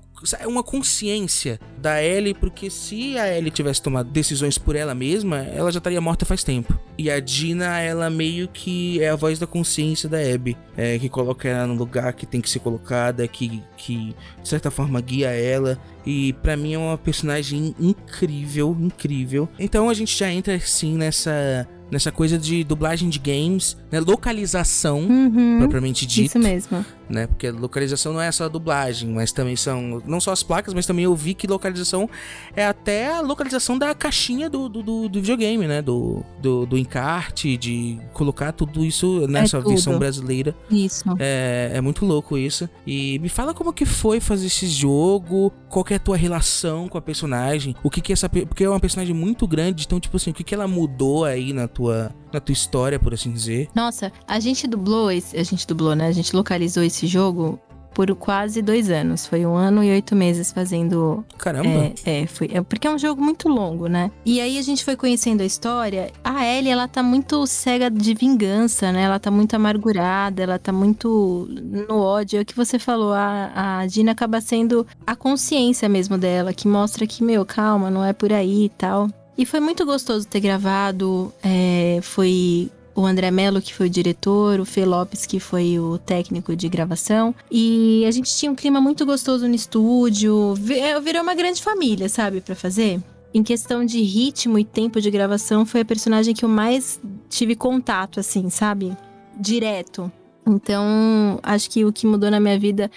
uma 0.45 0.63
consciência 0.63 1.59
da 1.77 2.01
Ellie, 2.03 2.33
porque 2.33 2.69
se 2.69 3.17
a 3.17 3.35
Ellie 3.35 3.51
tivesse 3.51 3.81
tomado 3.81 4.09
decisões 4.09 4.57
por 4.57 4.75
ela 4.75 4.93
mesma, 4.93 5.39
ela 5.39 5.71
já 5.71 5.79
estaria 5.79 6.01
morta 6.01 6.25
faz 6.25 6.43
tempo. 6.43 6.77
E 6.97 7.09
a 7.09 7.19
Dina, 7.19 7.79
ela 7.79 8.09
meio 8.09 8.47
que 8.47 9.01
é 9.01 9.09
a 9.09 9.15
voz 9.15 9.39
da 9.39 9.47
consciência 9.47 10.07
da 10.07 10.17
Abby, 10.19 10.55
é, 10.77 10.99
que 10.99 11.09
coloca 11.09 11.47
ela 11.47 11.67
no 11.67 11.73
lugar 11.73 12.13
que 12.13 12.25
tem 12.25 12.41
que 12.41 12.49
ser 12.49 12.59
colocada, 12.59 13.27
que, 13.27 13.63
que 13.77 14.15
de 14.41 14.47
certa 14.47 14.69
forma 14.69 15.01
guia 15.01 15.29
ela. 15.29 15.79
E 16.05 16.33
para 16.33 16.55
mim 16.55 16.73
é 16.73 16.77
uma 16.77 16.97
personagem 16.97 17.75
incrível, 17.79 18.77
incrível. 18.79 19.49
Então 19.57 19.89
a 19.89 19.93
gente 19.93 20.17
já 20.17 20.31
entra 20.31 20.59
sim 20.59 20.95
nessa 20.95 21.67
nessa 21.91 22.11
coisa 22.11 22.37
de 22.39 22.63
dublagem 22.63 23.09
de 23.09 23.19
games, 23.19 23.77
né? 23.91 23.99
Localização, 23.99 25.01
uhum, 25.01 25.59
propriamente 25.59 26.05
dito. 26.05 26.27
Isso 26.27 26.39
mesmo. 26.39 26.85
Né? 27.11 27.27
Porque 27.27 27.51
localização 27.51 28.13
não 28.13 28.21
é 28.21 28.31
só 28.31 28.45
a 28.45 28.47
dublagem, 28.47 29.09
mas 29.09 29.31
também 29.31 29.55
são. 29.55 30.01
Não 30.05 30.19
só 30.19 30.31
as 30.31 30.41
placas, 30.41 30.73
mas 30.73 30.85
também 30.85 31.05
eu 31.05 31.15
vi 31.15 31.33
que 31.33 31.45
localização 31.45 32.09
é 32.55 32.65
até 32.65 33.13
a 33.13 33.21
localização 33.21 33.77
da 33.77 33.93
caixinha 33.93 34.49
do, 34.49 34.69
do, 34.69 34.81
do, 34.81 35.09
do 35.09 35.21
videogame, 35.21 35.67
né? 35.67 35.81
Do, 35.81 36.23
do, 36.41 36.65
do, 36.65 36.77
encarte, 36.77 37.57
de 37.57 37.99
colocar 38.13 38.51
tudo 38.51 38.85
isso 38.85 39.27
nessa 39.27 39.57
é 39.57 39.61
versão 39.61 39.99
brasileira. 39.99 40.55
Isso. 40.69 41.03
É, 41.19 41.71
é 41.75 41.81
muito 41.81 42.05
louco 42.05 42.37
isso. 42.37 42.69
E 42.87 43.19
me 43.19 43.29
fala 43.29 43.53
como 43.53 43.73
que 43.73 43.85
foi 43.85 44.19
fazer 44.19 44.47
esse 44.47 44.67
jogo, 44.67 45.51
qual 45.69 45.85
é 45.89 45.95
a 45.95 45.99
tua 45.99 46.15
relação 46.15 46.87
com 46.87 46.97
a 46.97 47.01
personagem, 47.01 47.75
o 47.83 47.89
que 47.89 48.01
que 48.01 48.13
essa. 48.13 48.29
Porque 48.29 48.63
é 48.63 48.69
uma 48.69 48.79
personagem 48.79 49.13
muito 49.13 49.45
grande, 49.45 49.83
então, 49.85 49.99
tipo 49.99 50.15
assim, 50.15 50.31
o 50.31 50.33
que 50.33 50.43
que 50.43 50.55
ela 50.55 50.67
mudou 50.67 51.25
aí 51.25 51.51
na 51.51 51.67
tua 51.67 51.81
tua, 51.81 52.11
na 52.31 52.39
tua 52.39 52.53
história, 52.53 52.99
por 52.99 53.13
assim 53.13 53.31
dizer. 53.31 53.69
Nossa, 53.75 54.11
a 54.27 54.39
gente 54.39 54.67
dublou 54.67 55.11
esse, 55.11 55.37
a 55.37 55.43
gente 55.43 55.65
dublou, 55.67 55.95
né? 55.95 56.07
A 56.07 56.11
gente 56.11 56.35
localizou 56.35 56.83
esse 56.83 57.07
jogo 57.07 57.59
por 57.93 58.13
quase 58.15 58.61
dois 58.61 58.89
anos. 58.89 59.25
Foi 59.25 59.45
um 59.45 59.55
ano 59.55 59.83
e 59.83 59.91
oito 59.91 60.15
meses 60.15 60.51
fazendo. 60.51 61.25
Caramba! 61.37 61.93
É, 62.05 62.21
é, 62.21 62.27
foi. 62.27 62.49
É, 62.53 62.61
porque 62.61 62.87
é 62.87 62.91
um 62.91 62.97
jogo 62.97 63.21
muito 63.21 63.47
longo, 63.47 63.87
né? 63.87 64.11
E 64.25 64.39
aí 64.39 64.57
a 64.57 64.61
gente 64.61 64.83
foi 64.83 64.95
conhecendo 64.95 65.41
a 65.41 65.45
história. 65.45 66.11
A 66.23 66.45
Ellie, 66.45 66.71
ela 66.71 66.87
tá 66.87 67.03
muito 67.03 67.45
cega 67.45 67.89
de 67.89 68.13
vingança, 68.13 68.91
né? 68.91 69.03
Ela 69.03 69.19
tá 69.19 69.29
muito 69.29 69.55
amargurada, 69.55 70.41
ela 70.41 70.59
tá 70.59 70.71
muito 70.71 71.47
no 71.87 71.99
ódio. 71.99 72.39
É 72.39 72.41
o 72.41 72.45
que 72.45 72.55
você 72.55 72.79
falou, 72.79 73.13
a, 73.13 73.79
a 73.79 73.85
Dina 73.87 74.11
acaba 74.11 74.41
sendo 74.41 74.85
a 75.05 75.15
consciência 75.15 75.87
mesmo 75.89 76.17
dela, 76.17 76.53
que 76.53 76.67
mostra 76.67 77.05
que, 77.05 77.23
meu, 77.23 77.45
calma, 77.45 77.89
não 77.89 78.03
é 78.03 78.13
por 78.13 78.31
aí 78.31 78.65
e 78.65 78.69
tal. 78.69 79.09
E 79.37 79.45
foi 79.45 79.59
muito 79.59 79.85
gostoso 79.85 80.27
ter 80.27 80.39
gravado. 80.39 81.33
É, 81.43 81.99
foi 82.01 82.69
o 82.93 83.05
André 83.05 83.31
Mello, 83.31 83.61
que 83.61 83.73
foi 83.73 83.87
o 83.87 83.89
diretor, 83.89 84.59
o 84.59 84.65
Fê 84.65 84.85
Lopes, 84.85 85.25
que 85.25 85.39
foi 85.39 85.79
o 85.79 85.97
técnico 85.97 86.55
de 86.55 86.67
gravação. 86.67 87.33
E 87.49 88.03
a 88.07 88.11
gente 88.11 88.35
tinha 88.35 88.51
um 88.51 88.55
clima 88.55 88.81
muito 88.81 89.05
gostoso 89.05 89.47
no 89.47 89.55
estúdio. 89.55 90.53
É, 90.69 90.99
virou 90.99 91.23
uma 91.23 91.33
grande 91.33 91.61
família, 91.61 92.09
sabe, 92.09 92.41
para 92.41 92.55
fazer. 92.55 92.99
Em 93.33 93.43
questão 93.43 93.85
de 93.85 94.01
ritmo 94.01 94.59
e 94.59 94.65
tempo 94.65 94.99
de 94.99 95.09
gravação, 95.09 95.65
foi 95.65 95.81
a 95.81 95.85
personagem 95.85 96.33
que 96.33 96.43
eu 96.43 96.49
mais 96.49 96.99
tive 97.29 97.55
contato, 97.55 98.19
assim, 98.19 98.49
sabe? 98.49 98.95
Direto. 99.39 100.11
Então, 100.45 101.39
acho 101.41 101.69
que 101.69 101.85
o 101.85 101.93
que 101.93 102.05
mudou 102.05 102.29
na 102.29 102.39
minha 102.39 102.59
vida 102.59 102.91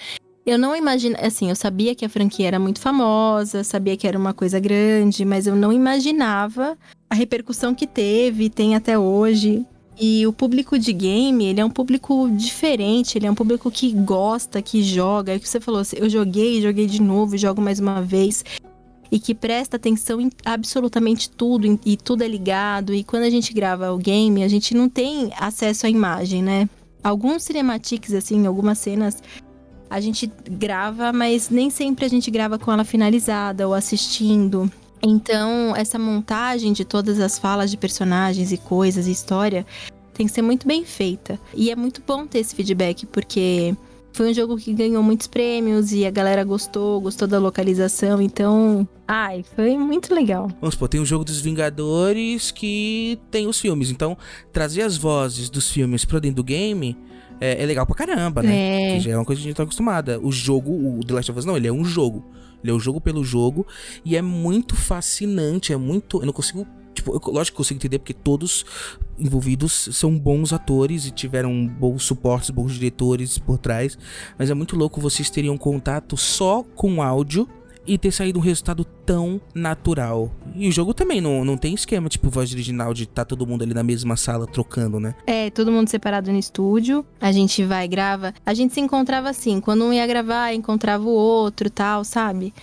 eu 0.47 0.59
não 0.59 0.77
imagino, 0.77 1.17
assim, 1.21 1.49
eu 1.49 1.57
sabia 1.57 1.95
que 1.95 2.05
a 2.05 2.09
franquia 2.09 2.47
era 2.47 2.59
muito 2.59 2.79
famosa, 2.79 3.65
sabia 3.65 3.97
que 3.97 4.07
era 4.07 4.19
uma 4.19 4.35
coisa 4.35 4.61
grande, 4.61 5.25
mas 5.25 5.47
eu 5.47 5.57
não 5.57 5.73
imaginava 5.73 6.77
a 7.09 7.15
repercussão 7.15 7.75
que 7.75 7.87
teve, 7.87 8.51
tem 8.51 8.75
até 8.75 8.99
hoje. 8.99 9.65
E 9.99 10.27
o 10.27 10.33
público 10.33 10.79
de 10.79 10.93
game, 10.93 11.47
ele 11.47 11.61
é 11.61 11.65
um 11.65 11.71
público 11.71 12.29
diferente, 12.31 13.17
ele 13.17 13.27
é 13.27 13.31
um 13.31 13.35
público 13.35 13.71
que 13.71 13.93
gosta, 13.93 14.61
que 14.61 14.83
joga. 14.83 15.33
É 15.33 15.37
o 15.37 15.41
que 15.41 15.49
você 15.49 15.61
falou, 15.61 15.83
eu 15.95 16.11
joguei, 16.11 16.61
joguei 16.61 16.87
de 16.87 17.01
novo, 17.01 17.39
jogo 17.39 17.63
mais 17.63 17.79
uma 17.79 18.03
vez. 18.03 18.45
E 19.11 19.19
que 19.19 19.35
presta 19.35 19.77
atenção 19.77 20.21
em 20.21 20.31
absolutamente 20.45 21.31
tudo, 21.31 21.79
e 21.87 21.97
tudo 21.97 22.23
é 22.23 22.29
ligado. 22.29 22.93
E 22.93 23.05
quando 23.05 23.23
a 23.23 23.31
gente 23.31 23.55
grava 23.55 23.93
o 23.93 23.99
game, 23.99 24.43
a 24.43 24.49
gente 24.49 24.75
não 24.75 24.89
tem 24.89 25.31
acesso 25.39 25.87
à 25.87 25.89
imagem, 25.89 26.43
né? 26.43 26.69
Alguns 27.03 27.45
cinematics, 27.45 28.13
assim, 28.13 28.47
algumas 28.47 28.79
cenas 28.79 29.23
a 29.95 30.01
gente 30.01 30.29
grava, 30.51 31.13
mas 31.13 31.49
nem 31.51 31.71
sempre 31.71 32.05
a 32.05 32.09
gente 32.09 32.29
grava 32.29 32.59
com 32.59 32.73
ela 32.73 32.83
finalizada 32.83 33.69
ou 33.69 33.73
assistindo. 33.73 34.69
Então, 35.01 35.73
essa 35.77 36.01
montagem 36.01 36.73
de 36.73 36.85
todas 36.85 37.21
as 37.21 37.39
falas 37.39 37.71
de 37.71 37.77
personagens 37.77 38.51
e 38.51 38.57
coisas 38.57 39.07
e 39.07 39.13
história 39.13 39.65
tem 40.13 40.27
que 40.27 40.33
ser 40.33 40.43
muito 40.43 40.67
bem 40.67 40.85
feita. 40.85 41.39
E 41.55 41.71
é 41.71 41.77
muito 41.77 42.03
bom 42.05 42.27
ter 42.27 42.41
esse 42.41 42.57
feedback, 42.57 43.07
porque 43.07 43.73
foi 44.13 44.33
um 44.33 44.35
jogo 44.35 44.57
que 44.57 44.73
ganhou 44.73 45.01
muitos 45.01 45.29
prêmios 45.29 45.93
e 45.93 46.05
a 46.05 46.11
galera 46.11 46.43
gostou, 46.43 47.01
gostou 47.01 47.29
da 47.29 47.39
localização, 47.39 48.21
então. 48.21 48.89
Ai, 49.07 49.45
foi 49.55 49.79
muito 49.79 50.13
legal. 50.13 50.49
Vamos 50.61 50.75
supor, 50.75 50.89
tem 50.89 51.01
o 51.01 51.07
jogo 51.07 51.25
dos 51.25 51.41
Vingadores 51.41 52.51
que 52.51 53.17
tem 53.31 53.47
os 53.47 53.61
filmes, 53.61 53.93
então 53.93 54.19
trazer 54.53 54.83
as 54.83 54.97
vozes 54.97 55.49
dos 55.49 55.71
filmes 55.71 56.05
pra 56.05 56.19
dentro 56.19 56.37
do 56.37 56.45
game 56.45 56.97
é, 57.41 57.63
é 57.63 57.67
legal 57.67 57.87
pra 57.87 57.95
caramba, 57.95 58.43
né? 58.43 58.93
É. 58.93 58.95
Que 58.95 59.01
já 59.01 59.13
é 59.13 59.17
uma 59.17 59.25
coisa 59.25 59.41
que 59.41 59.47
a 59.47 59.49
gente 59.49 59.57
tá 59.57 59.63
acostumada. 59.63 60.21
O 60.21 60.31
jogo, 60.31 60.71
o 60.73 61.01
The 61.05 61.15
Last 61.15 61.31
of 61.31 61.39
Us, 61.41 61.45
não, 61.45 61.57
ele 61.57 61.69
é 61.69 61.73
um 61.73 61.85
jogo. 61.85 62.25
Ele 62.63 62.71
é 62.71 62.75
um 62.75 62.81
jogo 62.81 63.01
pelo 63.01 63.25
jogo. 63.25 63.67
E 64.05 64.17
é 64.17 64.23
muito 64.23 64.75
fascinante, 64.75 65.73
é 65.73 65.77
muito. 65.77 66.21
Eu 66.21 66.27
não 66.27 66.33
consigo. 66.33 66.67
Tipo, 66.95 67.13
eu, 67.13 67.33
lógico 67.33 67.57
que 67.57 67.61
eu 67.61 67.65
consigo 67.65 67.79
entender 67.79 67.99
porque 67.99 68.15
todos 68.15 68.65
envolvidos 69.19 69.89
são 69.93 70.17
bons 70.17 70.53
atores 70.53 71.07
e 71.07 71.11
tiveram 71.11 71.67
bons 71.67 72.05
suportes, 72.05 72.51
bons 72.51 72.75
diretores 72.75 73.37
por 73.39 73.59
trás. 73.59 73.99
Mas 74.39 74.49
é 74.49 74.55
muito 74.55 74.77
louco 74.77 75.01
vocês 75.01 75.29
teriam 75.29 75.59
contato 75.59 76.17
só 76.17 76.63
com 76.75 77.03
áudio 77.03 77.49
e 77.87 77.99
ter 77.99 78.11
saído 78.11 78.39
um 78.39 78.43
resultado 78.43 78.85
tão 78.85 79.41
natural. 79.55 80.31
E 80.55 80.69
o 80.69 80.73
jogo 80.73 80.95
também 80.95 81.21
não, 81.21 81.45
não 81.45 81.57
tem 81.57 81.75
esquema, 81.75 82.09
tipo, 82.09 82.31
voz 82.31 82.53
original 82.53 82.95
de 82.95 83.07
tá 83.07 83.25
todo 83.25 83.47
mundo 83.47 83.63
ali 83.63 83.75
na 83.75 83.83
mesma 83.83 84.17
sala 84.17 84.47
trocando, 84.47 84.99
né? 84.99 85.15
É, 85.27 85.51
todo 85.51 85.71
mundo 85.71 85.89
separado 85.89 86.33
no 86.33 86.39
estúdio. 86.39 87.05
A 87.21 87.33
gente 87.33 87.65
vai, 87.65 87.87
grava. 87.87 88.35
A 88.45 88.55
gente 88.55 88.75
se 88.75 88.81
encontrava 88.81 89.29
assim, 89.29 89.61
quando 89.61 89.85
um 89.85 89.93
ia 89.93 90.07
gravar, 90.07 90.53
encontrava 90.53 91.05
o 91.05 91.13
outro 91.13 91.69
tal, 91.71 92.05
sabe? 92.05 92.55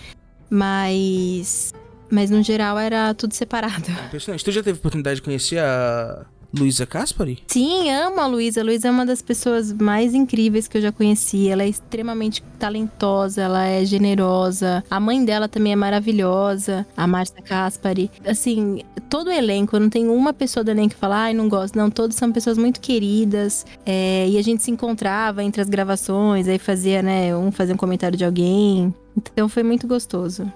Mas. 0.50 1.72
Mas 2.10 2.30
no 2.30 2.42
geral 2.42 2.78
era 2.78 3.14
tudo 3.14 3.32
separado. 3.32 3.90
Impressionante. 4.06 4.44
Tu 4.44 4.52
já 4.52 4.62
teve 4.62 4.78
oportunidade 4.78 5.16
de 5.16 5.22
conhecer 5.22 5.58
a, 5.58 6.26
Luísa 6.54 6.84
Caspari? 6.84 7.42
Sim, 7.46 7.90
amo 7.90 8.20
a 8.20 8.26
Luísa. 8.26 8.62
Luísa 8.62 8.88
é 8.88 8.90
uma 8.90 9.06
das 9.06 9.22
pessoas 9.22 9.72
mais 9.72 10.12
incríveis 10.12 10.68
que 10.68 10.76
eu 10.76 10.82
já 10.82 10.92
conheci. 10.92 11.48
Ela 11.48 11.62
é 11.62 11.68
extremamente 11.68 12.42
talentosa, 12.58 13.42
ela 13.42 13.64
é 13.64 13.84
generosa. 13.84 14.84
A 14.90 15.00
mãe 15.00 15.24
dela 15.24 15.48
também 15.48 15.72
é 15.72 15.76
maravilhosa, 15.76 16.86
a 16.96 17.06
Márcia 17.06 17.42
Caspari. 17.42 18.10
Assim, 18.26 18.82
todo 19.08 19.28
o 19.28 19.32
elenco, 19.32 19.78
não 19.78 19.88
tenho 19.88 20.12
uma 20.12 20.32
pessoa 20.32 20.62
do 20.62 20.70
elenco 20.70 20.94
que 20.94 21.00
fala, 21.00 21.24
ai, 21.24 21.34
não 21.34 21.48
gosto. 21.48 21.76
Não, 21.76 21.90
todos 21.90 22.16
são 22.16 22.30
pessoas 22.30 22.58
muito 22.58 22.80
queridas. 22.80 23.64
É, 23.86 24.28
e 24.28 24.36
a 24.36 24.42
gente 24.42 24.62
se 24.62 24.70
encontrava 24.70 25.42
entre 25.42 25.62
as 25.62 25.68
gravações, 25.68 26.48
aí 26.48 26.58
fazia, 26.58 27.02
né, 27.02 27.34
um 27.34 27.50
fazia 27.50 27.74
um 27.74 27.78
comentário 27.78 28.16
de 28.16 28.24
alguém. 28.24 28.94
Então 29.16 29.48
foi 29.48 29.62
muito 29.62 29.86
gostoso. 29.86 30.50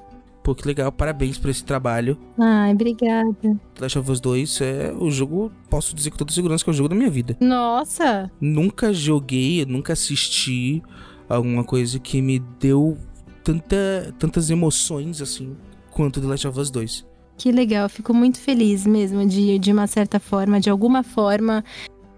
Pô, 0.46 0.54
que 0.54 0.64
legal, 0.64 0.92
parabéns 0.92 1.36
por 1.36 1.50
esse 1.50 1.64
trabalho. 1.64 2.16
Ai, 2.38 2.72
obrigada. 2.72 3.58
Last 3.80 3.98
of 3.98 4.12
Us 4.12 4.20
2 4.20 4.60
é 4.60 4.94
o 4.96 5.10
jogo, 5.10 5.50
posso 5.68 5.92
dizer 5.92 6.12
com 6.12 6.18
toda 6.18 6.32
segurança 6.32 6.62
que 6.62 6.70
é 6.70 6.72
o 6.72 6.76
jogo 6.76 6.88
da 6.88 6.94
minha 6.94 7.10
vida. 7.10 7.36
Nossa! 7.40 8.30
Nunca 8.40 8.94
joguei, 8.94 9.66
nunca 9.66 9.94
assisti 9.94 10.84
alguma 11.28 11.64
coisa 11.64 11.98
que 11.98 12.22
me 12.22 12.38
deu 12.60 12.96
tanta, 13.42 14.14
tantas 14.20 14.48
emoções 14.48 15.20
assim 15.20 15.56
quanto 15.90 16.20
The 16.20 16.28
Last 16.28 16.46
of 16.46 16.60
Us 16.60 16.70
2. 16.70 17.04
Que 17.36 17.50
legal, 17.50 17.88
fico 17.88 18.14
muito 18.14 18.38
feliz 18.38 18.86
mesmo 18.86 19.26
de, 19.26 19.58
de 19.58 19.72
uma 19.72 19.88
certa 19.88 20.20
forma, 20.20 20.60
de 20.60 20.70
alguma 20.70 21.02
forma, 21.02 21.64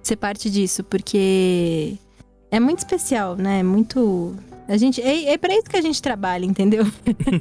ser 0.03 0.17
parte 0.17 0.51
disso, 0.51 0.85
porque 0.85 1.97
é 2.51 2.61
muito 2.61 2.81
especial, 2.81 3.37
né? 3.37 3.61
É 3.61 3.63
muito. 3.63 4.37
A 4.69 4.77
gente. 4.77 5.01
É, 5.01 5.33
é 5.33 5.39
para 5.39 5.55
isso 5.55 5.65
que 5.65 5.77
a 5.77 5.81
gente 5.81 6.01
trabalha, 6.01 6.45
entendeu? 6.45 6.87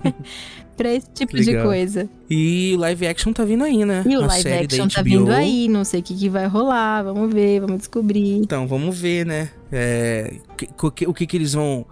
pra 0.77 0.93
esse 0.93 1.09
tipo 1.13 1.35
Legal. 1.35 1.55
de 1.55 1.63
coisa. 1.63 2.09
E 2.29 2.73
o 2.75 2.79
live 2.79 3.07
action 3.07 3.33
tá 3.33 3.43
vindo 3.43 3.63
aí, 3.63 3.83
né? 3.83 4.03
E 4.07 4.15
o 4.15 4.23
A 4.23 4.27
live 4.27 4.43
série 4.43 4.65
action 4.65 4.87
tá 4.87 5.01
vindo 5.01 5.31
aí, 5.31 5.67
não 5.67 5.83
sei 5.83 5.99
o 5.99 6.03
que, 6.03 6.15
que 6.15 6.29
vai 6.29 6.47
rolar, 6.47 7.03
vamos 7.03 7.33
ver, 7.33 7.59
vamos 7.59 7.79
descobrir. 7.79 8.37
Então, 8.37 8.67
vamos 8.67 8.97
ver, 8.97 9.25
né? 9.25 9.49
É, 9.71 10.35
o 10.81 10.91
que, 10.91 11.07
o 11.07 11.13
que 11.13 11.27
que 11.27 11.35
eles 11.35 11.53
vão 11.53 11.85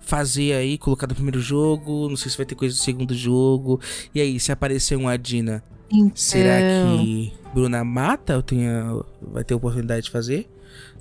fazer 0.00 0.54
aí, 0.54 0.76
colocar 0.76 1.06
do 1.06 1.14
primeiro 1.14 1.40
jogo, 1.40 2.08
não 2.08 2.16
sei 2.16 2.30
se 2.30 2.36
vai 2.36 2.44
ter 2.44 2.56
coisa 2.56 2.74
do 2.74 2.80
segundo 2.80 3.14
jogo. 3.14 3.80
E 4.14 4.20
aí, 4.20 4.38
se 4.40 4.50
aparecer 4.52 4.96
um 4.96 5.08
Adina, 5.08 5.62
será 6.14 6.60
Então. 6.60 6.98
que 6.98 7.32
Bruna 7.54 7.84
mata 7.84 8.36
ou 8.36 8.42
tenha, 8.42 8.84
vai 9.22 9.44
ter 9.44 9.54
oportunidade 9.54 10.06
de 10.06 10.10
fazer? 10.10 10.48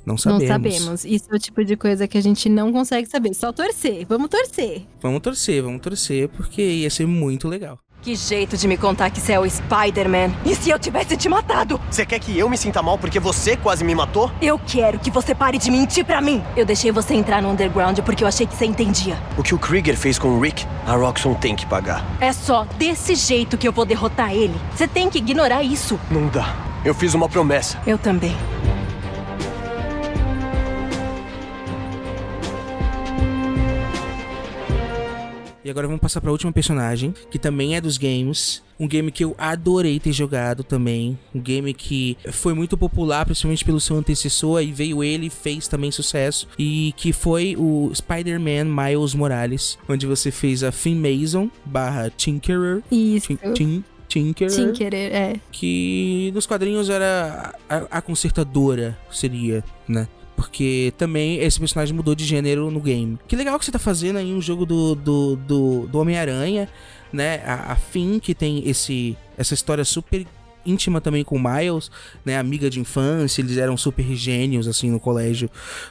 Não 0.05 0.13
Não 0.13 0.17
sabemos. 0.17 0.47
sabemos. 0.47 1.05
Isso 1.05 1.25
é 1.31 1.35
o 1.35 1.39
tipo 1.39 1.63
de 1.63 1.75
coisa 1.75 2.07
que 2.07 2.17
a 2.17 2.21
gente 2.21 2.49
não 2.49 2.71
consegue 2.71 3.07
saber. 3.07 3.33
Só 3.33 3.51
torcer. 3.51 4.05
Vamos 4.07 4.29
torcer. 4.29 4.83
Vamos 5.01 5.21
torcer, 5.21 5.61
vamos 5.63 5.81
torcer, 5.81 6.27
porque 6.29 6.61
ia 6.61 6.89
ser 6.89 7.05
muito 7.05 7.47
legal. 7.47 7.77
Que 8.01 8.15
jeito 8.15 8.57
de 8.57 8.67
me 8.67 8.77
contar 8.77 9.11
que 9.11 9.21
você 9.21 9.33
é 9.33 9.39
o 9.39 9.47
Spider-Man. 9.47 10.31
E 10.43 10.55
se 10.55 10.71
eu 10.71 10.79
tivesse 10.79 11.15
te 11.15 11.29
matado? 11.29 11.79
Você 11.87 12.03
quer 12.03 12.17
que 12.19 12.35
eu 12.35 12.49
me 12.49 12.57
sinta 12.57 12.81
mal 12.81 12.97
porque 12.97 13.19
você 13.19 13.55
quase 13.55 13.83
me 13.83 13.93
matou? 13.93 14.31
Eu 14.41 14.57
quero 14.57 14.97
que 14.97 15.11
você 15.11 15.35
pare 15.35 15.59
de 15.59 15.69
mentir 15.69 16.03
pra 16.03 16.19
mim. 16.19 16.41
Eu 16.57 16.65
deixei 16.65 16.91
você 16.91 17.13
entrar 17.13 17.43
no 17.43 17.51
Underground 17.51 17.99
porque 17.99 18.23
eu 18.23 18.27
achei 18.27 18.47
que 18.47 18.55
você 18.55 18.65
entendia. 18.65 19.15
O 19.37 19.43
que 19.43 19.53
o 19.53 19.59
Krieger 19.59 19.95
fez 19.95 20.17
com 20.17 20.29
o 20.29 20.39
Rick, 20.41 20.65
a 20.87 20.95
Roxxon 20.95 21.35
tem 21.35 21.55
que 21.55 21.67
pagar. 21.67 22.03
É 22.19 22.33
só 22.33 22.63
desse 22.79 23.13
jeito 23.13 23.55
que 23.55 23.67
eu 23.67 23.71
vou 23.71 23.85
derrotar 23.85 24.33
ele. 24.33 24.55
Você 24.75 24.87
tem 24.87 25.07
que 25.07 25.19
ignorar 25.19 25.61
isso. 25.61 25.99
Não 26.09 26.27
dá. 26.27 26.55
Eu 26.83 26.95
fiz 26.95 27.13
uma 27.13 27.29
promessa. 27.29 27.79
Eu 27.85 27.99
também. 27.99 28.35
E 35.63 35.69
agora 35.69 35.87
vamos 35.87 36.01
passar 36.01 36.21
pra 36.21 36.31
última 36.31 36.51
personagem, 36.51 37.13
que 37.29 37.37
também 37.37 37.75
é 37.75 37.81
dos 37.81 37.97
games. 37.97 38.63
Um 38.79 38.87
game 38.87 39.11
que 39.11 39.23
eu 39.23 39.35
adorei 39.37 39.99
ter 39.99 40.11
jogado 40.11 40.63
também. 40.63 41.17
Um 41.35 41.39
game 41.39 41.71
que 41.73 42.17
foi 42.31 42.53
muito 42.53 42.75
popular, 42.75 43.25
principalmente 43.25 43.63
pelo 43.63 43.79
seu 43.79 43.95
antecessor. 43.95 44.57
Aí 44.57 44.71
veio 44.71 45.03
ele 45.03 45.27
e 45.27 45.29
fez 45.29 45.67
também 45.67 45.91
sucesso. 45.91 46.47
E 46.57 46.93
que 46.97 47.13
foi 47.13 47.55
o 47.57 47.91
Spider-Man 47.93 48.65
Miles 48.65 49.13
Morales. 49.13 49.77
Onde 49.87 50.07
você 50.07 50.31
fez 50.31 50.63
a 50.63 50.71
Finn 50.71 50.95
Mason 50.95 51.49
barra 51.63 52.09
Tinkerer. 52.09 52.81
Isso. 52.91 53.27
Tin, 53.27 53.53
tin, 53.53 53.83
Tinkerer. 54.11 54.73
Querer, 54.73 55.13
é. 55.13 55.39
Que 55.51 56.31
nos 56.33 56.45
quadrinhos 56.45 56.89
era 56.89 57.53
a, 57.69 57.97
a 57.97 58.01
consertadora, 58.01 58.97
seria, 59.09 59.63
né? 59.87 60.07
Porque 60.41 60.91
também 60.97 61.37
esse 61.39 61.59
personagem 61.59 61.95
mudou 61.95 62.15
de 62.15 62.25
gênero 62.25 62.71
no 62.71 62.79
game. 62.81 63.19
Que 63.27 63.35
legal 63.35 63.59
que 63.59 63.65
você 63.65 63.71
tá 63.71 63.77
fazendo 63.77 64.17
aí 64.17 64.33
um 64.33 64.41
jogo 64.41 64.65
do, 64.65 64.95
do, 64.95 65.35
do, 65.35 65.87
do 65.87 65.99
Homem-Aranha, 65.99 66.67
né? 67.13 67.43
A, 67.45 67.73
a 67.73 67.75
Finn, 67.75 68.17
que 68.19 68.33
tem 68.33 68.67
esse, 68.67 69.15
essa 69.37 69.53
história 69.53 69.85
super 69.85 70.25
íntima 70.65 70.99
também 70.99 71.23
com 71.23 71.39
Miles, 71.39 71.89
né? 72.25 72.37
Amiga 72.39 72.69
de 72.71 72.79
infância, 72.79 73.41
eles 73.41 73.57
eram 73.57 73.77
super 73.77 74.03
gênios, 74.15 74.67
assim, 74.67 74.89
no 74.89 74.99
colégio 74.99 75.47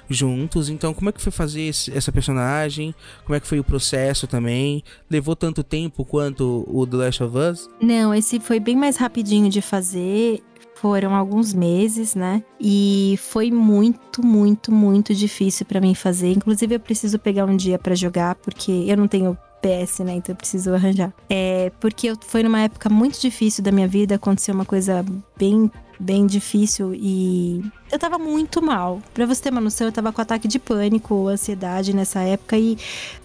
juntos. 0.09 0.69
Então, 0.69 0.93
como 0.93 1.09
é 1.11 1.13
que 1.13 1.21
foi 1.21 1.33
fazer 1.33 1.63
esse- 1.63 1.93
essa 1.97 2.11
personagem? 2.13 2.93
Como 3.25 3.35
é 3.37 3.41
que 3.41 3.47
foi 3.47 3.61
o 3.61 3.65
processo 3.65 4.27
também? 4.27 4.83
Levou 5.09 5.35
tanto 5.37 5.63
tempo 5.63 6.05
quanto 6.05 6.65
o 6.69 6.87
The 6.87 6.97
Last 6.97 7.23
of 7.23 7.37
Us? 7.39 7.69
Não, 7.81 8.13
esse 8.15 8.41
foi 8.41 8.59
bem 8.61 8.77
mais 8.77 8.97
rapidinho 8.97 9.49
de 9.49 9.61
fazer. 9.63 10.43
Foram 10.81 11.15
alguns 11.15 11.53
meses, 11.53 12.15
né? 12.15 12.43
E 12.59 13.19
foi 13.21 13.51
muito, 13.51 14.25
muito, 14.25 14.73
muito 14.73 15.15
difícil 15.15 15.67
pra 15.67 15.81
mim 15.81 15.95
fazer. 15.95 16.33
Inclusive, 16.33 16.77
eu 16.77 16.81
preciso 16.81 17.19
pegar 17.19 17.45
um 17.45 17.55
dia 17.55 17.79
pra 17.79 17.95
jogar, 17.95 18.35
porque 18.37 18.71
eu 18.89 18.97
não 18.97 19.07
tenho 19.07 19.37
PS, 19.61 20.01
né? 20.01 20.15
Então 20.15 20.33
eu 20.33 20.37
preciso 20.37 20.73
arranjar. 20.73 21.13
É 21.29 21.71
porque 21.79 22.09
eu, 22.09 22.17
foi 22.27 22.43
numa 22.43 22.61
época 22.61 22.89
muito 22.89 23.21
difícil 23.21 23.63
da 23.63 23.71
minha 23.71 23.87
vida, 23.87 24.15
aconteceu 24.15 24.55
uma 24.55 24.65
coisa 24.65 25.05
bem, 25.37 25.71
bem 25.99 26.27
difícil 26.27 26.95
e 26.95 27.63
eu 27.91 27.99
tava 27.99 28.19
muito 28.19 28.63
mal. 28.63 29.03
Pra 29.13 29.27
você 29.27 29.43
ter 29.43 29.51
uma 29.51 29.61
noção, 29.61 29.87
eu 29.87 29.93
tava 29.93 30.13
com 30.13 30.21
ataque 30.21 30.47
de 30.49 30.59
pânico, 30.59 31.29
ansiedade 31.29 31.95
nessa 31.95 32.21
época 32.21 32.57
e 32.57 32.79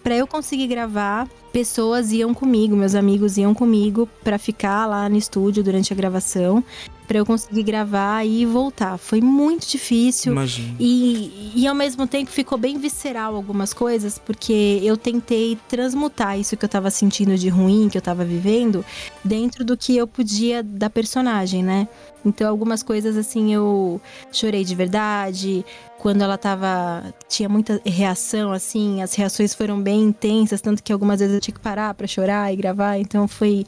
pra 0.03 0.15
eu 0.15 0.27
conseguir 0.27 0.67
gravar, 0.67 1.27
pessoas 1.51 2.11
iam 2.11 2.33
comigo, 2.33 2.75
meus 2.75 2.95
amigos 2.95 3.37
iam 3.37 3.53
comigo 3.53 4.09
pra 4.23 4.37
ficar 4.37 4.85
lá 4.85 5.07
no 5.07 5.17
estúdio 5.17 5.63
durante 5.63 5.93
a 5.93 5.95
gravação, 5.95 6.63
pra 7.07 7.19
eu 7.19 7.25
conseguir 7.25 7.63
gravar 7.63 8.25
e 8.25 8.45
voltar. 8.45 8.97
Foi 8.97 9.21
muito 9.21 9.67
difícil. 9.67 10.31
Imagino. 10.31 10.75
E, 10.79 11.51
e 11.55 11.67
ao 11.67 11.75
mesmo 11.75 12.07
tempo 12.07 12.31
ficou 12.31 12.57
bem 12.57 12.77
visceral 12.77 13.35
algumas 13.35 13.73
coisas, 13.73 14.17
porque 14.17 14.79
eu 14.83 14.97
tentei 14.97 15.57
transmutar 15.69 16.39
isso 16.39 16.57
que 16.57 16.65
eu 16.65 16.69
tava 16.69 16.89
sentindo 16.89 17.37
de 17.37 17.49
ruim, 17.49 17.89
que 17.89 17.97
eu 17.97 18.01
tava 18.01 18.25
vivendo, 18.25 18.83
dentro 19.23 19.63
do 19.63 19.77
que 19.77 19.95
eu 19.95 20.07
podia 20.07 20.63
da 20.63 20.89
personagem, 20.89 21.63
né? 21.63 21.87
Então 22.25 22.49
algumas 22.49 22.81
coisas 22.81 23.15
assim 23.15 23.53
eu 23.53 24.01
chorei 24.31 24.54
de 24.63 24.75
verdade, 24.75 25.65
quando 25.99 26.21
ela 26.21 26.37
tava 26.37 27.13
tinha 27.27 27.49
muita 27.49 27.81
reação 27.85 28.51
assim, 28.51 29.01
as 29.01 29.13
reações 29.13 29.53
foram 29.53 29.81
bem 29.81 30.03
intensas, 30.03 30.61
tanto 30.61 30.83
que 30.83 30.93
algumas 30.93 31.19
vezes 31.19 31.35
eu 31.35 31.41
tinha 31.41 31.53
que 31.53 31.59
parar 31.59 31.93
pra 31.93 32.07
chorar 32.07 32.53
e 32.53 32.55
gravar, 32.55 32.97
então 32.97 33.27
foi 33.27 33.65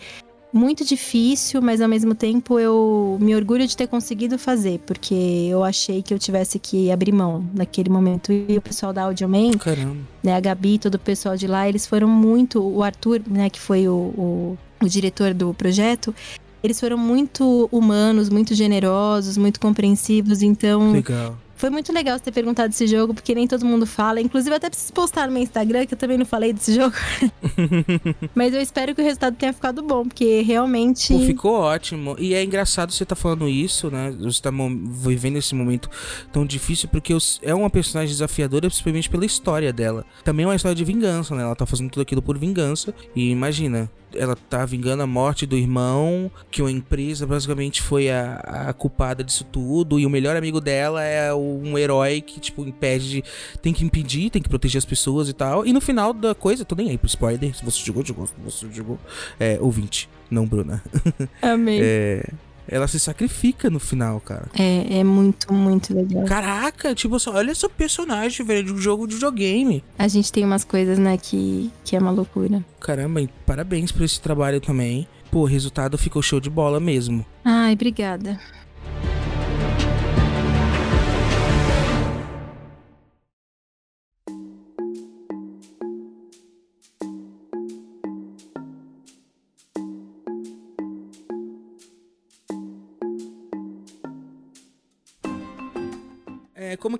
muito 0.54 0.86
difícil, 0.86 1.62
mas 1.62 1.82
ao 1.82 1.88
mesmo 1.88 2.16
tempo 2.16 2.60
eu 2.60 3.18
me 3.20 3.36
orgulho 3.36 3.68
de 3.68 3.76
ter 3.76 3.88
conseguido 3.88 4.38
fazer, 4.40 4.80
porque 4.86 5.14
eu 5.50 5.64
achei 5.64 6.02
que 6.02 6.14
eu 6.14 6.20
tivesse 6.20 6.58
que 6.58 6.92
abrir 6.92 7.12
mão 7.12 7.46
naquele 7.54 7.90
momento. 7.90 8.32
E 8.32 8.58
o 8.58 8.62
pessoal 8.62 8.94
da 8.94 9.04
Audioman, 9.04 9.52
né, 10.24 10.36
a 10.36 10.40
Gabi, 10.40 10.80
todo 10.80 10.96
o 10.96 11.00
pessoal 11.00 11.36
de 11.36 11.48
lá, 11.48 11.68
eles 11.68 11.86
foram 11.86 12.08
muito. 12.08 12.62
O 12.62 12.82
Arthur, 12.82 13.22
né, 13.28 13.50
que 13.50 13.60
foi 13.60 13.88
o, 13.88 13.94
o, 13.94 14.58
o 14.82 14.88
diretor 14.88 15.34
do 15.34 15.54
projeto, 15.54 16.16
eles 16.64 16.80
foram 16.80 16.98
muito 16.98 17.68
humanos, 17.72 18.30
muito 18.30 18.54
generosos, 18.56 19.38
muito 19.38 19.60
compreensivos, 19.60 20.42
então. 20.42 20.92
Legal. 20.92 21.38
Foi 21.56 21.72
muito 21.72 21.92
legal 21.92 22.16
você 22.20 22.26
ter 22.26 22.32
perguntado 22.32 22.70
desse 22.70 22.86
jogo, 22.86 23.16
porque 23.16 23.34
nem 23.34 23.48
todo 23.48 23.66
mundo 23.66 23.88
fala. 23.88 24.22
Inclusive, 24.22 24.52
eu 24.52 24.58
até 24.58 24.70
preciso 24.70 24.94
postar 24.94 25.26
no 25.26 25.34
meu 25.34 25.42
Instagram, 25.42 25.88
que 25.88 25.96
eu 25.96 25.98
também 25.98 26.16
não 26.16 26.26
falei 26.26 26.54
desse 26.54 26.72
jogo. 26.72 26.94
Mas 28.36 28.54
eu 28.54 28.62
espero 28.62 28.94
que 28.94 29.02
o 29.02 29.04
resultado 29.04 29.36
tenha 29.36 29.52
ficado 29.52 29.82
bom, 29.82 30.06
porque 30.06 30.42
realmente. 30.42 31.14
Pô, 31.14 31.20
ficou 31.22 31.54
ótimo. 31.54 32.16
E 32.20 32.36
é 32.36 32.44
engraçado 32.44 32.92
você 32.92 33.04
tá 33.06 33.16
falando 33.16 33.50
isso, 33.50 33.90
né? 33.90 34.14
Você 34.20 34.40
tá 34.40 34.52
mo- 34.52 34.70
vivendo 34.92 35.38
esse 35.38 35.56
momento 35.56 35.90
tão 36.32 36.46
difícil, 36.46 36.90
porque 36.90 37.12
é 37.42 37.56
uma 37.56 37.72
personagem 37.72 38.14
desafiadora, 38.14 38.68
principalmente 38.68 39.10
pela 39.10 39.26
história 39.26 39.74
dela. 39.74 40.06
Também 40.24 40.44
é 40.44 40.48
uma 40.48 40.56
história 40.56 40.76
de 40.76 40.84
vingança, 40.84 41.34
né? 41.36 41.42
Ela 41.42 41.56
tá 41.56 41.66
fazendo 41.66 41.90
tudo 41.90 42.02
aquilo 42.04 42.22
por 42.22 42.38
vingança. 42.38 42.94
E 43.16 43.32
imagina, 43.32 43.90
ela 44.18 44.36
tá 44.36 44.66
vingando 44.66 45.04
a 45.04 45.08
morte 45.08 45.46
do 45.46 45.56
irmão, 45.56 46.32
que 46.52 46.62
uma 46.62 46.72
empresa 46.72 47.26
basicamente 47.26 47.82
foi 47.82 48.10
a, 48.10 48.36
a 48.70 48.74
culpada 48.74 49.24
disso 49.24 49.46
tudo. 49.46 50.00
E 50.00 50.06
o 50.06 50.10
melhor 50.10 50.36
amigo 50.36 50.60
dela 50.60 51.04
é 51.04 51.34
um 51.34 51.78
herói 51.78 52.22
que, 52.22 52.40
tipo, 52.40 52.66
impede 52.66 53.10
de. 53.10 53.24
Tem 53.62 53.74
que 53.74 53.86
impedir, 53.86 54.30
tem 54.30 54.42
que 54.42 54.50
proteger 54.50 54.80
as 54.80 54.86
pessoas 54.86 55.30
e 55.30 55.34
tal. 55.34 55.66
E 55.66 55.74
no 55.74 55.82
final 55.82 56.14
da 56.14 56.34
coisa, 56.34 56.66
tô 56.66 56.76
nem 56.76 56.90
aí 56.90 56.98
pro 56.98 57.08
spoiler. 57.08 57.56
Se 57.56 57.64
você 57.64 57.84
jogou, 57.84 58.06
jogou. 58.06 58.28
Se 58.28 58.34
você 58.44 58.68
jogou. 58.72 59.00
É, 59.40 59.58
ouvinte, 59.62 60.10
não 60.30 60.46
Bruna. 60.46 60.84
Amei. 61.42 61.80
É, 61.82 62.24
ela 62.68 62.88
se 62.88 63.00
sacrifica 63.00 63.70
no 63.70 63.80
final, 63.80 64.20
cara. 64.20 64.48
É, 64.58 65.00
é 65.00 65.04
muito, 65.04 65.54
muito 65.54 65.94
legal. 65.94 66.26
Caraca, 66.26 66.94
tipo, 66.94 67.18
olha 67.30 67.52
essa 67.52 67.70
personagem, 67.70 68.46
velho, 68.46 68.64
de 68.66 68.74
um 68.74 68.78
jogo 68.78 69.08
de 69.08 69.16
videogame. 69.16 69.84
A 69.98 70.08
gente 70.08 70.32
tem 70.32 70.44
umas 70.44 70.64
coisas, 70.64 71.00
né, 71.00 71.18
que, 71.18 71.72
que 71.84 71.96
é 71.96 72.00
uma 72.00 72.12
loucura. 72.12 72.64
Caramba, 72.80 73.22
e 73.22 73.30
parabéns 73.46 73.92
por 73.92 74.04
esse 74.04 74.20
trabalho 74.20 74.60
também. 74.60 75.08
Pô, 75.32 75.42
o 75.42 75.46
resultado 75.46 75.98
ficou 75.98 76.22
show 76.22 76.40
de 76.40 76.50
bola 76.50 76.80
mesmo. 76.80 77.26
Ai, 77.44 77.74
obrigada. 77.74 78.40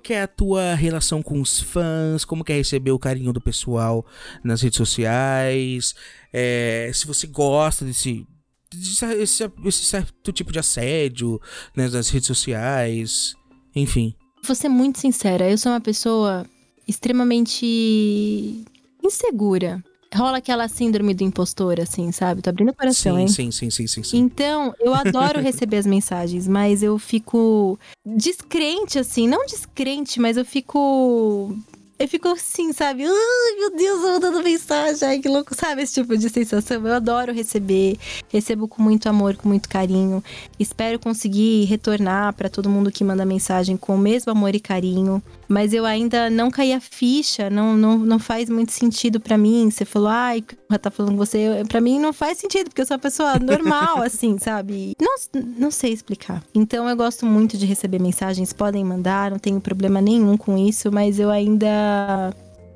Que 0.08 0.14
é 0.14 0.22
a 0.22 0.26
tua 0.26 0.74
relação 0.74 1.22
com 1.22 1.38
os 1.38 1.60
fãs? 1.60 2.24
Como 2.24 2.42
que 2.42 2.50
é 2.50 2.56
receber 2.56 2.92
o 2.92 2.98
carinho 2.98 3.30
do 3.30 3.42
pessoal 3.42 4.06
nas 4.42 4.62
redes 4.62 4.78
sociais? 4.78 5.94
É, 6.32 6.90
se 6.94 7.06
você 7.06 7.26
gosta 7.26 7.84
desse, 7.84 8.26
desse 8.72 9.44
esse, 9.66 9.84
certo 9.84 10.32
tipo 10.32 10.50
de 10.50 10.58
assédio 10.58 11.38
né, 11.76 11.90
nas 11.90 12.08
redes 12.08 12.26
sociais, 12.26 13.34
enfim. 13.76 14.14
Vou 14.42 14.56
ser 14.56 14.70
muito 14.70 14.98
sincera, 14.98 15.50
eu 15.50 15.58
sou 15.58 15.72
uma 15.72 15.80
pessoa 15.80 16.46
extremamente 16.86 18.64
insegura. 19.04 19.84
Rola 20.14 20.38
aquela 20.38 20.68
síndrome 20.68 21.12
do 21.12 21.22
impostor, 21.22 21.80
assim, 21.80 22.10
sabe? 22.12 22.40
Tô 22.40 22.50
abrindo 22.50 22.70
o 22.70 22.74
coração, 22.74 23.16
sim, 23.16 23.20
hein? 23.20 23.28
Sim, 23.28 23.50
sim, 23.50 23.70
sim, 23.70 23.86
sim, 23.86 24.02
sim. 24.02 24.18
Então, 24.18 24.74
eu 24.80 24.94
adoro 24.94 25.40
receber 25.42 25.76
as 25.76 25.86
mensagens, 25.86 26.48
mas 26.48 26.82
eu 26.82 26.98
fico 26.98 27.78
descrente, 28.04 28.98
assim. 28.98 29.28
Não 29.28 29.44
descrente, 29.44 30.18
mas 30.18 30.36
eu 30.36 30.44
fico 30.44 31.54
eu 31.98 32.06
fico 32.06 32.28
assim, 32.28 32.72
sabe? 32.72 33.04
Ai, 33.04 33.56
meu 33.58 33.76
Deus, 33.76 34.00
eu 34.04 34.12
mandando 34.12 34.40
mensagem. 34.42 35.08
Ai, 35.08 35.18
que 35.18 35.28
louco. 35.28 35.52
Sabe 35.52 35.82
esse 35.82 35.94
tipo 35.94 36.16
de 36.16 36.30
sensação? 36.30 36.86
Eu 36.86 36.94
adoro 36.94 37.32
receber. 37.32 37.98
Recebo 38.28 38.68
com 38.68 38.80
muito 38.80 39.08
amor, 39.08 39.36
com 39.36 39.48
muito 39.48 39.68
carinho. 39.68 40.22
Espero 40.60 41.00
conseguir 41.00 41.64
retornar 41.64 42.32
para 42.34 42.48
todo 42.48 42.70
mundo 42.70 42.92
que 42.92 43.02
manda 43.02 43.26
mensagem 43.26 43.76
com 43.76 43.96
o 43.96 43.98
mesmo 43.98 44.30
amor 44.30 44.54
e 44.54 44.60
carinho. 44.60 45.20
Mas 45.48 45.72
eu 45.72 45.86
ainda 45.86 46.28
não 46.28 46.50
caí 46.50 46.72
a 46.72 46.80
ficha. 46.80 47.48
Não, 47.48 47.76
não, 47.76 47.98
não 47.98 48.18
faz 48.18 48.50
muito 48.50 48.70
sentido 48.72 49.18
para 49.18 49.38
mim. 49.38 49.70
Você 49.70 49.84
falou, 49.84 50.08
ai, 50.08 50.44
tá 50.80 50.90
falando 50.90 51.12
com 51.12 51.16
você. 51.16 51.62
Para 51.66 51.80
mim 51.80 51.98
não 51.98 52.12
faz 52.12 52.38
sentido, 52.38 52.68
porque 52.68 52.82
eu 52.82 52.86
sou 52.86 52.96
uma 52.96 53.00
pessoa 53.00 53.38
normal, 53.40 54.02
assim, 54.02 54.36
sabe? 54.38 54.92
Não, 55.00 55.16
não 55.58 55.70
sei 55.70 55.92
explicar. 55.92 56.44
Então 56.54 56.88
eu 56.88 56.96
gosto 56.96 57.24
muito 57.24 57.56
de 57.56 57.64
receber 57.64 57.98
mensagens. 57.98 58.52
Podem 58.52 58.84
mandar, 58.84 59.30
não 59.30 59.38
tenho 59.38 59.60
problema 59.60 60.00
nenhum 60.02 60.36
com 60.36 60.58
isso. 60.58 60.92
Mas 60.92 61.18
eu 61.18 61.30
ainda 61.30 62.34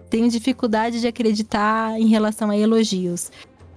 tenho 0.08 0.28
dificuldade 0.28 1.00
de 1.00 1.06
acreditar 1.06 2.00
em 2.00 2.06
relação 2.06 2.50
a 2.50 2.56
elogios. 2.56 3.30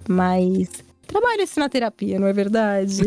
Mas 0.07 0.69
trabalho 1.05 1.41
isso 1.41 1.59
na 1.59 1.69
terapia, 1.69 2.19
não 2.19 2.27
é 2.27 2.33
verdade? 2.33 3.03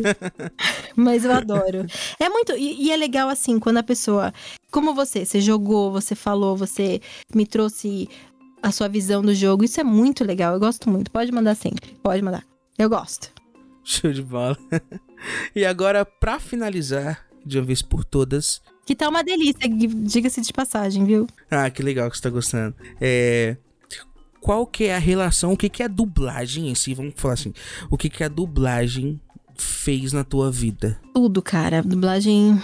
Mas 0.97 1.25
eu 1.25 1.33
adoro. 1.33 1.87
É 2.19 2.29
muito. 2.29 2.53
E, 2.57 2.87
e, 2.87 2.91
é 2.91 2.97
legal 2.97 3.29
assim, 3.29 3.59
quando 3.59 3.79
a 3.79 3.83
pessoa. 3.83 4.33
Como 4.71 4.95
você, 4.95 5.25
você 5.25 5.41
jogou, 5.41 5.91
você 5.91 6.15
falou, 6.15 6.57
você 6.57 7.01
me 7.35 7.47
trouxe 7.47 8.09
a 8.63 8.71
sua 8.71 8.89
visão 8.89 9.23
do 9.23 9.35
jogo. 9.35 9.65
Isso 9.65 9.81
é 9.81 9.85
muito 9.85 10.25
legal. 10.25 10.55
Eu 10.55 10.61
gosto 10.61 10.91
muito. 10.91 11.11
Pode 11.11 11.33
mandar 11.33 11.55
sempre. 11.55 11.97
Pode 12.03 12.23
mandar. 12.23 12.45
Eu 12.79 12.89
gosto. 12.89 13.33
Show 13.83 14.13
de 14.13 14.23
bola. 14.23 14.59
e 15.57 15.65
agora, 15.65 16.05
para 16.05 16.39
finalizar, 16.39 17.27
de 17.45 17.59
uma 17.59 17.65
vez 17.65 17.81
por 17.81 18.05
todas, 18.05 18.61
que 18.89 18.95
tá 18.95 19.07
uma 19.07 19.23
delícia, 19.23 19.69
diga-se 19.69 20.41
de 20.41 20.51
passagem, 20.51 21.05
viu? 21.05 21.27
Ah, 21.51 21.69
que 21.69 21.83
legal 21.83 22.11
que 22.11 22.17
você 22.17 22.23
tá 22.23 22.31
gostando. 22.31 22.75
É. 22.99 23.57
Qual 24.41 24.67
que 24.67 24.85
é 24.85 24.95
a 24.95 24.99
relação, 24.99 25.53
o 25.53 25.57
que 25.59 25.69
que 25.69 25.83
é 25.83 25.85
a 25.85 25.89
dublagem 25.89 26.71
em 26.71 26.75
si? 26.75 26.95
Vamos 26.95 27.13
falar 27.17 27.35
assim. 27.35 27.53
O 27.91 27.99
que 27.99 28.09
que 28.09 28.25
a 28.25 28.29
dublagem 28.29 29.21
fez 29.59 30.15
na 30.15 30.25
tua 30.25 30.51
vida? 30.51 30.99
Tudo, 31.13 31.43
cara. 31.43 31.81
A 31.81 31.83
dublagem 31.83 32.59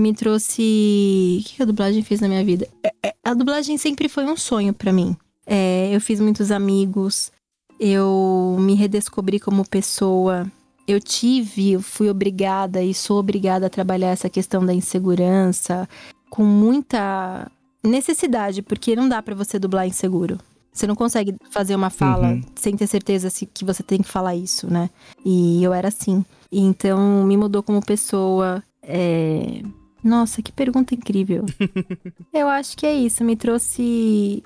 me 0.00 0.14
trouxe. 0.14 1.40
O 1.40 1.44
que 1.44 1.62
a 1.62 1.66
dublagem 1.66 2.02
fez 2.02 2.20
na 2.20 2.28
minha 2.28 2.44
vida? 2.44 2.68
É, 2.82 2.92
é, 3.02 3.14
a 3.24 3.34
dublagem 3.34 3.76
sempre 3.78 4.08
foi 4.08 4.24
um 4.24 4.36
sonho 4.36 4.72
para 4.72 4.92
mim. 4.92 5.16
É, 5.46 5.94
eu 5.94 6.00
fiz 6.00 6.20
muitos 6.20 6.50
amigos, 6.50 7.30
eu 7.78 8.56
me 8.58 8.74
redescobri 8.74 9.38
como 9.38 9.68
pessoa 9.68 10.50
eu 10.86 11.00
tive, 11.00 11.78
fui 11.80 12.10
obrigada 12.10 12.82
e 12.82 12.92
sou 12.92 13.18
obrigada 13.18 13.66
a 13.66 13.70
trabalhar 13.70 14.10
essa 14.10 14.28
questão 14.28 14.64
da 14.64 14.74
insegurança 14.74 15.88
com 16.28 16.44
muita 16.44 17.50
necessidade, 17.82 18.62
porque 18.62 18.94
não 18.94 19.08
dá 19.08 19.22
para 19.22 19.34
você 19.34 19.58
dublar 19.58 19.86
inseguro. 19.86 20.38
Você 20.72 20.86
não 20.86 20.96
consegue 20.96 21.36
fazer 21.50 21.76
uma 21.76 21.88
fala 21.88 22.30
uhum. 22.30 22.42
sem 22.56 22.76
ter 22.76 22.86
certeza 22.86 23.30
se, 23.30 23.46
que 23.46 23.64
você 23.64 23.82
tem 23.82 24.02
que 24.02 24.08
falar 24.08 24.34
isso, 24.34 24.66
né? 24.68 24.90
E 25.24 25.62
eu 25.62 25.72
era 25.72 25.88
assim. 25.88 26.24
Então, 26.50 27.24
me 27.24 27.36
mudou 27.36 27.62
como 27.62 27.84
pessoa. 27.84 28.62
É... 28.82 29.62
Nossa, 30.04 30.42
que 30.42 30.52
pergunta 30.52 30.94
incrível. 30.94 31.46
eu 32.32 32.46
acho 32.46 32.76
que 32.76 32.84
é 32.84 32.94
isso. 32.94 33.24
Me 33.24 33.34
trouxe 33.34 34.42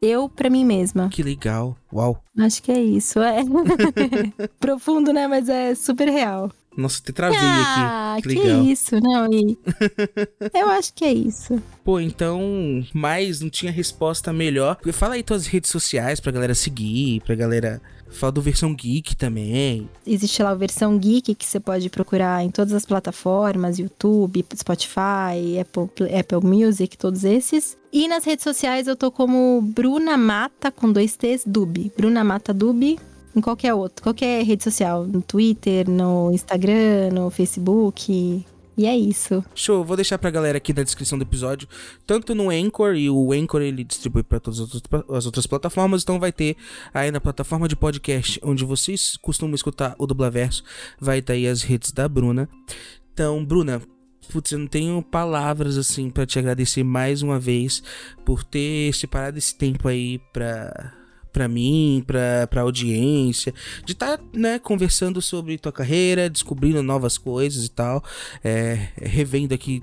eu 0.00 0.28
para 0.28 0.48
mim 0.48 0.64
mesma. 0.64 1.08
Que 1.10 1.22
legal. 1.22 1.76
Uau. 1.92 2.20
Acho 2.38 2.62
que 2.62 2.72
é 2.72 2.82
isso. 2.82 3.20
É 3.20 3.42
profundo, 4.58 5.12
né? 5.12 5.28
Mas 5.28 5.50
é 5.50 5.74
super 5.74 6.08
real. 6.08 6.50
Nossa, 6.76 7.02
te 7.02 7.12
travei 7.12 7.38
ah, 7.38 8.14
aqui. 8.14 8.28
Que, 8.28 8.34
que 8.34 8.40
legal. 8.42 8.64
isso, 8.64 9.00
não. 9.00 9.30
E... 9.30 9.58
eu 10.54 10.70
acho 10.70 10.94
que 10.94 11.04
é 11.04 11.12
isso. 11.12 11.62
Pô, 11.84 12.00
então, 12.00 12.82
mais 12.94 13.40
não 13.40 13.50
tinha 13.50 13.70
resposta 13.70 14.32
melhor. 14.32 14.78
Fala 14.92 15.14
aí 15.14 15.22
tuas 15.22 15.46
redes 15.46 15.70
sociais 15.70 16.18
pra 16.18 16.32
galera 16.32 16.54
seguir, 16.54 17.20
pra 17.26 17.34
galera 17.34 17.80
Fala 18.12 18.32
do 18.32 18.42
versão 18.42 18.74
geek 18.74 19.16
também. 19.16 19.88
Existe 20.06 20.42
lá 20.42 20.50
a 20.50 20.54
versão 20.54 20.96
geek 20.98 21.34
que 21.34 21.44
você 21.44 21.58
pode 21.58 21.88
procurar 21.90 22.44
em 22.44 22.50
todas 22.50 22.72
as 22.72 22.86
plataformas, 22.86 23.78
YouTube, 23.78 24.44
Spotify, 24.54 25.58
Apple, 25.60 25.88
Apple 26.14 26.46
Music, 26.48 26.96
todos 26.96 27.24
esses. 27.24 27.76
E 27.92 28.06
nas 28.06 28.24
redes 28.24 28.44
sociais 28.44 28.86
eu 28.86 28.96
tô 28.96 29.10
como 29.10 29.60
Bruna 29.60 30.16
Mata 30.16 30.70
com 30.70 30.92
dois 30.92 31.16
T's 31.16 31.42
Dub. 31.44 31.90
Bruna 31.96 32.22
Mata 32.22 32.54
Dub 32.54 32.98
em 33.34 33.40
qualquer 33.40 33.74
outro, 33.74 34.02
qualquer 34.02 34.44
rede 34.44 34.62
social, 34.62 35.06
no 35.06 35.22
Twitter, 35.22 35.88
no 35.88 36.30
Instagram, 36.32 37.10
no 37.12 37.30
Facebook, 37.30 38.44
e 38.76 38.86
é 38.86 38.96
isso. 38.96 39.44
Show, 39.54 39.84
vou 39.84 39.96
deixar 39.96 40.18
pra 40.18 40.30
galera 40.30 40.58
aqui 40.58 40.72
na 40.72 40.82
descrição 40.82 41.18
do 41.18 41.22
episódio, 41.22 41.68
tanto 42.06 42.34
no 42.34 42.50
Anchor, 42.50 42.94
e 42.94 43.10
o 43.10 43.32
Anchor 43.32 43.60
ele 43.62 43.84
distribui 43.84 44.22
para 44.22 44.40
todas 44.40 44.60
as 44.60 45.26
outras 45.26 45.46
plataformas, 45.46 46.02
então 46.02 46.18
vai 46.18 46.32
ter 46.32 46.56
aí 46.92 47.10
na 47.10 47.20
plataforma 47.20 47.68
de 47.68 47.76
podcast, 47.76 48.40
onde 48.42 48.64
vocês 48.64 49.16
costumam 49.20 49.54
escutar 49.54 49.94
o 49.98 50.06
Dublaverso, 50.06 50.64
vai 51.00 51.18
estar 51.18 51.34
aí 51.34 51.46
as 51.46 51.62
redes 51.62 51.92
da 51.92 52.08
Bruna. 52.08 52.48
Então, 53.12 53.44
Bruna, 53.44 53.82
putz, 54.30 54.52
eu 54.52 54.58
não 54.58 54.66
tenho 54.66 55.02
palavras 55.02 55.76
assim 55.76 56.08
para 56.08 56.24
te 56.24 56.38
agradecer 56.38 56.82
mais 56.82 57.20
uma 57.20 57.38
vez 57.38 57.82
por 58.24 58.42
ter 58.42 58.94
separado 58.94 59.36
esse 59.36 59.54
tempo 59.54 59.86
aí 59.88 60.18
pra 60.32 61.01
para 61.32 61.48
mim, 61.48 62.04
para 62.06 62.46
pra 62.48 62.62
audiência, 62.62 63.54
de 63.84 63.92
estar, 63.92 64.18
tá, 64.18 64.24
né, 64.32 64.58
conversando 64.58 65.20
sobre 65.22 65.58
tua 65.58 65.72
carreira, 65.72 66.28
descobrindo 66.28 66.82
novas 66.82 67.16
coisas 67.16 67.64
e 67.64 67.70
tal, 67.70 68.04
é, 68.44 68.88
revendo 68.96 69.54
aqui 69.54 69.82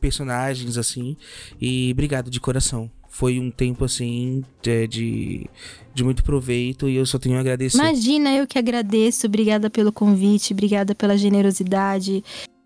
personagens 0.00 0.78
assim, 0.78 1.16
e 1.60 1.90
obrigado 1.92 2.30
de 2.30 2.40
coração. 2.40 2.90
Foi 3.08 3.38
um 3.38 3.48
tempo 3.48 3.84
assim 3.84 4.42
de, 4.60 4.88
de, 4.88 5.46
de 5.94 6.02
muito 6.02 6.24
proveito 6.24 6.88
e 6.88 6.96
eu 6.96 7.06
só 7.06 7.16
tenho 7.16 7.36
a 7.36 7.40
agradecer. 7.40 7.78
Imagina, 7.78 8.34
eu 8.34 8.44
que 8.44 8.58
agradeço. 8.58 9.28
Obrigada 9.28 9.70
pelo 9.70 9.92
convite, 9.92 10.52
obrigada 10.52 10.96
pela 10.96 11.16
generosidade 11.16 12.24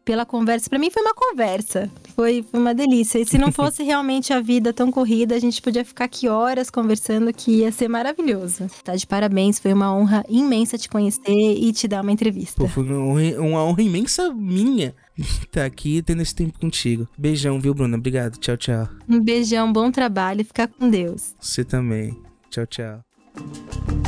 pela 0.09 0.25
conversa. 0.25 0.71
Para 0.71 0.79
mim 0.79 0.91
foi 0.91 1.03
uma 1.03 1.13
conversa. 1.13 1.91
Foi, 2.17 2.43
foi 2.43 2.59
uma 2.59 2.75
delícia. 2.75 3.19
E 3.19 3.27
se 3.27 3.37
não 3.37 3.53
fosse 3.53 3.83
realmente 3.83 4.33
a 4.33 4.41
vida 4.41 4.73
tão 4.73 4.91
corrida, 4.91 5.35
a 5.35 5.39
gente 5.39 5.61
podia 5.61 5.85
ficar 5.85 6.07
aqui 6.07 6.27
horas 6.27 6.71
conversando 6.71 7.31
que 7.31 7.59
ia 7.59 7.71
ser 7.71 7.89
maravilhoso. 7.89 8.71
Tá 8.83 8.97
de 8.97 9.07
parabéns, 9.07 9.59
foi 9.59 9.75
uma 9.75 9.95
honra 9.95 10.25
imensa 10.27 10.79
te 10.79 10.89
conhecer 10.89 11.21
e 11.29 11.71
te 11.75 11.87
dar 11.87 12.01
uma 12.01 12.11
entrevista. 12.11 12.57
Pô, 12.57 12.67
foi 12.67 12.85
uma 12.85 13.05
honra, 13.05 13.41
uma 13.43 13.63
honra 13.63 13.83
imensa 13.83 14.33
minha 14.33 14.95
tá 15.53 15.67
aqui 15.67 16.01
tendo 16.01 16.23
esse 16.23 16.35
tempo 16.35 16.59
contigo. 16.59 17.07
Beijão, 17.19 17.61
viu, 17.61 17.75
Bruna? 17.75 17.99
Obrigado. 17.99 18.39
Tchau, 18.39 18.57
tchau. 18.57 18.89
Um 19.07 19.23
beijão, 19.23 19.71
bom 19.71 19.91
trabalho. 19.91 20.43
Fica 20.43 20.67
com 20.67 20.89
Deus. 20.89 21.35
Você 21.39 21.63
também. 21.63 22.17
Tchau, 22.49 22.65
tchau. 22.65 24.08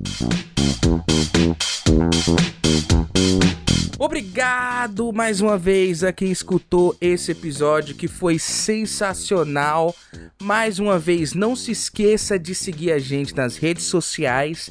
Thank 0.00 0.38
you. 3.16 3.67
Obrigado 3.98 5.12
mais 5.12 5.40
uma 5.40 5.58
vez 5.58 6.04
a 6.04 6.12
quem 6.12 6.30
escutou 6.30 6.96
esse 7.00 7.32
episódio 7.32 7.96
que 7.96 8.06
foi 8.06 8.38
sensacional. 8.38 9.94
Mais 10.40 10.78
uma 10.78 10.98
vez, 10.98 11.34
não 11.34 11.56
se 11.56 11.72
esqueça 11.72 12.38
de 12.38 12.54
seguir 12.54 12.92
a 12.92 12.98
gente 12.98 13.34
nas 13.34 13.56
redes 13.56 13.84
sociais 13.84 14.70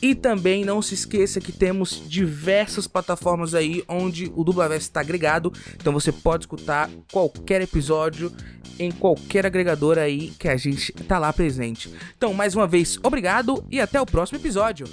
e 0.00 0.14
também 0.14 0.64
não 0.64 0.80
se 0.80 0.94
esqueça 0.94 1.40
que 1.40 1.50
temos 1.50 2.02
diversas 2.06 2.86
plataformas 2.86 3.52
aí 3.52 3.82
onde 3.88 4.30
o 4.36 4.44
Dublaverso 4.44 4.86
está 4.86 5.00
agregado. 5.00 5.52
Então 5.74 5.92
você 5.92 6.12
pode 6.12 6.44
escutar 6.44 6.88
qualquer 7.10 7.60
episódio 7.60 8.32
em 8.78 8.92
qualquer 8.92 9.44
agregador 9.44 9.98
aí 9.98 10.30
que 10.38 10.48
a 10.48 10.56
gente 10.56 10.92
tá 10.92 11.18
lá 11.18 11.32
presente. 11.32 11.92
Então, 12.16 12.32
mais 12.32 12.54
uma 12.54 12.66
vez, 12.66 12.98
obrigado 13.02 13.64
e 13.70 13.80
até 13.80 14.00
o 14.00 14.06
próximo 14.06 14.38
episódio 14.38 14.86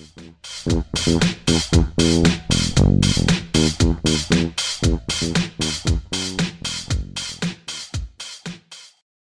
thank 2.76 3.06
you 3.06 3.16